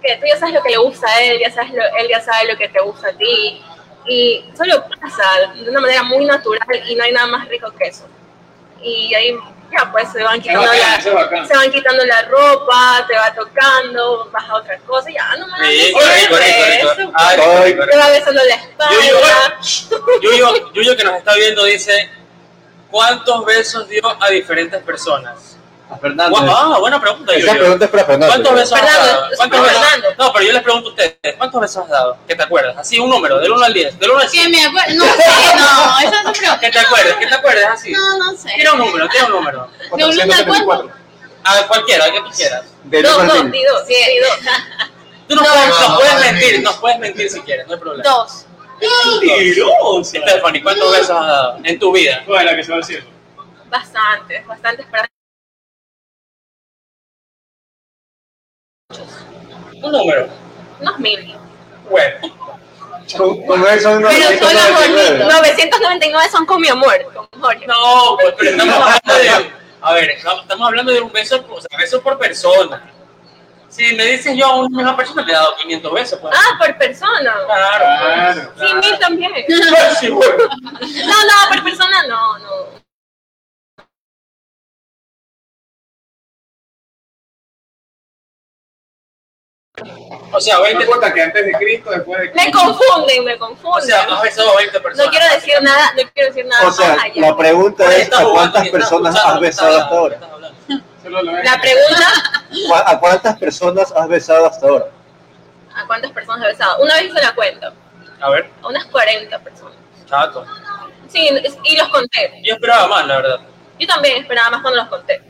que 0.04 0.18
tú 0.18 0.26
ya 0.28 0.38
sabes 0.38 0.54
lo 0.54 0.62
que 0.62 0.70
le 0.72 0.78
gusta 0.78 1.08
a 1.08 1.22
él, 1.24 1.40
ya 1.40 1.50
sabes 1.52 1.72
lo- 1.74 1.98
él 1.98 2.08
ya 2.10 2.20
sabe 2.22 2.52
lo 2.52 2.58
que 2.58 2.68
te 2.70 2.80
gusta 2.82 3.08
a 3.10 3.14
ti, 3.14 3.62
y 4.06 4.46
solo 4.58 4.84
pasa 5.02 5.24
de 5.56 5.70
una 5.70 5.80
manera 5.80 6.04
muy 6.04 6.26
natural 6.26 6.68
y 6.88 6.96
no 6.96 7.04
hay 7.06 7.12
nada 7.14 7.28
más 7.28 7.48
rico 7.48 7.72
que 7.78 7.86
eso. 7.86 8.06
Y 8.82 9.14
ahí 9.16 9.34
ya 9.72 9.90
pues 9.92 10.12
se 10.12 10.22
van 10.22 10.42
quitando, 10.42 10.68
bacán, 10.68 10.80
la, 11.42 11.48
se 11.48 11.56
van 11.56 11.72
quitando 11.72 12.06
la 12.06 12.22
ropa, 12.24 13.06
te 13.08 13.16
va 13.16 13.34
tocando, 13.34 14.30
vas 14.32 14.50
a 14.50 14.56
otra 14.56 14.78
cosa, 14.80 15.10
y 15.10 15.14
ya 15.14 15.36
no 15.38 15.48
me 15.48 15.68
Sí, 15.68 15.94
rico, 15.94 15.96
Te 17.90 17.98
va 17.98 18.10
besando 18.10 18.42
la 18.44 18.56
espalda. 18.56 19.58
Yuyo, 20.22 20.72
Yuyo 20.74 20.96
que 20.98 21.04
nos 21.06 21.16
está 21.18 21.34
viendo 21.36 21.64
dice, 21.64 22.10
¿cuántos 22.92 23.46
besos 23.46 23.88
dio 23.88 24.02
a 24.22 24.30
diferentes 24.30 24.82
personas? 24.84 25.53
Fernando. 26.00 26.38
Ah, 26.38 26.78
buena 26.80 27.00
pregunta, 27.02 27.34
Esa 27.34 27.54
pregunta 27.54 27.86
es 27.86 27.92
para 27.92 28.06
Fernando. 28.06 28.28
¿Cuántos 28.34 28.54
besos 28.56 28.80
has 28.82 28.86
dado? 29.06 29.28
¿Cuántos 29.38 29.62
besos? 29.62 29.78
Fernando. 29.82 30.08
No, 30.18 30.34
pero 30.34 30.46
yo 30.46 30.54
les 30.54 30.62
pregunto 30.64 30.90
a 30.90 30.92
ustedes, 30.92 31.18
¿cuántos 31.38 31.62
besos 31.62 31.84
has 31.84 31.90
dado? 31.90 32.18
¿Qué 32.28 32.36
te 32.36 32.44
acuerdas? 32.44 32.78
Así, 32.78 33.00
un 33.00 33.10
número, 33.10 33.40
del 33.40 33.52
1 33.52 33.66
al 33.66 33.74
10, 33.74 34.00
del 34.00 34.12
1 34.12 34.20
al 34.20 34.26
Que 34.26 34.38
100. 34.38 34.52
me 34.52 34.66
acuerdo. 34.66 34.94
No 34.96 35.06
sé, 35.06 35.56
no, 35.58 36.00
eso 36.10 36.24
no 36.24 36.34
creo. 36.34 36.60
¿Qué 36.60 36.70
te 36.72 36.80
acuerdas? 36.80 37.16
¿Qué 37.20 37.28
te 37.28 37.36
acuerdas? 37.36 37.66
Así. 37.74 37.92
No, 37.92 38.18
no 38.18 38.38
sé. 38.38 38.50
Tira 38.56 38.74
un 38.74 38.80
número, 38.80 39.10
tira 39.10 39.26
un 39.26 39.32
número. 39.32 39.70
De 39.96 40.06
uno 40.06 40.26
me 40.26 40.34
acuerdo. 40.56 40.92
A 41.46 41.68
cualquiera, 41.68 42.06
que 42.12 42.20
tú 42.22 42.30
quieras. 42.36 42.64
Del 42.86 43.04
Dos, 43.04 43.14
uno 43.18 43.22
al 43.24 43.28
dos, 43.30 43.44
mil. 43.44 43.52
di 43.52 43.64
dos, 43.66 43.84
sí, 43.88 43.94
di 43.94 44.20
dos. 44.20 44.54
Tú 45.28 45.36
nos, 45.36 45.44
No, 45.46 45.96
puedes, 45.98 46.32
mentir, 46.32 46.62
no. 46.62 46.70
nos 46.72 46.80
puedes 46.80 47.00
mentir 47.00 47.30
si 47.30 47.42
quieres, 47.42 47.68
no 47.68 47.74
hay 47.74 47.80
problema. 47.80 48.10
Dos. 48.10 48.46
Mentirosa. 49.22 50.20
Stephanie, 50.20 50.62
¿cuántos 50.64 50.92
besos 50.92 51.12
has 51.12 51.28
dado 51.28 51.58
en 51.64 51.80
tu 51.80 51.92
vida? 51.94 52.24
La 52.28 52.56
que 52.56 52.64
se 52.64 52.72
va 52.72 52.78
al 52.78 52.84
cielo. 52.84 53.06
Bastantes, 53.70 54.46
bastantes 54.46 54.86
para 54.88 55.10
Un 59.82 59.92
número. 59.92 60.28
unos 60.80 61.00
mil. 61.00 61.36
Bueno. 61.90 62.16
Con, 63.18 63.46
con 63.46 63.60
son 63.82 64.02
Pero 64.02 64.28
solo 64.40 64.60
999. 64.60 65.26
999 65.26 66.30
son 66.32 66.46
con 66.46 66.62
mi 66.62 66.70
amor, 66.70 66.96
con 67.14 67.42
Jorge. 67.42 67.68
No, 67.68 68.18
pues, 68.20 68.34
pero 68.38 68.52
estamos 68.52 68.76
hablando 68.76 69.14
de. 69.16 69.52
A 69.82 69.94
ver, 69.94 70.10
estamos 70.12 70.68
hablando 70.68 70.92
de 70.94 71.02
un 71.02 71.12
beso, 71.12 71.46
o 71.50 71.60
sea, 71.60 71.78
beso 71.78 72.02
por 72.02 72.18
persona. 72.18 72.90
Si 73.68 73.96
me 73.96 74.06
dices 74.06 74.38
yo 74.38 74.46
a 74.46 74.56
una 74.56 74.70
misma 74.70 74.96
persona, 74.96 75.26
te 75.26 75.32
he 75.32 75.36
dado 75.36 75.56
500 75.58 75.94
besos. 75.94 76.20
Pues. 76.20 76.34
Ah, 76.38 76.58
por 76.58 76.78
persona. 76.78 77.34
claro. 77.46 77.86
Claro. 77.86 78.52
pues. 78.56 78.70
Sí, 78.70 78.76
mil 78.76 79.00
también. 79.00 79.34
Sí, 80.00 80.10
bueno. 80.10 80.36
No, 80.38 81.26
no, 81.26 81.50
por 81.50 81.64
persona 81.64 82.08
no, 82.08 82.38
no. 82.40 82.83
O 90.32 90.40
sea, 90.42 90.56
No 90.56 90.62
20. 90.64 90.84
importa 90.84 91.14
que 91.14 91.22
antes 91.22 91.46
de 91.46 91.52
Cristo, 91.54 91.92
después 91.92 92.20
de 92.22 92.26
Me 92.28 92.32
Cristo. 92.52 92.60
confunden, 92.60 93.24
me 93.26 93.34
O 93.36 93.40
confunden. 93.40 93.84
sea, 93.86 94.02
has 94.04 94.22
besado 94.22 94.52
a 94.52 94.56
20 94.58 94.80
personas. 94.80 95.06
No 95.06 95.12
quiero 95.12 95.34
decir 95.36 95.54
nada, 95.62 95.92
no 95.96 96.04
quiero 96.14 96.30
decir 96.30 96.46
nada 96.46 96.68
O 96.68 96.72
sea, 96.72 96.96
más 96.96 97.04
allá. 97.06 97.22
la 97.22 97.38
pregunta 97.38 97.96
es 97.96 98.14
¿a 98.14 98.24
cuántas 98.24 98.70
personas 98.70 99.16
has 99.16 99.40
besado 99.40 99.78
hasta 99.78 99.96
ahora? 99.96 100.18
La 101.44 101.60
pregunta, 101.62 102.08
¿Cu- 102.68 102.76
¿A 102.76 103.00
cuántas 103.00 103.38
personas 103.38 103.92
has 103.96 104.08
besado 104.08 104.46
hasta 104.48 104.68
ahora? 104.68 104.86
¿a 105.76 105.88
cuántas 105.88 106.12
personas 106.12 106.44
he 106.46 106.48
besado? 106.52 106.82
Una 106.84 106.94
vez 106.96 107.06
hice 107.06 107.22
la 107.22 107.34
cuenta, 107.36 107.74
A 108.22 108.30
ver, 108.30 108.50
a 108.62 108.68
unas 108.68 108.86
40 108.86 109.40
personas. 109.40 109.76
chato. 110.10 110.46
Sí, 111.10 111.30
y 111.66 111.78
los 111.78 111.90
conté. 111.90 112.40
Yo 112.44 112.54
esperaba 112.56 112.88
más, 112.88 113.06
la 113.06 113.18
verdad. 113.18 113.40
Yo 113.80 113.88
también 113.88 114.18
esperaba 114.22 114.50
más 114.52 114.62
cuando 114.62 114.80
los 114.80 114.88
conté. 114.90 115.22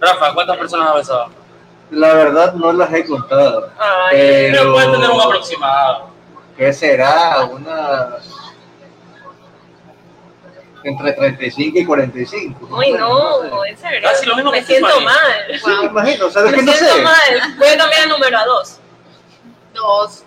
Rafa, 0.00 0.34
¿cuántas 0.34 0.56
personas 0.56 0.88
has 0.88 0.94
besado? 0.96 1.30
La 1.94 2.14
verdad 2.14 2.54
no 2.54 2.72
las 2.72 2.92
he 2.92 3.04
contado. 3.06 3.70
Ay, 3.78 4.16
Pero- 4.16 4.58
Pero 4.58 4.72
puedes 4.72 4.92
tener 4.92 5.10
un 5.10 5.20
aproximado. 5.20 6.08
¿Qué 6.56 6.72
será? 6.72 7.44
Una... 7.50 8.16
Entre 10.82 11.12
35 11.14 11.78
y 11.78 11.84
45. 11.86 12.68
Uy, 12.76 12.92
no, 12.92 13.64
en 13.64 13.78
serio. 13.78 14.00
Casi 14.02 14.26
lo 14.26 14.36
mismo 14.36 14.50
me 14.50 14.58
que 14.60 14.66
siento 14.66 15.00
mal. 15.00 15.16
Sí, 15.58 15.70
me 15.80 15.86
imagino, 15.86 16.30
¿sabes 16.30 16.50
Me 16.50 16.58
que 16.58 16.62
no 16.64 16.72
siento 16.72 16.94
sé? 16.96 17.02
mal. 17.02 17.54
Voy 17.56 17.68
a 17.68 17.78
cambiar 17.78 18.02
el 18.02 18.08
número 18.10 18.38
a 18.38 18.44
dos. 18.44 18.76
Dos. 19.72 20.22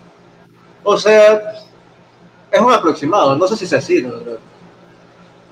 O 0.82 0.96
sea, 0.96 1.52
es 2.50 2.60
un 2.60 2.72
aproximado, 2.72 3.36
no 3.36 3.46
sé 3.46 3.56
si 3.56 3.66
es 3.66 3.72
así, 3.72 4.02
la 4.02 4.08
verdad. 4.10 4.38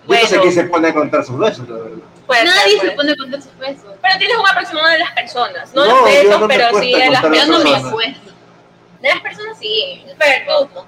No 0.07 0.17
sé 0.27 0.41
quién 0.41 0.53
se 0.53 0.65
pone 0.65 0.89
a 0.89 0.95
contar 0.95 1.25
sus 1.25 1.39
besos, 1.39 1.69
la 1.69 1.77
verdad. 1.77 1.99
Nadie 2.29 2.81
se 2.81 2.91
pone 2.93 3.13
a 3.13 3.17
contar 3.17 3.43
sus 3.43 3.57
besos. 3.59 3.85
Pero 4.03 4.19
tienes 4.19 4.37
un 4.37 4.47
aproximado 4.49 4.89
de 4.89 4.99
las 4.99 5.13
personas, 5.13 5.75
no, 5.75 5.85
No, 5.85 5.95
los 5.97 6.05
besos, 6.05 6.41
no 6.41 6.49
pero 6.49 6.81
sí 6.81 6.93
de 6.93 6.99
las 7.11 7.21
contar 7.23 7.31
las 7.31 7.47
Yo 7.47 7.53
no 7.53 7.59
me 7.59 7.65
personas. 7.65 7.89
acuerdo. 7.93 8.21
De 9.03 9.09
las 9.09 9.21
personas 9.21 9.59
sí. 9.59 10.05
Pero 10.19 10.67
tú. 10.67 10.85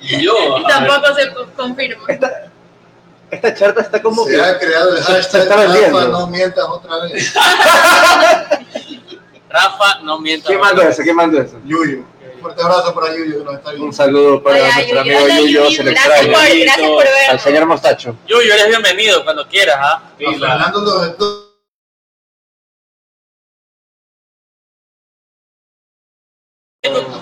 Y 0.00 0.22
yo. 0.24 0.34
ver. 0.54 0.62
Tampoco 0.68 1.14
se 1.14 1.32
co- 1.32 1.46
confirma. 1.56 2.04
Esta, 2.08 2.44
esta 3.30 3.54
charla 3.54 3.82
está 3.82 4.02
como 4.02 4.24
Se 4.24 4.32
que... 4.32 4.40
ha 4.42 4.58
creado 4.58 4.96
el 4.96 5.02
hashtag. 5.02 5.48
Rafa, 5.48 6.04
no 6.08 6.26
mientas 6.28 6.64
otra 6.68 6.98
vez. 7.04 7.34
Rafa, 9.50 10.00
no 10.02 10.18
mientas. 10.18 10.46
¿Quién 10.48 10.60
mandó 10.60 10.82
eso? 10.82 11.02
¿Quién 11.02 11.16
mandó 11.16 11.40
eso? 11.40 11.58
Yuyo. 11.64 12.04
Un 12.42 12.46
fuerte 12.48 12.62
abrazo 12.64 12.92
para 12.92 13.14
Yuyo 13.14 13.38
que 13.38 13.44
nos 13.44 13.54
está 13.54 13.70
Un 13.70 13.76
viendo. 13.76 13.92
saludo 13.92 14.42
para 14.42 14.58
nuestro 14.58 14.82
Yuyo, 14.88 15.00
amigo 15.00 15.20
Yuyo, 15.28 15.46
Yuyo, 15.46 15.70
se 15.70 15.84
le 15.84 15.90
gracias 15.92 16.20
extraña. 16.22 16.32
por, 16.48 16.58
gracias 16.58 16.88
por 16.90 17.04
Al 17.30 17.38
señor 17.40 17.66
Mostacho. 17.66 18.16
Yuyo, 18.26 18.52
eres 18.54 18.66
bienvenido 18.66 19.22
cuando 19.22 19.46
quieras, 19.46 19.76
¿ah? 19.78 20.02
Sí, 20.18 20.24
la- 20.38 20.48
Fernando 20.48 20.80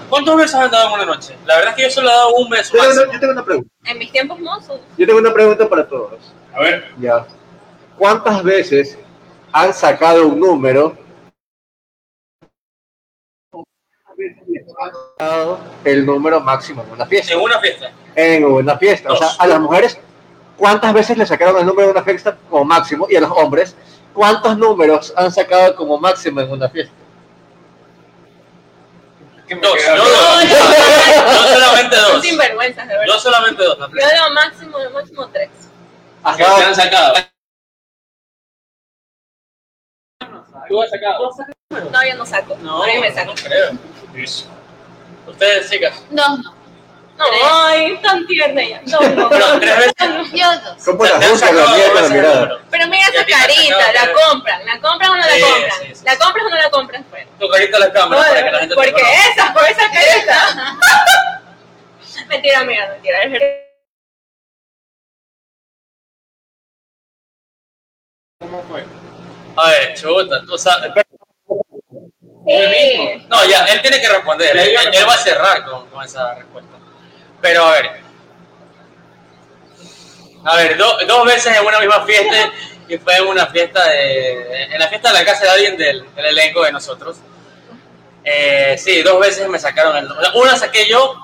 ¿Cuántos 0.09 0.37
besos 0.39 0.55
has 0.55 0.71
dado 0.71 0.89
en 0.89 0.95
una 0.95 1.05
noche? 1.05 1.37
La 1.45 1.57
verdad 1.57 1.71
es 1.73 1.77
que 1.77 1.83
yo 1.83 1.91
solo 1.91 2.09
he 2.09 2.13
dado 2.13 2.35
un 2.35 2.49
beso 2.49 2.73
Yo 2.75 2.81
tengo, 2.81 2.87
máximo. 2.89 3.05
una, 3.05 3.13
yo 3.13 3.21
tengo 3.21 3.33
una 3.35 3.45
pregunta. 3.45 3.71
En 3.85 3.99
mis 3.99 4.11
tiempos 4.13 4.39
mozos. 4.41 4.81
Yo 4.97 5.07
tengo 5.07 5.19
una 5.19 5.35
pregunta 5.35 5.69
para 5.69 5.87
todos. 5.87 6.19
A 6.55 6.61
ver, 6.61 6.95
Ya. 6.99 7.27
¿Cuántas 7.99 8.43
veces 8.43 8.97
han 9.53 9.75
sacado 9.75 10.27
un 10.27 10.41
número? 10.41 10.97
El 15.85 16.07
número 16.07 16.41
máximo 16.41 16.83
en 16.83 16.91
una 16.91 17.07
fiesta. 17.07 17.33
En 17.33 17.41
una 17.41 17.59
fiesta. 17.61 17.91
En 18.15 18.45
una 18.45 18.79
fiesta. 18.79 19.13
O 19.13 19.17
sea, 19.17 19.29
a 19.39 19.47
las 19.47 19.61
mujeres, 19.61 19.99
¿cuántas 20.57 20.93
veces 20.93 21.17
le 21.17 21.27
sacaron 21.27 21.59
el 21.59 21.67
número 21.67 21.89
de 21.89 21.93
una 21.93 22.03
fiesta 22.05 22.37
como 22.49 22.65
máximo? 22.65 23.07
Y 23.11 23.17
a 23.17 23.21
los 23.21 23.31
hombres, 23.31 23.77
¿cuántos 24.15 24.57
números 24.59 25.13
han 25.17 25.31
sacado 25.33 25.75
como 25.77 25.99
máximo 25.99 26.41
en 26.41 26.51
una 26.51 26.69
fiesta? 26.69 26.95
¿qué 29.49 29.57
Dos. 29.57 29.77
Yo, 29.85 29.97
dos. 29.97 30.45
Yo 30.45 31.55
solamente 31.55 31.97
dos. 31.97 32.23
sinvergüenzas, 32.23 32.87
de 32.87 32.95
Yo 32.95 33.01
verdad. 33.01 33.19
solamente 33.19 33.65
dos. 33.65 33.79
Yo 33.79 33.85
lo 34.29 34.35
máximo, 34.35 34.79
lo 34.79 34.91
máximo 34.91 35.29
tres. 35.29 35.51
¿Has 36.23 36.37
Que 36.37 36.45
te 36.45 36.49
dado- 36.51 36.63
han 36.67 36.75
sacado. 36.77 37.15
¿Tú 40.69 40.83
has 40.83 40.91
sacado? 40.91 41.31
No, 41.91 42.05
yo 42.07 42.15
no 42.17 42.27
saco. 42.27 42.57
No, 42.63 42.85
mí 42.85 42.99
me 43.01 43.13
saco. 43.13 43.33
no 43.35 43.43
creo. 43.43 43.71
Ustedes, 45.27 45.71
chicas. 45.71 45.95
Dos 46.11 46.39
no. 46.39 46.61
No, 47.21 47.27
ay, 47.67 47.99
tan 48.03 48.27
tierna 48.27 48.63
ella. 48.63 48.81
No, 48.87 48.99
no. 49.01 49.29
Pero 49.29 49.61
tres 49.61 49.77
veces. 49.77 50.33
Yo 50.33 50.47
dos. 50.61 50.85
¿Cómo 50.85 51.05
la 51.05 51.21
juzgan 51.21 51.55
la 51.55 51.67
mía 51.67 51.93
con 51.93 52.03
la 52.03 52.09
mirada? 52.09 52.59
Pero 52.71 52.87
mira 52.87 53.03
esa 53.09 53.27
carita, 53.27 53.93
la 53.93 54.13
compran. 54.13 54.65
¿La 54.65 54.81
compran 54.81 55.11
o 55.11 55.17
no 55.17 55.21
la 55.21 55.27
compran? 55.29 55.71
sí, 55.83 55.95
sí. 55.95 56.05
¿La 56.07 56.17
compras 56.17 56.47
o 56.47 56.49
no 56.49 56.57
la 56.57 56.71
compras? 56.71 57.03
Pues. 57.11 57.27
Tu 57.39 57.49
carita 57.49 57.77
a 57.77 57.81
la 57.81 57.93
cámara 57.93 58.23
para 58.23 58.43
que 58.43 58.51
la 58.51 58.59
gente 58.61 58.75
te 58.75 58.83
Porque 58.83 59.03
esa, 59.33 59.53
por 59.53 59.65
esa 59.65 59.91
carita. 59.91 60.79
mentira, 62.29 62.65
mira, 62.65 62.89
mentira. 62.89 63.19
¿Cómo 68.41 68.63
fue? 68.63 68.85
A 69.57 69.71
ver, 69.71 69.95
chuta, 69.95 70.43
tú 70.47 70.57
sabes. 70.57 70.91
No, 73.29 73.45
ya, 73.47 73.65
él 73.67 73.81
tiene 73.83 74.01
que 74.01 74.09
responder. 74.09 74.57
Él, 74.57 74.75
él 74.93 75.09
va 75.09 75.15
a 75.15 75.19
cerrar 75.19 75.65
con, 75.65 75.87
con 75.89 76.05
esa 76.05 76.35
respuesta. 76.35 76.77
Pero 77.41 77.65
a 77.65 77.73
ver. 77.73 77.91
A 80.45 80.57
ver, 80.57 80.77
do- 80.77 80.99
dos 81.07 81.25
veces 81.27 81.55
en 81.57 81.65
una 81.67 81.79
misma 81.81 82.05
fiesta 82.07 82.51
y 82.89 82.97
fue 82.99 83.17
en 83.17 83.27
una 83.27 83.47
fiesta 83.47 83.87
de. 83.89 84.65
En 84.65 84.79
la 84.79 84.89
fiesta 84.89 85.09
de 85.13 85.15
la 85.19 85.25
casa 85.25 85.45
de 85.45 85.51
alguien 85.51 85.77
del, 85.77 86.15
del 86.15 86.25
elenco 86.27 86.63
de 86.65 86.73
nosotros. 86.73 87.19
Eh, 88.25 88.77
sí, 88.79 89.03
dos 89.03 89.21
veces 89.21 89.49
me 89.49 89.59
sacaron 89.59 89.97
el 89.97 90.09
número. 90.09 90.29
Una 90.35 90.57
saqué 90.57 90.87
yo 90.89 91.17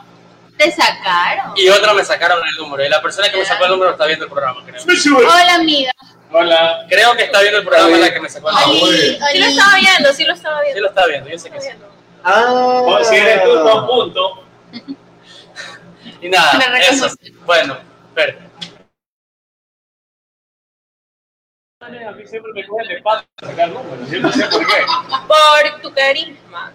Te 0.56 0.70
sacaron. 0.70 1.52
y 1.56 1.68
otra 1.68 1.92
me 1.92 2.04
sacaron 2.04 2.40
el 2.46 2.54
número. 2.62 2.84
Y 2.84 2.88
la 2.88 3.02
persona 3.02 3.30
que 3.30 3.36
me 3.38 3.44
sacó 3.44 3.64
el 3.64 3.70
número 3.72 3.90
está 3.92 4.06
viendo 4.06 4.24
el 4.26 4.30
programa, 4.30 4.62
creo. 4.64 4.80
Hola, 5.18 5.54
amiga. 5.56 5.92
Hola. 6.32 6.86
Creo 6.88 7.16
que 7.16 7.24
está 7.24 7.40
viendo 7.40 7.58
el 7.60 7.64
programa 7.64 7.96
la 7.96 8.12
que 8.12 8.20
me 8.20 8.28
sacó 8.28 8.50
el 8.50 8.56
Sí 8.56 9.38
lo 9.38 9.46
estaba 9.46 9.76
viendo, 9.78 10.12
sí 10.12 10.24
lo 10.24 10.34
estaba 10.34 10.58
Sí 10.60 10.64
viendo. 10.64 10.80
lo 10.82 10.88
está 10.88 11.06
viendo, 11.06 11.30
yo 11.30 11.38
sé 11.38 11.50
que 11.50 11.60
sí. 11.60 11.68
Ah, 12.24 12.44
O 12.84 13.04
si 13.04 13.14
eres 13.16 13.44
tú, 13.44 13.62
con 13.62 13.86
punto. 13.86 14.44
Y 16.20 16.28
nada, 16.28 16.78
eso. 16.90 17.08
Bueno, 17.44 17.78
espera. 18.08 18.36
A 21.80 21.88
mí 22.12 22.26
siempre 22.26 22.52
me 22.52 22.66
cogen 22.66 22.88
de 22.88 22.94
espalda 22.96 23.24
para 23.36 23.52
sacar 23.52 23.68
números. 23.68 24.10
Yo 24.10 24.20
no 24.20 24.32
sé 24.32 24.46
por 24.46 24.66
qué. 24.66 24.74
Por 25.28 25.80
tu 25.82 25.92
carisma, 25.94 26.72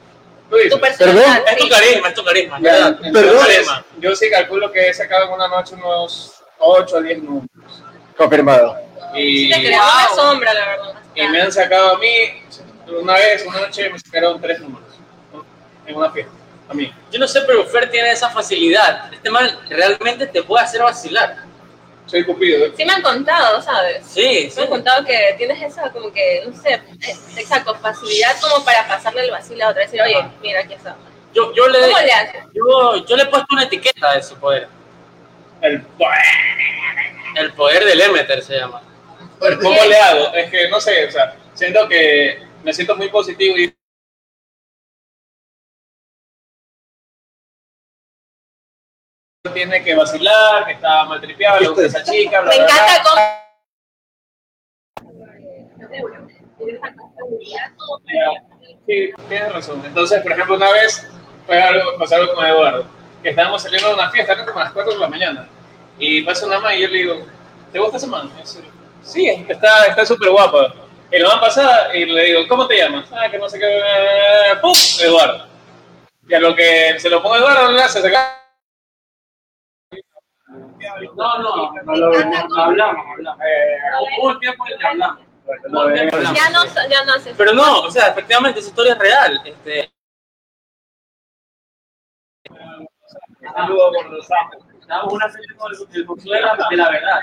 tu 0.69 0.79
personalidad. 0.79 1.43
Es 1.47 1.57
tu 1.57 1.63
sí. 1.65 1.69
carisma, 1.69 2.07
es 2.09 2.13
tu 2.13 2.23
carisma, 2.23 2.59
¿verdad? 2.59 2.97
Perdón. 2.99 3.05
Es 3.25 3.31
tu 3.33 3.39
carisma. 3.39 3.85
Yo 3.99 4.15
sí 4.15 4.29
calculo 4.29 4.71
que 4.71 4.87
he 4.89 4.93
sacado 4.93 5.25
en 5.25 5.31
una 5.33 5.47
noche 5.49 5.75
unos 5.75 6.41
8 6.59 6.95
o 6.95 7.01
10 7.01 7.23
números. 7.23 7.83
Confirmado. 8.21 8.77
Y, 9.15 9.49
Te 9.49 9.59
creó 9.59 9.81
una 9.81 10.15
sombra, 10.15 10.53
la 10.53 10.65
verdad. 10.67 10.93
y 11.15 11.27
me 11.27 11.41
han 11.41 11.51
sacado 11.51 11.95
a 11.95 11.99
mí, 11.99 12.13
una 13.01 13.13
vez, 13.13 13.45
una 13.45 13.61
noche, 13.61 13.89
me 13.89 13.99
sacaron 13.99 14.39
3 14.39 14.61
números. 14.61 14.87
En 15.85 15.95
una 15.95 16.11
fiesta. 16.11 16.31
A 16.69 16.73
mí. 16.73 16.93
Yo 17.11 17.19
no 17.19 17.27
sé, 17.27 17.41
pero 17.41 17.65
Fer 17.65 17.89
tiene 17.89 18.11
esa 18.11 18.29
facilidad. 18.29 19.13
Este 19.13 19.29
man 19.29 19.49
realmente 19.69 20.27
te 20.27 20.43
puede 20.43 20.63
hacer 20.63 20.81
vacilar. 20.81 21.43
Soy 22.05 22.23
Cupido. 22.23 22.65
¿eh? 22.65 22.73
Sí 22.75 22.85
me 22.85 22.93
han 22.93 23.01
contado, 23.01 23.61
¿sabes? 23.61 24.05
Sí, 24.05 24.49
sí. 24.49 24.53
Me 24.57 24.63
han 24.63 24.69
contado 24.69 25.05
que 25.05 25.35
tienes 25.37 25.61
esa 25.61 25.91
como 25.91 26.11
que, 26.11 26.43
no 26.45 26.61
sé, 26.61 26.81
exacto, 27.37 27.75
facilidad 27.75 28.39
como 28.39 28.63
para 28.63 28.87
pasarle 28.87 29.25
el 29.25 29.31
vacilo 29.31 29.65
a 29.65 29.69
otra. 29.69 29.83
Decir, 29.83 30.01
oye, 30.01 30.25
mira, 30.41 30.61
aquí 30.61 30.73
está. 30.73 30.95
Yo, 31.33 31.53
yo, 31.53 31.67
le, 31.67 31.79
¿Cómo 31.79 31.99
le 31.99 32.11
haces? 32.11 32.43
yo, 32.53 33.05
yo 33.05 33.15
le 33.15 33.23
he 33.23 33.25
puesto 33.27 33.47
una 33.51 33.63
etiqueta 33.63 34.11
a 34.11 34.15
ese 34.15 34.35
poder. 34.35 34.67
El, 35.61 35.85
El 37.35 37.53
poder 37.53 37.85
del 37.85 38.01
Emeter 38.01 38.43
se 38.43 38.57
llama. 38.57 38.81
¿Cómo 39.39 39.85
le 39.85 39.97
hago? 39.97 40.33
Es 40.33 40.51
que 40.51 40.69
no 40.69 40.79
sé, 40.79 41.07
o 41.07 41.11
sea, 41.11 41.35
siento 41.53 41.87
que 41.87 42.43
me 42.63 42.73
siento 42.73 42.95
muy 42.95 43.09
positivo 43.09 43.57
y 43.57 43.73
tiene 49.53 49.83
que 49.83 49.95
vacilar, 49.95 50.65
que 50.65 50.73
está 50.73 51.03
maltripeado, 51.05 51.59
le 51.59 51.67
gusta 51.69 51.85
esa 51.85 52.03
chica, 52.03 52.41
bla, 52.41 52.51
Me 52.51 52.57
bla, 52.57 52.65
bla. 52.65 52.73
encanta 52.75 53.03
cómo... 53.09 53.41
Sí, 58.85 59.11
tienes 59.29 59.53
razón. 59.53 59.81
Entonces, 59.85 60.21
por 60.21 60.31
ejemplo, 60.31 60.55
una 60.55 60.71
vez 60.71 61.07
fue 61.45 61.61
algo, 61.61 61.97
pasó 61.97 62.15
algo 62.15 62.33
con 62.33 62.45
Eduardo, 62.45 62.85
que 63.21 63.29
estábamos 63.29 63.61
saliendo 63.63 63.89
de 63.89 63.93
una 63.95 64.09
fiesta, 64.11 64.33
era 64.33 64.45
como 64.45 64.59
a 64.59 64.63
las 64.65 64.73
4 64.73 64.93
de 64.93 64.99
la 64.99 65.07
mañana, 65.07 65.47
y 65.97 66.21
pasa 66.23 66.45
una 66.45 66.59
man 66.59 66.75
y 66.75 66.81
yo 66.81 66.87
le 66.87 66.97
digo, 66.97 67.25
¿te 67.71 67.79
gusta 67.79 67.97
esa 67.97 68.07
man? 68.07 68.31
Dice, 68.37 68.61
Sí, 69.03 69.27
está 69.47 69.85
está 69.87 70.05
súper 70.05 70.29
guapa. 70.29 70.73
Y 71.11 71.19
la 71.19 71.29
man 71.29 71.39
pasa 71.39 71.93
y 71.95 72.05
le 72.05 72.25
digo, 72.25 72.47
¿cómo 72.47 72.67
te 72.67 72.77
llamas? 72.77 73.07
Ah, 73.11 73.29
que 73.29 73.37
no 73.37 73.49
sé 73.49 73.59
qué, 73.59 73.77
eh, 73.77 74.55
¡pum! 74.61 74.73
Eduardo. 75.01 75.47
Y 76.27 76.33
a 76.33 76.39
lo 76.39 76.55
que 76.55 76.99
se 76.99 77.09
lo 77.09 77.21
pongo 77.21 77.35
a 77.35 77.37
Eduardo, 77.39 77.71
le 77.71 77.81
hace 77.81 78.01
sacar. 78.01 78.41
No, 81.15 81.39
no, 81.39 81.73
no, 81.83 81.95
lo, 81.95 82.07
hablamos, 82.07 82.57
hablamos. 82.57 83.37
Eh, 83.45 83.77
Hubo 84.17 84.29
un 84.29 84.39
tiempo 84.39 84.63
en 84.67 84.79
que 84.79 84.87
hablamos. 84.87 85.31
Ya 86.33 86.49
no, 86.49 86.65
ya 86.89 87.03
no 87.03 87.13
haces. 87.13 87.35
Pero 87.37 87.53
no, 87.53 87.81
o 87.81 87.91
sea, 87.91 88.07
efectivamente 88.07 88.59
esa 88.59 88.69
historia 88.69 88.93
es 88.93 88.99
real. 88.99 89.41
Este, 89.45 89.91
saludo 93.53 93.91
por 93.91 94.09
los 94.11 94.27
amos. 94.31 94.70
Damos 94.91 95.13
una 95.13 95.31
serie 95.31 95.47
con 95.55 95.71
el, 95.71 95.87
el 95.93 96.03
boxeo 96.03 96.33
de 96.33 96.41
la, 96.75 96.89
verdad. 96.89 97.21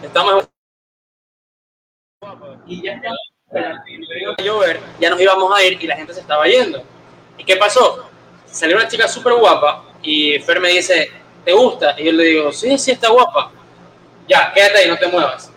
Estamos 0.00 0.48
y 2.68 2.82
ya 2.84 2.92
está. 2.92 3.10
Llover, 4.38 4.78
ya 5.00 5.10
nos 5.10 5.20
íbamos 5.20 5.58
a 5.58 5.64
ir 5.64 5.82
y 5.82 5.88
la 5.88 5.96
gente 5.96 6.14
se 6.14 6.20
estaba 6.20 6.46
yendo. 6.46 6.84
¿Y 7.36 7.44
qué 7.44 7.56
pasó? 7.56 8.08
Salió 8.46 8.76
una 8.76 8.86
chica 8.86 9.08
súper 9.08 9.32
guapa 9.34 9.86
y 10.04 10.38
Fer 10.38 10.60
me 10.60 10.68
dice, 10.68 11.10
¿te 11.44 11.52
gusta? 11.52 12.00
Y 12.00 12.04
yo 12.04 12.12
le 12.12 12.24
digo, 12.26 12.52
sí, 12.52 12.78
sí, 12.78 12.92
está 12.92 13.10
guapa. 13.10 13.50
Ya, 14.28 14.52
quédate 14.54 14.78
ahí, 14.78 14.88
no 14.88 14.96
te 14.96 15.08
muevas. 15.08 15.50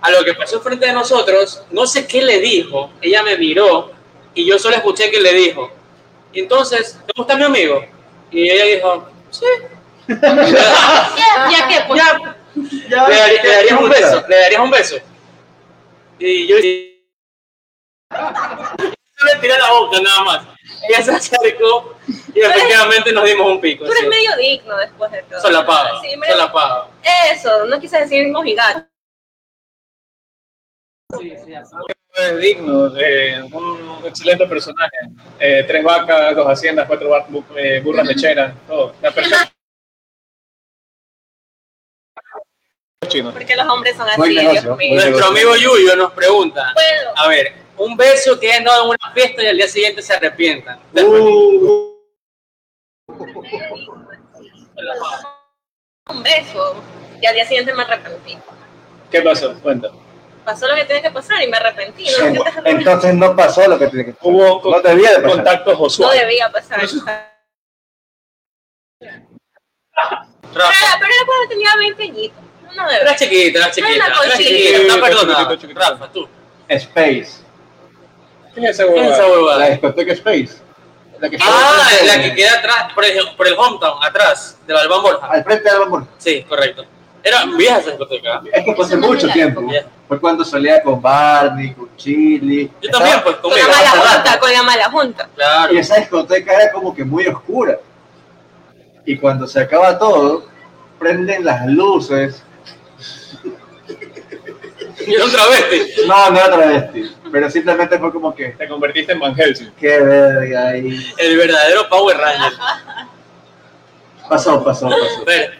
A 0.00 0.12
lo 0.12 0.22
que 0.24 0.34
pasó 0.34 0.60
frente 0.60 0.86
de 0.86 0.92
nosotros, 0.92 1.64
no 1.72 1.88
sé 1.88 2.06
qué 2.06 2.22
le 2.22 2.38
dijo, 2.38 2.92
ella 3.02 3.24
me 3.24 3.36
miró 3.36 3.90
y 4.32 4.46
yo 4.46 4.60
solo 4.60 4.76
escuché 4.76 5.10
que 5.10 5.20
le 5.20 5.32
dijo. 5.32 5.72
Entonces, 6.32 7.00
¿te 7.04 7.12
gusta 7.16 7.34
mi 7.34 7.42
amigo? 7.42 7.84
Y 8.30 8.48
ella 8.48 8.64
dijo, 8.76 9.08
sí. 9.30 9.44
Ya, 11.16 11.50
ya 11.50 11.68
que, 11.68 11.80
pues. 11.88 12.00
Ya, 12.88 13.08
¿Le, 13.08 13.14
darí- 13.16 13.42
le 13.42 13.48
darías 13.52 13.80
un 13.80 13.88
beso? 13.88 14.24
¿Le 14.28 14.36
darías 14.40 14.60
un 14.62 14.70
beso? 14.70 14.96
Y 16.18 16.46
yo... 16.46 16.56
le 16.56 16.96
tiré 19.40 19.58
la 19.58 19.70
boca 19.72 20.00
nada 20.00 20.24
más. 20.24 20.46
Ella 20.88 21.02
se 21.02 21.10
acercó 21.12 21.96
y 22.34 22.40
efectivamente 22.40 23.12
nos 23.12 23.24
dimos 23.24 23.46
un 23.48 23.60
pico. 23.60 23.84
Tú 23.84 23.90
eres 23.92 24.04
sí. 24.04 24.08
medio 24.08 24.36
digno 24.36 24.76
después 24.76 25.10
de 25.10 25.22
todo. 25.24 25.40
Solapado, 25.40 26.00
Sí, 26.02 26.16
medio- 26.16 26.32
solapado. 26.34 26.88
Eso, 27.32 27.66
no 27.66 27.80
quise 27.80 27.98
decir 28.00 28.28
mojigato. 28.28 28.86
es 32.18 32.38
digno, 32.40 32.88
de 32.90 33.42
un 33.52 34.02
excelente 34.06 34.46
personaje. 34.46 34.96
Eh, 35.38 35.64
tres 35.66 35.84
vacas, 35.84 36.34
dos 36.34 36.46
haciendas, 36.46 36.86
cuatro 36.86 37.10
eh, 37.56 37.80
burras 37.80 38.06
lecheras, 38.06 38.54
todo. 38.66 38.92
Está 38.92 39.10
perfecto. 39.12 39.55
Chino. 43.16 43.32
Porque 43.32 43.56
los 43.56 43.66
hombres 43.68 43.96
son 43.96 44.08
así, 44.08 44.16
Buen 44.18 44.34
negocio, 44.34 44.62
Dios 44.62 44.76
mío. 44.78 44.94
buen 44.94 45.10
Nuestro 45.10 45.26
amigo 45.28 45.56
Yuyo 45.56 45.96
nos 45.96 46.12
pregunta, 46.12 46.72
Bueno, 46.74 47.10
a 47.16 47.28
ver, 47.28 47.54
un 47.78 47.96
beso 47.96 48.38
que 48.38 48.50
hayan 48.52 48.64
dado 48.64 48.84
en 48.84 48.88
una 48.90 49.12
fiesta 49.14 49.42
y 49.42 49.46
al 49.46 49.56
día 49.56 49.68
siguiente 49.68 50.02
se 50.02 50.14
arrepientan. 50.14 50.80
Uh, 50.94 51.92
un 56.08 56.22
beso. 56.22 56.82
Y 57.20 57.26
al 57.26 57.34
día 57.34 57.44
siguiente 57.46 57.72
me 57.74 57.82
arrepentí. 57.82 58.38
¿Qué 59.10 59.22
pasó? 59.22 59.54
Cuenta. 59.60 59.90
Pasó 60.44 60.68
lo 60.68 60.74
que 60.76 60.84
tenía 60.84 61.02
que 61.02 61.10
pasar 61.10 61.42
y 61.42 61.48
me 61.48 61.56
arrepentí. 61.56 62.04
No, 62.04 62.42
arrepentido? 62.42 62.62
entonces 62.78 63.14
no 63.14 63.34
pasó 63.34 63.66
lo 63.66 63.78
que 63.78 63.88
tiene 63.88 64.04
que 64.04 64.12
pasar. 64.12 64.32
Hubo 64.32 64.60
con- 64.60 64.72
No 64.72 64.80
debía 64.80 65.10
de 65.10 65.16
pasar. 65.16 65.30
contacto 65.30 65.70
no 65.72 65.76
Josué. 65.76 66.18
debía 66.18 66.52
pasar. 66.52 66.80
Pero, 69.00 70.64
pero 71.00 71.14
cuando 71.26 71.48
tenía 71.48 71.70
20 71.78 72.02
añitos. 72.02 72.45
No 72.74 72.88
debe. 72.88 73.00
era 73.02 73.16
chiquita, 73.16 73.58
era 73.58 73.70
chiquita, 73.70 73.94
Era 73.94 74.12
cosita. 74.16 74.36
chiquita. 74.36 75.18
Chiquito, 75.18 75.56
chiquito. 75.56 75.80
Rafa, 75.80 76.08
tú. 76.12 76.28
Space. 76.68 77.44
¿Qué 78.54 78.64
es 78.64 78.70
esa 78.80 78.84
¿Qué 78.92 79.00
es 79.06 79.12
esa 79.12 79.26
huevada? 79.26 79.58
La 79.58 79.70
discoteca 79.70 80.12
Space. 80.12 80.56
La 81.20 81.30
que 81.30 81.38
Ah, 81.40 81.88
la 82.04 82.22
que 82.22 82.34
queda 82.34 82.58
atrás, 82.58 82.92
por 82.94 83.04
el, 83.04 83.18
por 83.36 83.46
el 83.46 83.54
hometown, 83.54 84.02
atrás, 84.04 84.58
de 84.66 84.74
la 84.74 84.80
Albán 84.80 85.02
Borja. 85.02 85.26
Al 85.28 85.44
frente 85.44 85.64
de 85.64 85.70
Alba 85.70 85.86
Morja. 85.86 86.08
Sí, 86.18 86.42
correcto. 86.48 86.84
Era 87.22 87.44
vieja 87.46 87.78
esa 87.78 87.90
discoteca. 87.90 88.42
Es 88.52 88.64
que 88.64 88.74
fue 88.74 88.84
hace 88.84 88.96
mucho 88.96 89.28
tiempo. 89.30 89.62
Fue 90.06 90.20
cuando 90.20 90.44
salía 90.44 90.82
con 90.82 91.00
Barney, 91.02 91.72
con 91.74 91.88
Chili. 91.96 92.70
Yo 92.80 92.90
también, 92.90 93.20
pues, 93.24 93.36
Con 93.36 93.50
la 93.50 93.56
conmigo. 93.62 93.76
mala 93.76 93.90
junta, 94.12 94.38
con 94.38 94.52
la 94.52 94.62
mala 94.62 94.90
junta. 94.90 95.28
Claro. 95.34 95.72
Y 95.74 95.78
esa 95.78 95.96
discoteca 95.96 96.52
era 96.52 96.70
como 96.72 96.94
que 96.94 97.04
muy 97.04 97.26
oscura. 97.26 97.78
Y 99.04 99.16
cuando 99.18 99.46
se 99.46 99.60
acaba 99.60 99.98
todo, 99.98 100.46
prenden 100.98 101.44
las 101.44 101.66
luces. 101.66 102.42
Y 105.10 105.14
era 105.14 105.24
un 105.24 105.30
travesti. 105.30 106.06
No, 106.06 106.30
no 106.30 106.36
era 106.38 106.46
travesti. 106.56 107.14
Pero 107.30 107.50
simplemente 107.50 107.98
fue 107.98 108.12
como 108.12 108.34
que, 108.34 108.48
Te 108.50 108.68
convertiste 108.68 109.12
en 109.12 109.20
Van 109.20 109.34
Helsing. 109.34 109.72
qué 109.78 110.00
verga 110.00 110.68
ahí. 110.68 111.12
El 111.18 111.36
verdadero 111.36 111.88
Power 111.88 112.16
Ranger. 112.16 112.52
Pasó, 114.28 114.64
pasó, 114.64 114.88
pasó. 114.88 115.24
Ver, 115.24 115.58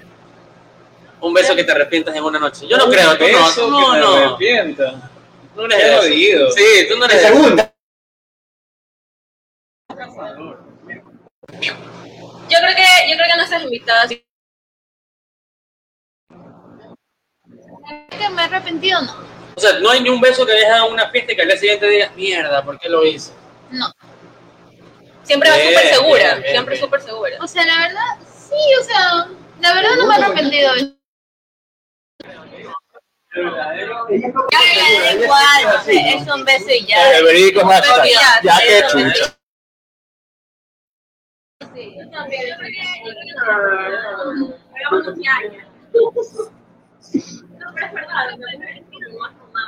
un 1.20 1.32
beso 1.32 1.54
que 1.54 1.64
te 1.64 1.72
arrepientas 1.72 2.14
en 2.16 2.24
una 2.24 2.38
noche. 2.38 2.66
Yo 2.68 2.76
no 2.76 2.88
creo, 2.88 3.16
tú 3.16 3.24
no. 3.24 3.28
que 3.54 3.60
No, 3.70 3.92
te 3.92 4.00
no. 4.00 4.16
arrepienta. 4.16 5.10
No 5.54 5.64
eres 5.64 5.78
Qué 5.78 5.96
jodido. 5.96 6.50
Sí, 6.50 6.64
tú 6.88 6.98
no 6.98 7.04
eres 7.06 7.22
segundo. 7.22 7.62
Yo 12.48 12.58
creo 12.58 12.74
que, 12.76 13.10
yo 13.10 13.16
creo 13.16 13.28
que 13.30 13.36
no 13.36 13.42
estás 13.44 13.62
invitada. 13.62 14.02
así. 14.02 14.22
que 18.10 18.28
me 18.30 18.42
he 18.42 18.44
arrepentido, 18.46 19.00
no. 19.02 19.35
O 19.56 19.60
sea, 19.60 19.78
no 19.80 19.88
hay 19.90 20.02
ni 20.02 20.10
un 20.10 20.20
beso 20.20 20.44
que 20.44 20.52
dejas 20.52 20.84
en 20.84 20.92
una 20.92 21.08
fiesta 21.08 21.32
y 21.32 21.36
que 21.36 21.40
al 21.40 21.48
día 21.48 21.56
siguiente 21.56 21.88
digas, 21.88 22.14
mierda, 22.14 22.62
¿por 22.62 22.78
qué 22.78 22.90
lo 22.90 23.06
hice? 23.06 23.32
No. 23.70 23.90
Siempre 25.22 25.50
Bien, 25.50 25.68
súper 25.68 25.94
segura. 25.94 26.18
bien, 26.18 26.42
bien, 26.42 26.52
Siempre 26.52 26.76
súper 26.76 27.00
segura. 27.00 27.36
O 27.40 27.46
sea, 27.46 27.64
la 27.64 27.78
verdad, 27.78 28.18
sí, 28.28 28.54
o 28.78 28.84
sea, 28.84 29.28
la 29.60 29.74
verdad 29.74 29.90
no 29.96 30.06
me 30.06 30.14
he 30.14 30.22
arrepentido. 30.22 30.74
Ya, 33.34 33.72
ya, 34.74 35.00
da 35.00 35.12
igual, 35.14 35.82
es 35.88 36.28
un 36.34 36.44
beso 36.44 36.70
y 36.70 36.86
ya. 36.86 37.18
El 37.18 37.24
verídico 37.24 37.66
hashtag. 37.66 38.04
Ya, 38.04 38.40
Ya 38.42 38.58
que 38.58 38.82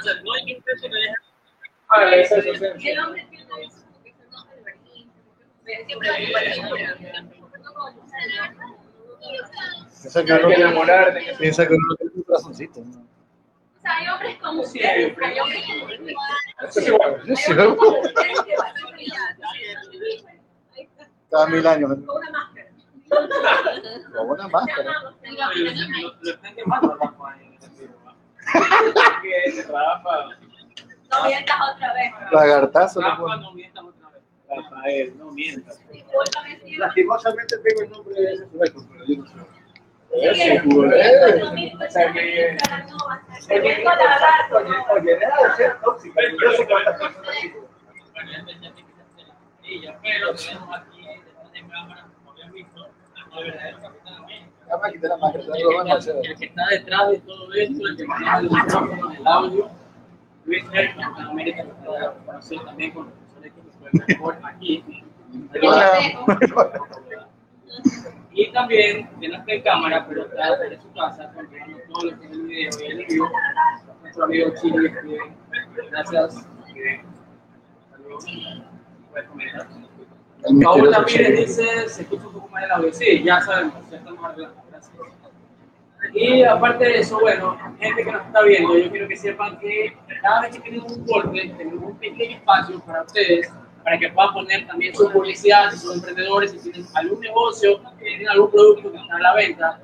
eso 0.01 0.89
me- 0.89 0.99
chucha. 0.99 1.15
Ah, 1.91 2.15
eso, 2.15 2.37
eso, 2.37 2.51
eso. 2.53 2.65
El 2.67 2.99
hombre 3.01 3.27
tiene 3.31 3.47
porque 3.93 4.13
se 4.13 4.23
enoja 4.25 4.55
de 4.55 4.61
verdad. 4.63 4.81
Siempre 5.87 6.11
hay 6.11 6.27
Piensa 10.01 10.25
que 10.25 10.33
Hay 10.33 10.39
que 10.39 10.47
uno, 10.47 10.55
enamorarte, 10.55 11.25
que 11.25 11.33
piensa 11.35 11.67
que 11.67 11.75
uno 11.75 11.97
tiene 11.97 12.13
un 12.15 12.23
corazoncito. 12.23 12.81
¿no? 12.81 13.01
O 13.01 13.81
sea, 13.81 13.97
hay 13.97 14.09
hombres 14.09 14.37
como 14.39 14.65
Sí, 14.65 14.79
ustedes, 14.79 15.19
hay 15.19 15.25
hay 15.33 15.41
hombres 15.41 15.63
como 15.67 15.85
ustedes. 15.85 16.15
Eso 16.69 16.81
es 16.81 16.89
igual. 16.89 17.23
Sí, 17.25 17.53
Hay 17.53 17.59
hombres 17.59 17.79
como 17.79 18.01
ustedes 18.01 18.43
que 18.43 18.57
van 18.57 18.77
a 18.77 18.91
brillar. 18.93 19.37
Ahí 20.77 20.83
está, 20.83 21.09
Cada 21.31 21.47
mil 21.49 21.67
años. 21.67 21.91
con 22.07 22.17
una 22.17 22.31
máscara. 22.31 22.69
Con 24.17 24.31
una 24.31 24.49
máscara. 24.49 24.91
amamos, 24.91 25.21
te 25.21 25.29
amamos. 25.29 26.99
Lo 27.01 27.48
Rafa. 29.69 30.29
No 31.11 31.25
mientas 31.25 31.57
otra 31.75 31.95
vez. 31.95 32.13
Lagartazo. 32.31 33.01
Rafa, 33.01 33.17
pone. 33.17 33.43
no 33.43 33.53
mientas 33.53 33.85
otra 33.85 34.09
vez. 34.11 34.23
Rafael, 34.49 35.19
no 35.19 35.31
mientas. 35.33 35.81
Lastimosamente 36.79 37.59
tengo 37.59 37.83
el 37.83 37.91
nombre 37.91 38.15
de 38.15 38.35
ese 38.35 38.49
sujeto, 38.51 38.87
pero 38.91 39.05
yo 39.07 39.17
no 39.19 39.27
sé. 39.27 39.59
Ese 40.11 40.63
culo, 40.63 40.91
la 49.85 50.01
tenemos 50.41 50.77
aquí 50.77 51.03
detrás 51.03 51.53
de 51.53 51.61
cámara, 51.69 52.09
como 52.17 52.31
habían 52.33 52.53
visto, 52.53 52.89
Capitán 53.15 54.15
América. 54.15 54.58
El 56.23 56.37
que 56.39 56.45
está 56.47 56.67
detrás 56.71 57.11
de 57.11 57.19
todo 57.21 57.53
esto, 57.55 57.87
el 57.87 57.97
que 57.97 58.05
maneja 58.07 58.39
el 58.39 58.51
micrófono, 58.51 59.13
el 59.13 59.27
audio, 59.27 59.71
Luis 60.45 60.65
Herr, 60.73 60.97
Capitán 60.97 61.27
América, 61.31 61.63
que 61.65 61.71
está 61.71 62.15
conocido 62.27 62.65
también 62.65 62.91
con 62.93 63.13
el 63.39 63.45
equipo 63.47 63.71
que 63.71 63.91
fue 63.91 64.07
mejor 64.09 64.39
aquí. 64.45 64.85
Y 68.33 68.53
también, 68.53 69.09
que 69.21 69.29
no 69.29 69.37
está 69.39 69.53
en 69.53 69.63
cámara, 69.63 70.07
pero 70.09 70.23
está 70.27 70.65
en 70.67 70.81
su 70.81 70.93
casa, 70.93 71.33
controlando 71.35 71.79
todo 71.89 72.11
lo 72.11 72.19
que 72.21 72.27
es 72.27 72.33
el 72.33 72.43
video 72.43 72.71
y 72.81 72.85
el 72.87 73.01
envío. 73.01 73.25
Nuestro 74.03 74.25
amigo 74.25 74.51
Chile, 74.61 74.93
que 74.93 75.87
gracias. 75.91 76.47
que- 76.73 77.05
saludos. 77.91 78.25
Puedes 79.11 79.29
comentar. 79.29 79.67
Paul 80.43 81.05
Chile. 81.07 81.33
dice, 81.33 81.89
se 81.89 82.03
escucha 82.03 82.27
un 82.27 82.33
poco 82.33 82.49
mal 82.49 82.65
el 82.65 82.71
audio. 82.71 82.93
Sí, 82.93 83.23
ya 83.23 83.41
sabemos, 83.41 83.75
ya 83.91 83.97
estamos 83.97 84.25
arreglando. 84.25 84.69
Y 86.15 86.43
aparte 86.43 86.85
de 86.85 86.99
eso, 87.01 87.19
bueno, 87.21 87.59
gente 87.79 88.05
que 88.05 88.13
nos 88.13 88.25
está 88.25 88.43
viendo, 88.43 88.79
yo 88.79 88.91
quiero 88.91 89.09
que 89.09 89.17
sepan 89.17 89.59
que 89.59 89.97
cada 90.23 90.43
vez 90.43 90.57
que 90.57 90.61
tenemos 90.61 90.93
un 90.93 91.05
corte, 91.07 91.53
tenemos 91.57 91.85
un 91.85 91.99
pequeño 91.99 92.37
espacio 92.37 92.81
para 92.81 93.03
ustedes, 93.03 93.53
para 93.83 93.99
que 93.99 94.09
puedan 94.11 94.33
poner 94.33 94.67
también 94.67 94.95
su 94.95 95.11
publicidad, 95.11 95.71
si 95.73 95.79
son 95.79 95.97
emprendedores, 95.97 96.53
si 96.53 96.59
tienen 96.59 96.87
algún 96.95 97.21
negocio, 97.21 97.81
si 97.99 98.05
tienen 98.05 98.29
algún 98.29 98.51
producto 98.51 98.93
que 98.93 98.97
está 98.97 99.17
a 99.17 99.21
la 99.21 99.35
venta, 99.35 99.81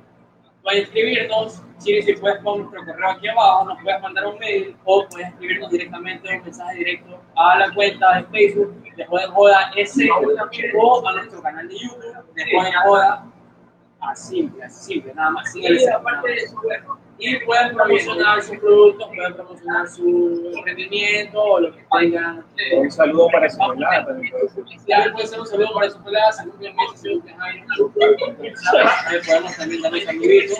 pueden 0.63 0.83
escribirnos. 0.83 1.61
Chiri, 1.79 2.01
si 2.03 2.13
puedes 2.13 2.41
poner 2.41 2.65
nuestro 2.65 2.85
correo 2.85 3.11
aquí 3.11 3.27
abajo, 3.27 3.65
nos 3.65 3.81
puedes 3.81 4.01
mandar 4.01 4.25
un 4.27 4.39
mail 4.39 4.75
o 4.85 5.05
puedes 5.09 5.27
escribirnos 5.29 5.71
directamente 5.71 6.37
un 6.37 6.43
mensaje 6.43 6.77
directo 6.77 7.21
a 7.35 7.59
la 7.59 7.73
cuenta 7.73 8.17
de 8.17 8.23
Facebook 8.25 8.95
de 8.95 9.05
Joder 9.05 9.29
Joda 9.29 9.71
S 9.75 10.09
o 10.11 11.07
a 11.07 11.13
nuestro 11.13 11.41
canal 11.41 11.67
de 11.67 11.75
YouTube 11.77 12.33
de 12.33 12.43
Joder 12.51 12.73
Joda. 12.85 13.25
Así 13.99 14.35
simple, 14.37 14.63
así 14.63 14.93
simple, 14.93 15.13
nada 15.15 15.31
más. 15.31 15.51
Sin 15.51 15.65
el 15.65 15.89
aparte 15.89 16.29
de 16.29 16.35
eso, 16.35 16.55
bueno, 16.61 16.99
y 17.17 17.39
pueden 17.45 17.73
promocionar 17.75 18.41
sus 18.41 18.57
productos, 18.57 19.07
pueden 19.15 19.33
promocionar 19.33 19.87
su 19.87 20.51
emprendimiento 20.55 21.41
o 21.41 21.59
lo 21.61 21.73
que 21.73 21.85
tengan. 21.97 22.45
Un 22.77 22.91
saludo 22.91 23.27
para 23.31 23.49
su 23.49 23.57
pelada 23.57 24.05
también 24.05 24.31
puede 24.31 24.49
ser. 24.49 24.63
También 24.87 25.13
puede 25.13 25.27
ser 25.27 25.39
un 25.39 25.47
saludo 25.47 25.73
para 25.73 25.87
esos 25.87 26.01
peladas, 26.01 26.39
algún 26.39 26.59
día 26.59 26.73
me 26.73 26.97
si 26.97 27.15
ustedes 27.15 27.35
hay 27.39 27.59
un 27.61 27.67
grupo, 27.67 27.99
le 27.99 29.19
podemos 29.25 29.57
también 29.57 29.81
dar 29.81 29.93
un 29.93 30.01
saludito. 30.01 30.55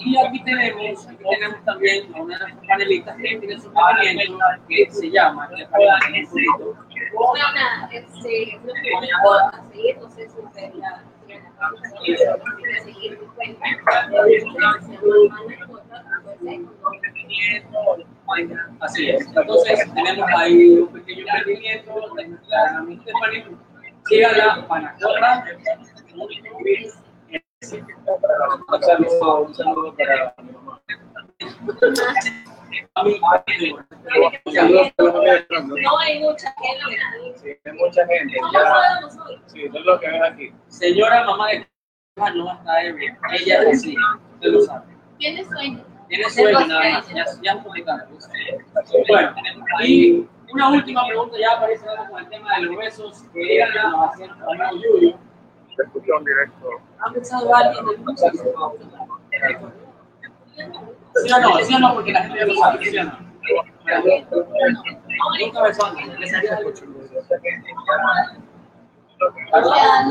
Y 0.00 0.16
aquí 0.18 0.42
tenemos, 0.44 1.06
aquí 1.06 1.24
tenemos 1.30 1.64
también 1.64 2.14
a 2.14 2.22
una 2.22 2.38
de 2.38 2.44
que 3.16 3.36
tiene 3.38 3.58
su 3.58 3.68
emprendimiento 3.68 4.38
que 4.68 4.90
se 4.90 5.10
llama. 5.10 5.48
Entonces. 5.48 5.66
Entonces, 19.36 19.94
tenemos 19.94 20.28
ahí 20.36 20.78
un 20.78 20.88
pequeño 20.88 21.24
emprendimiento 21.26 21.92
de. 22.16 22.36
No 35.84 35.98
hay 35.98 36.20
mucha 36.20 36.54
gente. 36.60 37.72
Mucha 37.74 38.06
gente. 38.06 38.38
Señora 40.68 41.24
mamá 41.24 41.48
de 41.48 41.66
ebria. 42.82 43.18
Ella 43.32 43.68
usted 43.68 43.98
lo 44.42 44.60
sabe. 44.62 44.96
¿Tienes 45.18 45.46
sueño? 45.48 45.84
Tiene 46.08 46.30
sueño 46.30 46.68
ya, 47.42 47.62
complicado. 47.62 48.06
Bueno, 49.08 49.34
y 49.84 50.26
una 50.52 50.70
última 50.70 51.06
pregunta 51.06 51.36
ya 51.38 51.60
cerrando 51.78 52.10
con 52.10 52.22
el 52.22 52.28
tema 52.30 52.56
de 52.56 52.62
los 52.62 52.76
besos 52.76 53.24
que. 53.32 53.64
Se 55.76 55.82
escuchó 55.82 56.18
en 56.18 56.24
directo. 56.24 56.68
¿Ha 57.00 57.12
pensado 57.12 57.54
alguien 57.54 57.84
del 58.06 58.18
sexo? 58.18 58.44
¿Sí 61.14 61.32
o 61.32 61.38
no? 61.40 61.58
¿Sí 61.58 61.74
o 61.74 61.78
no? 61.78 61.94
Porque 61.94 62.12
la 62.12 62.22
gente 62.22 62.38
ya 62.38 62.46
lo 62.46 62.54
sabe, 62.54 62.84
¿sí 62.84 62.98
o 62.98 63.04
no? 63.04 63.18
Nunca 65.40 65.62
besó 65.62 65.86
a 65.86 65.92
nadie, 65.92 66.18
¿les 66.18 66.34
haría 66.34 66.56
algo? 66.56 66.70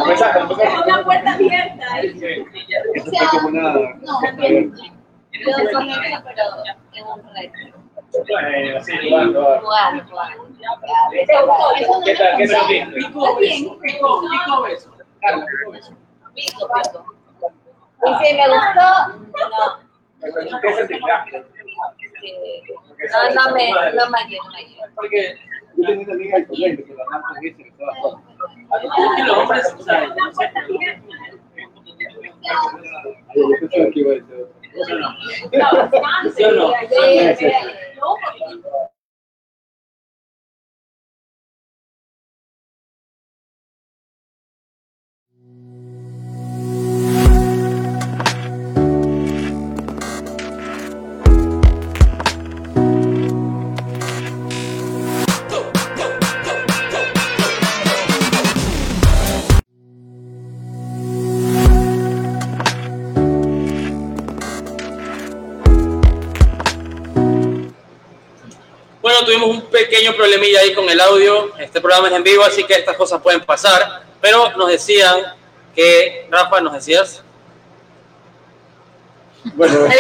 Mensaje, 0.08 0.40
Es 0.40 0.48
mensaje. 0.48 0.84
una 0.86 1.04
puerta 1.04 1.34
abierta. 1.34 1.94
ahí. 1.94 2.08
Eso 2.94 3.12
fue 3.12 3.28
como 3.40 3.48
una. 3.50 3.74
No, 3.74 4.20
pero 4.22 4.44
en. 4.48 4.74
Eh, 5.32 5.42
sí, 8.82 8.94
ah. 9.14 9.92
No 9.96 10.06
¿Qué 12.04 12.16
tal? 12.16 12.38
¿Qué 12.38 12.48
me 12.48 12.54
tal? 12.54 12.66
Pico 15.26 16.68
pico, 16.76 17.00
si 18.24 18.34
me 18.36 18.46
gustó, 18.48 18.88
no. 19.50 19.62
¿Qué 20.62 20.74
sentiste? 20.74 21.02
No, 23.12 23.20
no 23.34 23.44
me, 23.56 23.66
no 23.94 24.04
me. 24.10 24.20
Porque 24.96 25.20
Yo 25.78 25.88
tenía 25.88 26.04
una 26.06 26.14
amiga 26.14 26.38
del 26.38 26.48
colegio 26.48 26.86
que 26.86 26.94
la 26.94 27.04
dice 27.42 27.64
que 27.64 27.70
estaba 27.70 27.94
fuera. 28.02 28.18
es 28.84 29.16
que 29.16 29.24
los 29.24 29.38
hombres, 29.38 29.76
o 29.78 29.82
sea, 29.82 30.04
Es 30.04 30.10
una 30.12 30.32
puerta 30.32 30.60
abierta. 30.60 31.04
Ay, 33.28 33.36
yo 33.36 33.44
pensaba 33.60 33.90
que 33.92 34.00
iba 34.00 34.12
a 34.12 34.16
decir 34.16 34.36
otra. 34.36 34.56
¿sí 34.76 34.92
o 34.92 35.00
no? 35.00 35.10
No, 35.54 35.68
bastante, 35.92 36.30
¿Sí 36.36 36.44
o 36.44 36.52
no? 36.52 36.72
Bueno, 69.06 69.24
tuvimos 69.24 69.50
un 69.50 69.62
pequeño 69.68 70.16
problemilla 70.16 70.62
ahí 70.62 70.74
con 70.74 70.90
el 70.90 71.00
audio. 71.00 71.56
Este 71.60 71.80
programa 71.80 72.08
es 72.08 72.16
en 72.16 72.24
vivo, 72.24 72.44
así 72.44 72.64
que 72.64 72.74
estas 72.74 72.98
cosas 72.98 73.22
pueden 73.22 73.42
pasar. 73.42 74.02
Pero 74.20 74.58
nos 74.58 74.68
decían 74.68 75.22
que 75.76 76.28
Rafa 76.32 76.62
nos 76.62 76.74
decías. 76.74 77.22
Bueno, 79.54 79.86
Es 79.86 79.94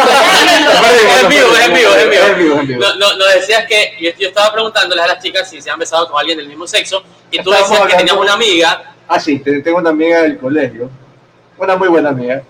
en 1.23 1.29
vivo, 1.29 1.53
es 1.53 1.65
en 1.67 1.73
vivo, 1.73 1.89
es 1.93 2.03
en 2.03 2.67
vivo. 2.67 2.85
Nos 2.97 3.33
decías 3.35 3.65
que 3.67 3.91
yo, 3.99 4.09
yo 4.17 4.29
estaba 4.29 4.51
preguntándoles 4.51 5.03
a 5.03 5.07
las 5.07 5.21
chicas 5.23 5.47
si 5.49 5.61
se 5.61 5.69
han 5.69 5.77
besado 5.77 6.09
con 6.09 6.19
alguien 6.19 6.37
del 6.39 6.47
mismo 6.47 6.65
sexo 6.65 7.03
y 7.29 7.37
tú 7.43 7.51
Estábamos 7.53 7.69
decías 7.69 7.87
que 7.91 7.97
tenías 7.97 8.17
una 8.17 8.33
amiga 8.33 8.91
Ah, 9.07 9.19
sí, 9.19 9.37
te- 9.37 9.61
tengo 9.61 9.77
una 9.77 9.91
amiga 9.91 10.23
del 10.23 10.39
colegio, 10.39 10.89
una 11.59 11.75
muy 11.75 11.89
buena 11.89 12.09
amiga, 12.09 12.41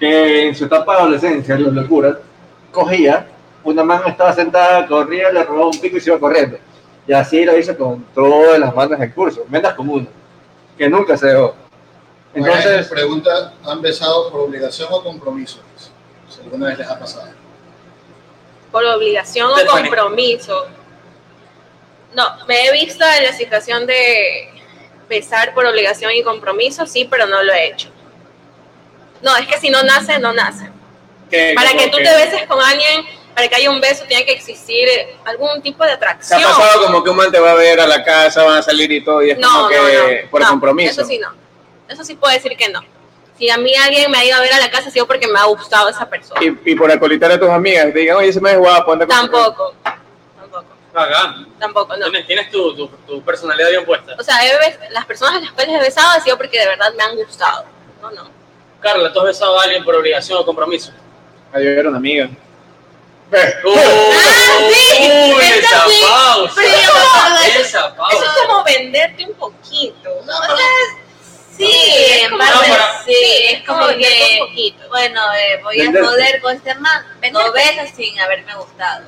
que 0.00 0.48
en 0.48 0.54
su 0.56 0.64
etapa 0.64 0.94
de 0.96 1.00
adolescencia, 1.02 1.56
los 1.56 1.72
locuras, 1.72 2.16
cogía, 2.72 3.28
una 3.62 3.84
mano 3.84 4.06
estaba 4.08 4.32
sentada, 4.32 4.84
corría, 4.88 5.30
le 5.30 5.44
robaba 5.44 5.66
un 5.66 5.78
pico 5.80 5.96
y 5.96 6.00
se 6.00 6.10
iba 6.10 6.18
corriendo. 6.18 6.58
Y 7.06 7.12
así 7.12 7.44
lo 7.44 7.56
hizo 7.56 7.76
con 7.78 8.02
todas 8.16 8.58
las 8.58 8.74
manos 8.74 8.98
del 8.98 9.14
curso, 9.14 9.44
menos 9.48 9.74
con 9.74 9.88
una, 9.88 10.06
que 10.76 10.88
nunca 10.90 11.16
se 11.16 11.28
dejó. 11.28 11.54
Entonces, 12.36 12.88
pregunta, 12.88 13.52
¿han 13.64 13.80
besado 13.80 14.30
por 14.30 14.40
obligación 14.42 14.88
o 14.92 15.02
compromiso? 15.02 15.58
Si 16.28 16.40
alguna 16.42 16.66
vez 16.68 16.78
les 16.78 16.88
ha 16.88 16.98
pasado. 16.98 17.28
por 18.70 18.84
obligación 18.84 19.50
o 19.50 19.66
compromiso. 19.70 20.66
No, 22.14 22.24
me 22.46 22.66
he 22.66 22.72
visto 22.72 23.04
en 23.18 23.24
la 23.24 23.32
situación 23.32 23.86
de 23.86 24.50
besar 25.08 25.54
por 25.54 25.64
obligación 25.66 26.12
y 26.12 26.22
compromiso, 26.22 26.84
sí, 26.86 27.06
pero 27.10 27.26
no 27.26 27.42
lo 27.42 27.52
he 27.54 27.68
hecho. 27.68 27.88
No, 29.22 29.34
es 29.36 29.46
que 29.46 29.58
si 29.58 29.70
no 29.70 29.82
nace, 29.82 30.18
no 30.18 30.32
nace. 30.34 30.70
Para 31.54 31.70
que 31.72 31.88
tú 31.88 31.96
te 31.96 32.02
beses 32.14 32.46
con 32.46 32.60
alguien, 32.60 33.04
para 33.34 33.48
que 33.48 33.54
haya 33.56 33.70
un 33.70 33.80
beso, 33.80 34.04
tiene 34.06 34.24
que 34.26 34.32
existir 34.32 34.86
algún 35.24 35.62
tipo 35.62 35.82
de 35.84 35.90
Se 35.90 35.94
atracción. 35.96 36.42
ha 36.42 36.48
pasado 36.48 36.84
como 36.86 37.02
que 37.02 37.10
un 37.10 37.16
man 37.16 37.30
te 37.32 37.38
va 37.40 37.52
a 37.52 37.54
ver 37.54 37.80
a 37.80 37.86
la 37.86 38.04
casa, 38.04 38.44
van 38.44 38.58
a 38.58 38.62
salir 38.62 38.90
y 38.92 39.02
todo, 39.02 39.22
y 39.22 39.30
es 39.30 39.38
No, 39.38 39.48
como 39.48 39.62
no, 39.62 39.68
que 39.68 40.22
no, 40.24 40.30
por 40.30 40.40
no, 40.42 40.48
compromiso. 40.48 41.00
Eso 41.00 41.04
sí, 41.08 41.18
no. 41.18 41.28
Eso 41.88 42.04
sí 42.04 42.14
puedo 42.16 42.32
decir 42.32 42.56
que 42.56 42.68
no. 42.68 42.80
Si 43.38 43.50
a 43.50 43.58
mí 43.58 43.74
alguien 43.74 44.10
me 44.10 44.18
ha 44.18 44.24
ido 44.24 44.36
a 44.36 44.40
ver 44.40 44.52
a 44.54 44.58
la 44.58 44.70
casa, 44.70 44.88
ha 44.88 44.90
sido 44.90 45.06
porque 45.06 45.26
me 45.28 45.38
ha 45.38 45.44
gustado 45.44 45.88
esa 45.88 46.08
persona. 46.08 46.40
Y, 46.42 46.58
y 46.72 46.74
por 46.74 46.90
acolitar 46.90 47.30
a 47.30 47.38
tus 47.38 47.50
amigas, 47.50 47.92
te 47.92 47.98
digan, 48.00 48.16
oye, 48.16 48.28
ese 48.28 48.40
me 48.40 48.52
es 48.52 48.58
guapo, 48.58 48.92
anda 48.92 49.06
con- 49.06 49.14
Tampoco. 49.14 49.74
Tampoco. 50.38 50.64
Hagan. 50.94 51.46
Tampoco, 51.58 51.96
no. 51.98 52.04
Tienes, 52.10 52.26
tienes 52.26 52.50
tu, 52.50 52.74
tu, 52.74 52.88
tu 53.06 53.22
personalidad 53.22 53.68
bien 53.68 53.84
puesta. 53.84 54.14
O 54.18 54.22
sea, 54.22 54.38
he 54.46 54.78
las 54.90 55.04
personas 55.04 55.34
a 55.36 55.40
las 55.40 55.52
cuales 55.52 55.74
he 55.74 55.78
besado 55.80 56.08
ha 56.12 56.20
sido 56.20 56.36
porque 56.38 56.58
de 56.58 56.66
verdad 56.66 56.92
me 56.96 57.02
han 57.02 57.14
gustado. 57.16 57.66
No, 58.00 58.10
no. 58.10 58.30
Carla, 58.80 59.12
¿tú 59.12 59.20
has 59.20 59.26
besado 59.26 59.58
a 59.60 59.64
alguien 59.64 59.84
por 59.84 59.94
obligación 59.94 60.38
o 60.38 60.46
compromiso? 60.46 60.92
A 61.52 61.60
yo 61.60 61.68
era 61.70 61.88
una 61.90 61.98
amiga. 61.98 62.28
¡Uy! 63.30 63.72
Ah, 64.48 64.68
sí, 64.72 65.32
¡Uy! 65.36 65.42
esa 65.42 65.58
¡Esa 65.58 65.88
sí. 65.88 66.00
pausa! 66.02 66.52
Pero 66.56 66.68
eso- 66.68 67.58
¡Esa 67.58 67.60
Eso 67.60 67.96
pausa! 67.96 68.16
es 68.24 68.46
como 68.46 68.64
venderte 68.64 69.26
un 69.26 69.34
poquito. 69.34 70.10
¿no? 70.24 70.32
Sí, 71.56 71.64
es 71.70 72.22
en 72.24 72.30
como- 72.30 72.44
parte 72.44 72.68
No, 72.68 72.74
para- 72.76 73.04
sí, 73.04 73.14
es 73.50 73.66
como 73.66 73.86
que, 73.88 74.36
poquito. 74.40 74.88
bueno, 74.88 75.32
eh, 75.34 75.60
voy 75.62 75.80
a 75.80 75.90
joder 76.04 76.40
con 76.40 76.56
este 76.56 76.74
man 76.74 77.04
dos 77.32 77.52
veces 77.52 77.92
sin 77.96 78.18
haberme 78.20 78.54
gustado. 78.54 79.06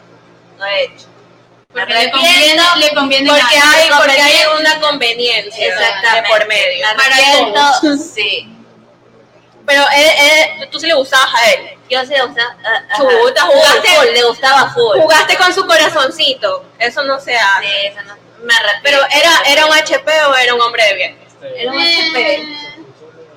Lo 0.59 0.65
he 0.67 0.85
hecho. 0.85 1.07
Porque 1.73 1.93
le 1.93 2.11
conviene, 2.11 2.63
le 2.79 2.95
conviene 2.95 3.29
Porque 3.29 3.45
hay, 3.45 3.91
porque 3.95 4.21
hay 4.21 4.41
una 4.59 4.81
conveniencia 4.81 5.67
Exactamente. 5.69 6.23
de 6.23 6.29
por 6.39 6.49
medio. 6.49 6.87
Me 6.89 6.95
Para 6.95 7.15
arrepiento, 7.15 7.61
todos. 7.83 8.01
sí. 8.15 8.55
Pero 9.67 9.83
él- 9.95 10.61
él- 10.63 10.71
tú 10.71 10.81
sí 10.81 10.87
le 10.87 10.95
gustabas 10.95 11.35
a 11.35 11.51
él. 11.53 11.71
Yo 11.91 12.01
sí 12.03 12.09
le 12.09 12.23
gustaba. 12.25 12.55
ajá. 12.65 12.97
Chuta, 12.97 13.43
jugaste- 13.43 13.89
full, 13.89 14.07
le 14.15 14.23
gustaba 14.25 14.71
full. 14.73 14.99
Jugaste 15.01 15.37
con 15.37 15.53
su 15.55 15.67
corazoncito. 15.67 16.65
Eso 16.79 17.03
no 17.05 17.21
se 17.21 17.37
hace. 17.37 17.67
Sí, 17.67 17.87
eso 17.87 18.03
no, 18.07 18.17
me 18.45 18.55
arrepiento. 18.55 18.81
Pero 18.83 18.99
era, 19.11 19.31
era 19.47 19.67
un 19.67 19.73
HP 19.75 20.11
o 20.25 20.35
era 20.37 20.55
un 20.55 20.61
hombre 20.63 20.85
de 20.85 20.95
bien. 20.95 21.28
Era 21.43 21.73
un 21.73 21.81
Eh, 21.81 22.43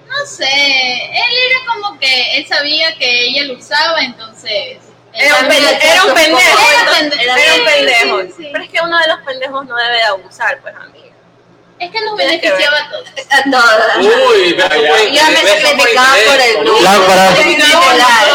no 0.07 0.25
sé, 0.25 0.43
él 0.45 1.33
era 1.49 1.59
como 1.73 1.97
que 1.99 2.37
él 2.37 2.45
sabía 2.47 2.95
que 2.97 3.27
ella 3.27 3.43
lo 3.45 3.53
usaba, 3.57 4.01
entonces. 4.01 4.77
Era 5.13 5.35
un, 5.39 5.45
él 5.45 5.51
pende- 5.51 5.69
también- 5.71 5.91
era 5.91 6.03
un 6.05 6.13
pendejo. 6.13 6.59
Era 6.59 6.99
entonces- 6.99 7.19
pendejo. 7.19 7.37
Era 7.37 7.53
un 7.55 7.65
pendejo. 7.65 8.21
sí, 8.21 8.33
sí. 8.43 8.49
Pero 8.51 8.63
es 8.63 8.69
que 8.71 8.81
uno 8.81 8.97
de 8.99 9.07
los 9.07 9.19
pendejos 9.21 9.65
no 9.65 9.75
debe 9.77 9.93
de 9.95 10.03
abusar, 10.03 10.59
pues, 10.61 10.75
amiga. 10.75 11.07
Es 11.79 11.89
que 11.91 12.01
nos 12.01 12.15
beneficiaba 12.15 12.77
a 12.77 12.89
todos. 12.91 13.07
A 13.31 13.43
todas. 13.49 13.97
¡Uy! 13.97 14.53
por 14.53 15.11
Ya 15.11 15.29
me 15.31 15.37
sacrificaba 15.37 16.15
por 16.27 16.39
el 16.41 16.57
grupo. 16.59 16.81
Lámpara. 16.81 17.29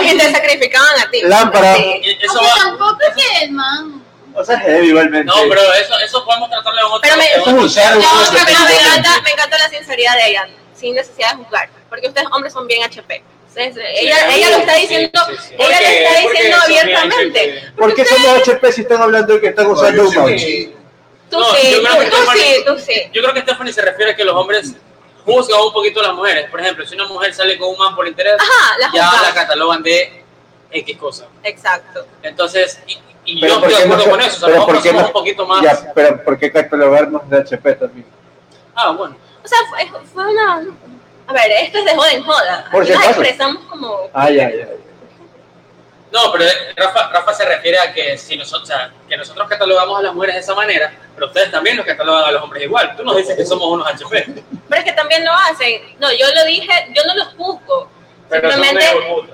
Y 0.02 0.16
te 0.18 0.32
sacrificaban 0.32 1.00
a 1.00 1.10
ti. 1.10 1.20
lámpara. 1.22 1.76
Eso 1.76 2.40
tampoco 2.58 2.98
es 3.08 3.14
que 3.22 3.44
el 3.44 3.52
man. 3.52 4.02
O 4.36 4.44
sea, 4.44 4.56
es 4.56 4.62
heavy 4.66 4.88
igualmente. 4.88 5.24
No, 5.26 5.34
pero 5.48 5.62
eso, 5.74 5.98
eso 5.98 6.24
podemos 6.24 6.50
tratarlo 6.50 6.78
en 6.80 6.86
otro 6.86 7.00
Pero 7.02 7.16
me- 7.16 7.24
en 7.24 7.30
Eso 7.32 7.40
es 7.40 7.48
otro 7.48 7.62
un 7.62 7.70
ser 7.70 7.82
tema. 7.92 7.96
No, 8.04 8.30
pero 8.32 8.44
me 8.66 8.74
encanta, 8.74 9.20
me 9.22 9.30
encanta 9.30 9.58
la 9.58 9.68
sinceridad 9.68 10.14
de 10.16 10.26
ella, 10.30 10.48
sin 10.74 10.94
necesidad 10.94 11.30
de 11.32 11.36
juzgar. 11.44 11.68
Porque 11.88 12.08
ustedes 12.08 12.28
hombres 12.30 12.52
son 12.52 12.66
bien 12.66 12.82
HP. 12.84 13.22
Ella, 13.58 13.72
Sí, 13.74 13.80
ella 14.36 14.50
lo 14.50 14.56
está 14.58 14.74
diciendo, 14.74 15.20
sí, 15.30 15.36
sí. 15.48 15.54
ella 15.54 15.56
¿Por 15.56 15.66
lo 15.70 15.78
qué? 15.78 16.04
está 16.04 16.22
¿Por 16.22 16.32
qué 16.32 16.38
diciendo 16.42 16.56
son 16.58 16.64
abiertamente. 16.70 17.40
HP? 17.40 17.72
¿Por 17.78 17.94
qué 17.94 18.04
somos 18.04 18.26
HP 18.42 18.72
si 18.72 18.80
están 18.82 19.00
hablando 19.02 19.32
de 19.34 19.40
que 19.40 19.46
están 19.46 19.66
usando 19.66 20.02
un 20.08 20.14
mouse? 20.14 20.42
Tú 21.30 21.40
No, 21.40 21.54
sí, 21.54 21.70
yo 21.72 21.82
creo 21.82 21.98
que 22.00 22.06
tú, 22.10 22.16
sí, 22.34 22.54
tú 22.66 22.78
sí. 22.78 23.02
Yo 23.14 23.22
creo 23.22 23.32
que 23.34 23.40
Stephanie 23.40 23.72
se 23.72 23.80
refiere 23.80 24.10
a 24.12 24.16
que 24.16 24.24
los 24.24 24.34
hombres 24.34 24.72
juzgan 25.24 25.58
un 25.62 25.72
poquito 25.72 26.00
a 26.00 26.02
las 26.02 26.12
mujeres. 26.12 26.50
Por 26.50 26.60
ejemplo, 26.60 26.86
si 26.86 26.94
una 26.96 27.06
mujer 27.06 27.32
sale 27.32 27.56
con 27.56 27.70
un 27.70 27.78
man 27.78 27.96
por 27.96 28.06
interés, 28.06 28.34
Ajá, 28.38 28.76
la 28.78 28.90
ya 28.94 29.22
la 29.22 29.32
catalogan 29.34 29.82
de 29.82 30.22
X 30.72 30.96
cosa. 30.98 31.26
Exacto. 31.42 32.06
Entonces, 32.22 32.78
y, 32.86 32.98
y 33.26 33.40
Pero 33.40 33.54
yo 33.54 33.60
¿por 33.60 33.70
estoy 33.70 33.82
de 33.82 33.88
no 33.88 33.94
acuerdo 33.94 34.10
con 34.12 34.20
eso. 34.20 34.36
O 34.36 34.38
sea, 34.38 34.46
pero 34.48 34.56
los 34.56 34.64
¿por 34.64 34.74
hombres 34.76 34.82
qué 34.82 34.88
somos 34.88 35.02
no- 35.02 35.06
un 35.08 35.12
poquito 35.12 35.46
más. 35.46 35.62
Ya, 35.62 35.92
pero 35.94 36.24
¿por 36.24 36.38
qué 36.38 36.52
catalogarnos 36.52 37.28
de 37.30 37.36
HP 37.38 37.74
también? 37.74 38.06
Ah, 38.74 38.90
bueno. 38.92 39.16
O 39.44 39.48
sea, 39.48 39.58
fue, 39.68 39.86
fue 40.12 40.32
una... 40.32 40.64
A 41.28 41.32
ver, 41.32 41.50
esto 41.62 41.78
es 41.78 41.84
de 41.84 41.94
joda 41.94 42.12
en 42.12 42.22
joda. 42.22 42.64
Por 42.70 42.82
Aquí 42.82 42.92
si 42.92 42.98
acaso. 42.98 43.20
expresamos 43.20 43.64
como... 43.64 43.98
Ay, 44.12 44.38
ay, 44.40 44.60
ay. 44.60 44.68
No, 46.12 46.30
pero 46.32 46.44
Rafa, 46.76 47.08
Rafa 47.10 47.34
se 47.34 47.44
refiere 47.44 47.78
a 47.80 47.92
que 47.92 48.16
si 48.16 48.36
nosotros, 48.36 48.62
o 48.62 48.66
sea, 48.66 48.92
que 49.08 49.16
nosotros 49.16 49.48
catalogamos 49.48 49.98
a 49.98 50.02
las 50.04 50.14
mujeres 50.14 50.36
de 50.36 50.40
esa 50.40 50.54
manera, 50.54 50.92
pero 51.14 51.26
ustedes 51.26 51.50
también 51.50 51.76
nos 51.76 51.84
catalogan 51.84 52.24
a 52.24 52.30
los 52.30 52.42
hombres 52.42 52.62
igual. 52.62 52.94
Tú 52.96 53.02
nos 53.02 53.16
dices 53.16 53.36
que 53.36 53.44
somos 53.44 53.66
unos 53.68 53.88
HP. 53.88 54.24
Pero 54.68 54.78
es 54.80 54.84
que 54.84 54.92
también 54.92 55.24
lo 55.24 55.32
hacen. 55.32 55.82
No, 55.98 56.10
yo 56.12 56.26
lo 56.34 56.44
dije, 56.44 56.70
yo 56.94 57.02
no 57.06 57.14
los 57.16 57.28
juzgo. 57.34 57.90
Pero 58.28 58.52
son 58.52 58.62
Simplemente... 58.62 59.00
puta. 59.10 59.32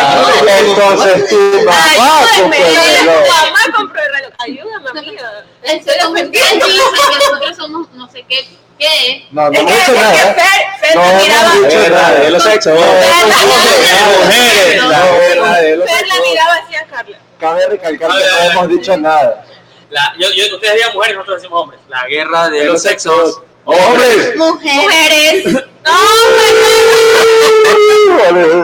entonces 0.00 1.28
tu 1.28 1.36
mamá 1.64 2.26
compró 2.36 2.58
el 2.66 2.74
reloj. 2.76 3.24
tu 3.24 3.30
mamá 3.32 3.76
compró 3.76 4.02
el 4.02 4.12
reloj. 4.14 4.32
Ayúdame, 4.38 4.90
amiga. 5.00 5.44
Él 5.62 5.82
él 5.86 6.06
ofendiendo. 6.06 6.66
que 6.66 6.72
nosotros 6.76 7.56
somos 7.56 7.90
no 7.92 8.08
sé 8.10 8.24
qué. 8.28 8.48
¿Qué? 8.78 9.26
No, 9.30 9.50
no 9.50 9.52
Es 9.52 9.58
hemos 9.60 9.72
que, 9.72 9.78
dicho 9.78 9.92
nada. 9.92 10.36
No 10.94 11.02
hemos 11.04 11.22
miraba, 11.22 11.54
dicho 11.54 11.90
nada. 11.90 12.14
de 12.20 12.30
los 12.30 12.42
sexos. 12.42 12.74
No, 12.74 12.80
Fer 12.80 12.86
no, 13.10 13.26
la 13.28 13.36
no, 13.36 13.46
miraba- 13.46 14.24
mujeres, 14.24 14.80
sexos. 15.90 16.48
así 16.64 16.74
a 16.76 16.86
Carla. 16.86 17.18
Cabe 17.38 17.66
recalcar 17.68 18.10
que 18.10 18.16
no 18.24 18.50
hemos 18.50 18.68
dicho 18.68 18.96
nada. 18.96 19.44
La, 19.90 20.14
yo, 20.18 20.28
yo, 20.30 20.54
ustedes 20.54 20.74
digan 20.76 20.92
mujeres, 20.94 21.16
nosotros 21.16 21.42
decimos 21.42 21.60
hombres. 21.62 21.80
La 21.88 22.06
guerra 22.06 22.48
de 22.48 22.64
los 22.64 22.80
sexos. 22.82 23.42
¡Hombres! 23.64 24.36
Mujeres. 24.36 25.44
No, 25.44 25.60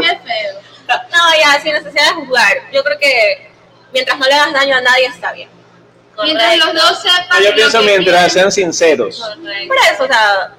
Qué 0.01 0.07
feo. 0.09 0.66
No, 0.89 1.39
ya, 1.39 1.61
sin 1.63 1.73
necesidad 1.73 2.09
de 2.09 2.15
juzgar. 2.15 2.57
Yo 2.73 2.83
creo 2.85 2.99
que 2.99 3.51
mientras 3.93 4.19
no 4.19 4.27
le 4.27 4.35
hagas 4.35 4.53
daño 4.53 4.77
a 4.77 4.81
nadie 4.81 5.07
está 5.07 5.33
bien. 5.33 5.49
Mientras 6.23 6.57
los 6.59 6.75
dos 6.75 7.03
sepan. 7.03 7.43
Yo 7.43 7.51
lo 7.51 7.55
pienso 7.55 7.81
que 7.81 7.85
mientras 7.87 8.33
sean 8.33 8.51
sinceros. 8.53 9.19
Correcto. 9.21 9.69
Por 9.69 9.77
eso, 9.93 10.05
o 10.05 10.07
sea, 10.07 10.53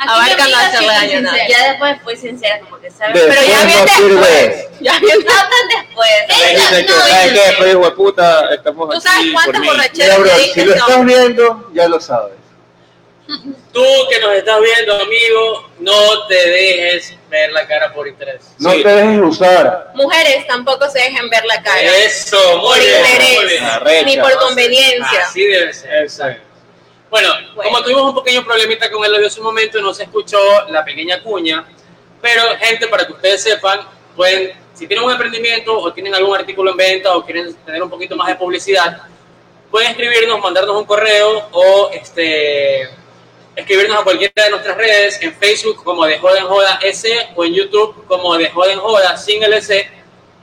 Aquí 0.00 0.08
abarca 0.12 0.44
mi 0.44 0.50
no 0.52 0.58
hacerle 0.58 0.86
daño 0.88 1.18
a 1.18 1.20
nadie. 1.22 1.46
Ya 1.48 1.68
después 1.70 1.96
fui 2.04 2.16
sincera, 2.16 2.60
como 2.60 2.78
que 2.78 2.90
sabes. 2.90 3.14
Pero 3.20 3.32
ya 3.34 3.40
Después 3.40 3.66
bien 3.66 3.78
no 3.78 3.86
sirve. 3.96 4.30
después. 4.48 4.80
Ya 4.80 4.98
bien 5.00 5.18
No 5.18 5.24
tan 5.34 5.68
después. 5.68 6.10
Dice 6.28 6.86
que, 6.86 6.92
¿sabes 6.92 7.32
qué? 7.32 7.54
Pues, 7.58 7.70
hijo 7.72 7.84
de 7.84 7.90
puta, 7.92 8.54
estamos 8.54 8.94
Tú 8.94 9.00
sabes 9.00 9.26
cuántas 9.32 9.62
borracheras 9.64 10.18
si 10.54 10.64
lo 10.64 10.74
no. 10.76 10.80
estás 10.86 11.04
viendo, 11.04 11.70
ya 11.74 11.88
lo 11.88 12.00
sabes. 12.00 12.34
Tú 13.72 13.84
que 14.08 14.18
nos 14.20 14.32
estás 14.36 14.58
viendo, 14.60 14.94
amigo, 15.02 15.68
no 15.80 16.26
te 16.28 16.34
dejes 16.34 17.14
ver 17.28 17.52
la 17.52 17.66
cara 17.66 17.92
por 17.92 18.08
interés. 18.08 18.40
No 18.58 18.72
Sí. 18.72 18.82
te 18.82 18.88
dejes 18.88 19.20
usar. 19.20 19.90
Mujeres 19.94 20.46
tampoco 20.46 20.88
se 20.88 20.98
dejen 21.00 21.28
ver 21.28 21.44
la 21.44 21.62
cara. 21.62 21.78
Eso, 21.98 22.38
muy 22.58 22.68
por 22.68 22.78
bien, 22.78 23.00
muy 23.02 23.10
interés, 23.10 23.46
bien. 23.50 23.64
Arrecha. 23.64 24.06
ni 24.06 24.16
por 24.16 24.38
conveniencia. 24.38 25.20
Así 25.26 25.44
debe 25.44 25.74
ser. 25.74 26.04
Es. 26.04 26.18
Bueno, 27.10 27.28
Bueno. 27.54 27.70
como 27.70 27.82
tuvimos 27.82 28.02
un 28.14 28.24
pequeño 28.24 28.44
problemita 28.44 28.90
con 28.90 29.04
el 29.04 29.14
audio 29.14 29.26
hace 29.26 29.40
un 29.40 29.46
momento, 29.46 29.78
no 29.82 29.92
se 29.92 30.04
escuchó 30.04 30.38
la 30.70 30.82
pequeña 30.84 31.22
cuña, 31.22 31.66
pero 32.22 32.42
gente, 32.60 32.86
para 32.88 33.06
que 33.06 33.12
ustedes 33.12 33.42
sepan, 33.42 33.80
pueden, 34.16 34.52
si 34.74 34.86
tienen 34.86 35.04
un 35.04 35.12
emprendimiento 35.12 35.78
o 35.78 35.92
tienen 35.92 36.14
algún 36.14 36.34
artículo 36.34 36.70
en 36.70 36.76
venta 36.78 37.14
o 37.14 37.24
quieren 37.24 37.54
tener 37.66 37.82
un 37.82 37.90
poquito 37.90 38.16
más 38.16 38.28
de 38.28 38.36
publicidad, 38.36 39.02
pueden 39.70 39.90
escribirnos, 39.90 40.40
mandarnos 40.40 40.76
un 40.76 40.84
correo 40.86 41.48
o 41.52 41.90
este 41.92 42.88
escribirnos 43.58 43.98
a 44.00 44.04
cualquiera 44.04 44.44
de 44.44 44.50
nuestras 44.50 44.76
redes, 44.76 45.20
en 45.22 45.34
Facebook 45.34 45.82
como 45.82 46.06
de 46.06 46.18
Joda 46.18 46.38
en 46.38 46.46
Joda 46.46 46.78
S 46.82 47.08
o 47.34 47.44
en 47.44 47.54
YouTube 47.54 48.06
como 48.06 48.36
de 48.36 48.48
Joda 48.50 48.72
en 48.72 48.78
Joda 48.78 49.16
sin 49.16 49.42
S 49.42 49.90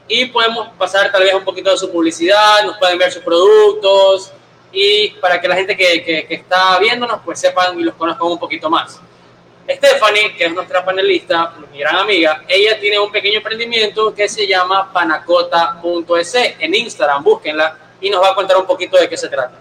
y 0.08 0.26
podemos 0.26 0.68
pasar 0.78 1.12
tal 1.12 1.24
vez 1.24 1.34
un 1.34 1.44
poquito 1.44 1.72
de 1.72 1.78
su 1.78 1.92
publicidad, 1.92 2.64
nos 2.66 2.78
pueden 2.78 2.98
ver 2.98 3.12
sus 3.12 3.24
productos 3.24 4.32
y 4.72 5.10
para 5.22 5.40
que 5.40 5.48
la 5.48 5.56
gente 5.56 5.76
que, 5.78 6.04
que- 6.04 6.28
que 6.28 6.36
está 6.36 6.78
viéndonos 6.80 7.22
pues 7.24 7.40
sepan 7.40 7.80
y 7.80 7.84
los 7.84 7.96
conozcan 7.96 8.28
un 8.28 8.38
poquito 8.38 8.70
más. 8.70 9.00
Stephanie, 9.68 10.36
que 10.36 10.46
es 10.46 10.54
nuestra 10.54 10.86
panelista, 10.86 11.54
mi 11.72 11.80
gran 11.80 11.96
amiga, 11.96 12.44
ella 12.48 12.80
tiene 12.80 13.00
un 13.00 13.12
pequeño 13.12 13.38
emprendimiento 13.38 14.14
que 14.14 14.30
se 14.30 14.46
llama 14.46 14.92
panacota.es 14.94 16.36
en 16.60 16.76
Instagram, 16.76 17.24
búsquenla 17.24 17.78
y 18.02 18.10
nos 18.12 18.22
va 18.22 18.30
a 18.32 18.36
contar 18.36 18.58
un 18.58 18.66
poquito 18.68 18.98
de 18.98 19.10
qué 19.10 19.18
se 19.18 19.28
trata. 19.28 19.58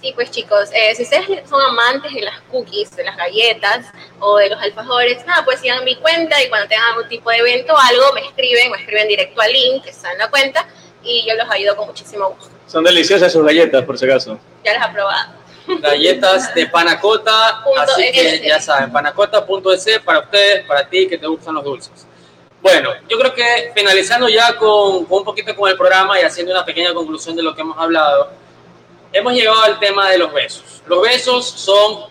Sí, 0.00 0.12
pues 0.14 0.30
chicos, 0.30 0.70
eh, 0.72 0.94
si 0.94 1.02
ustedes 1.02 1.26
son 1.48 1.60
amantes 1.60 2.14
de 2.14 2.20
las 2.20 2.40
cookies, 2.52 2.94
de 2.94 3.02
las 3.02 3.16
galletas 3.16 3.86
o 4.20 4.36
de 4.36 4.48
los 4.48 4.62
alfajores, 4.62 5.26
nada, 5.26 5.44
pues 5.44 5.58
sigan 5.58 5.84
mi 5.84 5.96
cuenta 5.96 6.40
y 6.40 6.48
cuando 6.48 6.68
tengan 6.68 6.92
algún 6.92 7.08
tipo 7.08 7.30
de 7.30 7.38
evento 7.38 7.74
o 7.74 7.76
algo, 7.76 8.12
me 8.14 8.20
escriben, 8.20 8.70
me 8.70 8.78
escriben 8.78 9.08
directo 9.08 9.40
al 9.40 9.52
link 9.52 9.82
que 9.82 9.90
está 9.90 10.12
en 10.12 10.18
la 10.18 10.30
cuenta 10.30 10.64
y 11.02 11.26
yo 11.28 11.34
los 11.34 11.50
ayudo 11.50 11.74
con 11.74 11.88
muchísimo 11.88 12.28
gusto. 12.28 12.48
Son 12.68 12.84
deliciosas 12.84 13.32
sus 13.32 13.44
galletas, 13.44 13.84
por 13.84 13.98
si 13.98 14.04
acaso. 14.04 14.38
Ya 14.64 14.74
las 14.74 14.88
he 14.88 14.92
probado. 14.92 15.32
Galletas 15.80 16.54
de 16.54 16.66
panacota, 16.66 17.64
así 17.80 18.12
que 18.12 18.46
ya 18.46 18.60
saben, 18.60 18.92
panacota.es 18.92 19.98
para 20.04 20.20
ustedes, 20.20 20.64
para 20.64 20.88
ti 20.88 21.08
que 21.08 21.18
te 21.18 21.26
gustan 21.26 21.54
los 21.54 21.64
dulces. 21.64 22.06
Bueno, 22.62 22.90
yo 23.08 23.18
creo 23.18 23.34
que 23.34 23.72
finalizando 23.74 24.28
ya 24.28 24.56
con, 24.56 25.04
con 25.06 25.18
un 25.18 25.24
poquito 25.24 25.54
con 25.56 25.68
el 25.70 25.76
programa 25.76 26.20
y 26.20 26.22
haciendo 26.22 26.52
una 26.52 26.64
pequeña 26.64 26.94
conclusión 26.94 27.34
de 27.34 27.42
lo 27.42 27.54
que 27.54 27.62
hemos 27.62 27.76
hablado, 27.76 28.30
hemos 29.12 29.32
llegado 29.32 29.62
al 29.62 29.78
tema 29.78 30.10
de 30.10 30.18
los 30.18 30.32
besos. 30.32 30.82
Los 30.86 31.02
besos 31.02 31.46
son 31.46 32.06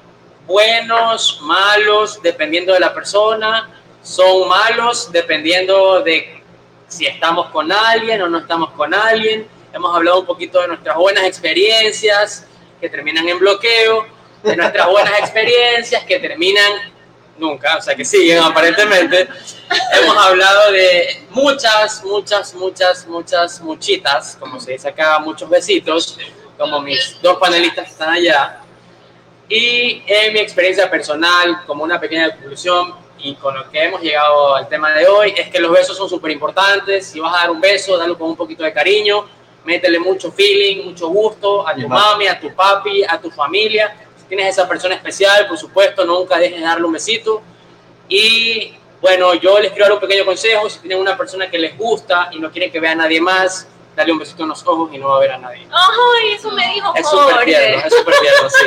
buenos, 0.45 1.39
malos, 1.41 2.21
dependiendo 2.21 2.73
de 2.73 2.79
la 2.79 2.93
persona, 2.93 3.69
son 4.01 4.47
malos 4.47 5.11
dependiendo 5.11 6.01
de 6.01 6.41
si 6.87 7.05
estamos 7.05 7.49
con 7.49 7.71
alguien 7.71 8.21
o 8.21 8.29
no 8.29 8.39
estamos 8.39 8.71
con 8.71 8.93
alguien. 8.93 9.47
Hemos 9.73 9.95
hablado 9.95 10.21
un 10.21 10.25
poquito 10.25 10.61
de 10.61 10.69
nuestras 10.69 10.95
buenas 10.95 11.25
experiencias 11.25 12.47
que 12.79 12.89
terminan 12.89 13.27
en 13.27 13.37
bloqueo, 13.39 14.07
de 14.43 14.55
nuestras 14.55 14.87
buenas 14.87 15.13
experiencias 15.19 16.03
que 16.05 16.19
terminan 16.19 16.71
nunca, 17.37 17.77
o 17.77 17.81
sea 17.81 17.95
que 17.95 18.05
siguen 18.05 18.39
aparentemente. 18.39 19.27
Hemos 19.93 20.17
hablado 20.17 20.71
de 20.71 21.25
muchas, 21.31 22.03
muchas, 22.03 22.53
muchas, 22.53 23.05
muchas, 23.05 23.61
muchitas, 23.61 24.37
como 24.39 24.59
se 24.59 24.71
dice 24.73 24.87
acá, 24.87 25.19
muchos 25.19 25.49
besitos, 25.49 26.17
como 26.57 26.81
mis 26.81 27.21
dos 27.21 27.37
panelistas 27.37 27.89
están 27.89 28.09
allá. 28.09 28.61
Y 29.49 30.03
en 30.05 30.33
mi 30.33 30.39
experiencia 30.39 30.89
personal, 30.89 31.63
como 31.65 31.83
una 31.83 31.99
pequeña 31.99 32.31
conclusión, 32.31 32.93
y 33.19 33.35
con 33.35 33.55
lo 33.55 33.69
que 33.69 33.83
hemos 33.83 34.01
llegado 34.01 34.55
al 34.55 34.67
tema 34.67 34.91
de 34.91 35.07
hoy, 35.07 35.33
es 35.35 35.49
que 35.49 35.59
los 35.59 35.71
besos 35.71 35.97
son 35.97 36.09
súper 36.09 36.31
importantes. 36.31 37.07
Si 37.07 37.19
vas 37.19 37.33
a 37.33 37.39
dar 37.39 37.51
un 37.51 37.61
beso, 37.61 37.97
dalo 37.97 38.17
con 38.17 38.29
un 38.29 38.35
poquito 38.35 38.63
de 38.63 38.73
cariño, 38.73 39.25
métele 39.63 39.99
mucho 39.99 40.31
feeling, 40.31 40.85
mucho 40.85 41.07
gusto 41.07 41.67
a 41.67 41.73
tu 41.75 41.87
mami, 41.87 42.27
a 42.27 42.39
tu 42.39 42.53
papi, 42.53 43.03
a 43.03 43.19
tu 43.19 43.31
familia. 43.31 43.95
Si 44.17 44.25
tienes 44.25 44.49
esa 44.49 44.67
persona 44.67 44.95
especial, 44.95 45.47
por 45.47 45.57
supuesto, 45.57 46.05
nunca 46.05 46.37
dejes 46.37 46.59
de 46.59 46.65
darle 46.65 46.85
un 46.85 46.93
besito. 46.93 47.41
Y 48.07 48.75
bueno, 49.01 49.33
yo 49.35 49.59
les 49.59 49.71
quiero 49.71 49.85
dar 49.85 49.93
un 49.93 49.99
pequeño 49.99 50.25
consejo. 50.25 50.69
Si 50.69 50.79
tienen 50.79 50.99
una 50.99 51.17
persona 51.17 51.49
que 51.49 51.57
les 51.57 51.77
gusta 51.77 52.29
y 52.31 52.39
no 52.39 52.51
quieren 52.51 52.71
que 52.71 52.79
vea 52.79 52.91
a 52.91 52.95
nadie 52.95 53.19
más, 53.19 53.67
dale 53.97 54.11
un 54.11 54.19
besito 54.19 54.43
en 54.43 54.49
los 54.49 54.65
ojos 54.67 54.91
y 54.93 54.99
no 54.99 55.09
va 55.09 55.17
a 55.17 55.19
ver 55.19 55.31
a 55.31 55.37
nadie. 55.39 55.67
¡Ay, 55.71 56.33
eso 56.33 56.51
me 56.51 56.71
dijo 56.71 56.93
Es 56.95 57.09
súper 57.09 57.33
Jorge! 57.33 57.45
tierno, 57.45 57.77
es 57.83 57.93
súper 57.95 58.15
tierno, 58.19 58.49
sí. 58.49 58.65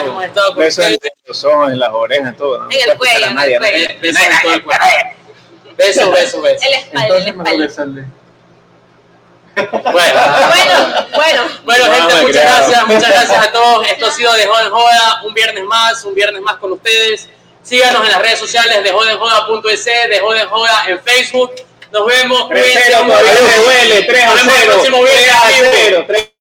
Hemos 0.00 0.24
estado 0.24 0.48
con 0.48 0.58
Besos 0.58 0.84
en 0.86 0.98
los 1.26 1.44
ojos, 1.44 1.70
en 1.72 1.78
las 1.78 1.90
orejas, 1.92 2.36
todo. 2.36 2.58
¿no? 2.58 2.70
En 2.70 2.90
el 2.90 2.98
cuello, 2.98 3.26
en 3.26 3.34
nadie, 3.34 3.54
el 3.54 3.60
cuello. 3.60 3.88
Besos 4.00 4.22
en 4.22 4.42
todo 4.42 4.54
el 4.54 4.64
cuerpo. 4.64 4.84
Besos, 5.76 6.10
besos, 6.12 6.42
besos. 6.42 6.64
En 6.64 6.70
la 6.72 6.78
espalda, 6.78 7.50
en 7.52 7.60
la 7.60 7.66
espalda. 7.66 8.04
Bueno, 9.54 9.92
Bueno, 9.92 11.08
bueno. 11.14 11.42
bueno, 11.64 11.84
gente, 11.84 12.22
muchas 12.26 12.42
gracias, 12.42 12.86
muchas 12.88 13.10
gracias 13.10 13.46
a 13.46 13.52
todos. 13.52 13.86
Esto 13.86 14.06
ha 14.06 14.10
sido 14.10 14.32
de 14.32 14.46
Joden 14.46 14.70
Joda, 14.70 15.22
un 15.24 15.34
viernes 15.34 15.64
más, 15.64 16.04
un 16.04 16.14
viernes 16.14 16.42
más 16.42 16.56
con 16.56 16.72
ustedes. 16.72 17.28
Síganos 17.64 18.04
en 18.04 18.12
las 18.12 18.20
redes 18.20 18.38
sociales 18.38 18.84
de 18.84 18.90
jodenjoda.es, 18.92 19.84
de 19.84 20.20
Joden 20.20 20.48
Joda 20.48 20.84
en 20.86 21.02
Facebook. 21.02 21.52
Nos 21.90 22.06
vemos. 22.06 22.48
3 22.50 22.62
cuídense 22.62 22.84
0 22.90 23.04
mucho. 23.04 23.18
todavía 23.18 23.40
me 23.40 23.64
duele, 23.64 24.02
3 24.02 24.22
a 24.22 24.26
Nos 24.26 24.36
vemos 24.36 24.54
el 24.54 24.60
0. 24.60 24.72
próximo 24.74 25.02
viernes. 25.02 25.24
3 25.26 25.30
a 25.32 26.04
0. 26.06 26.33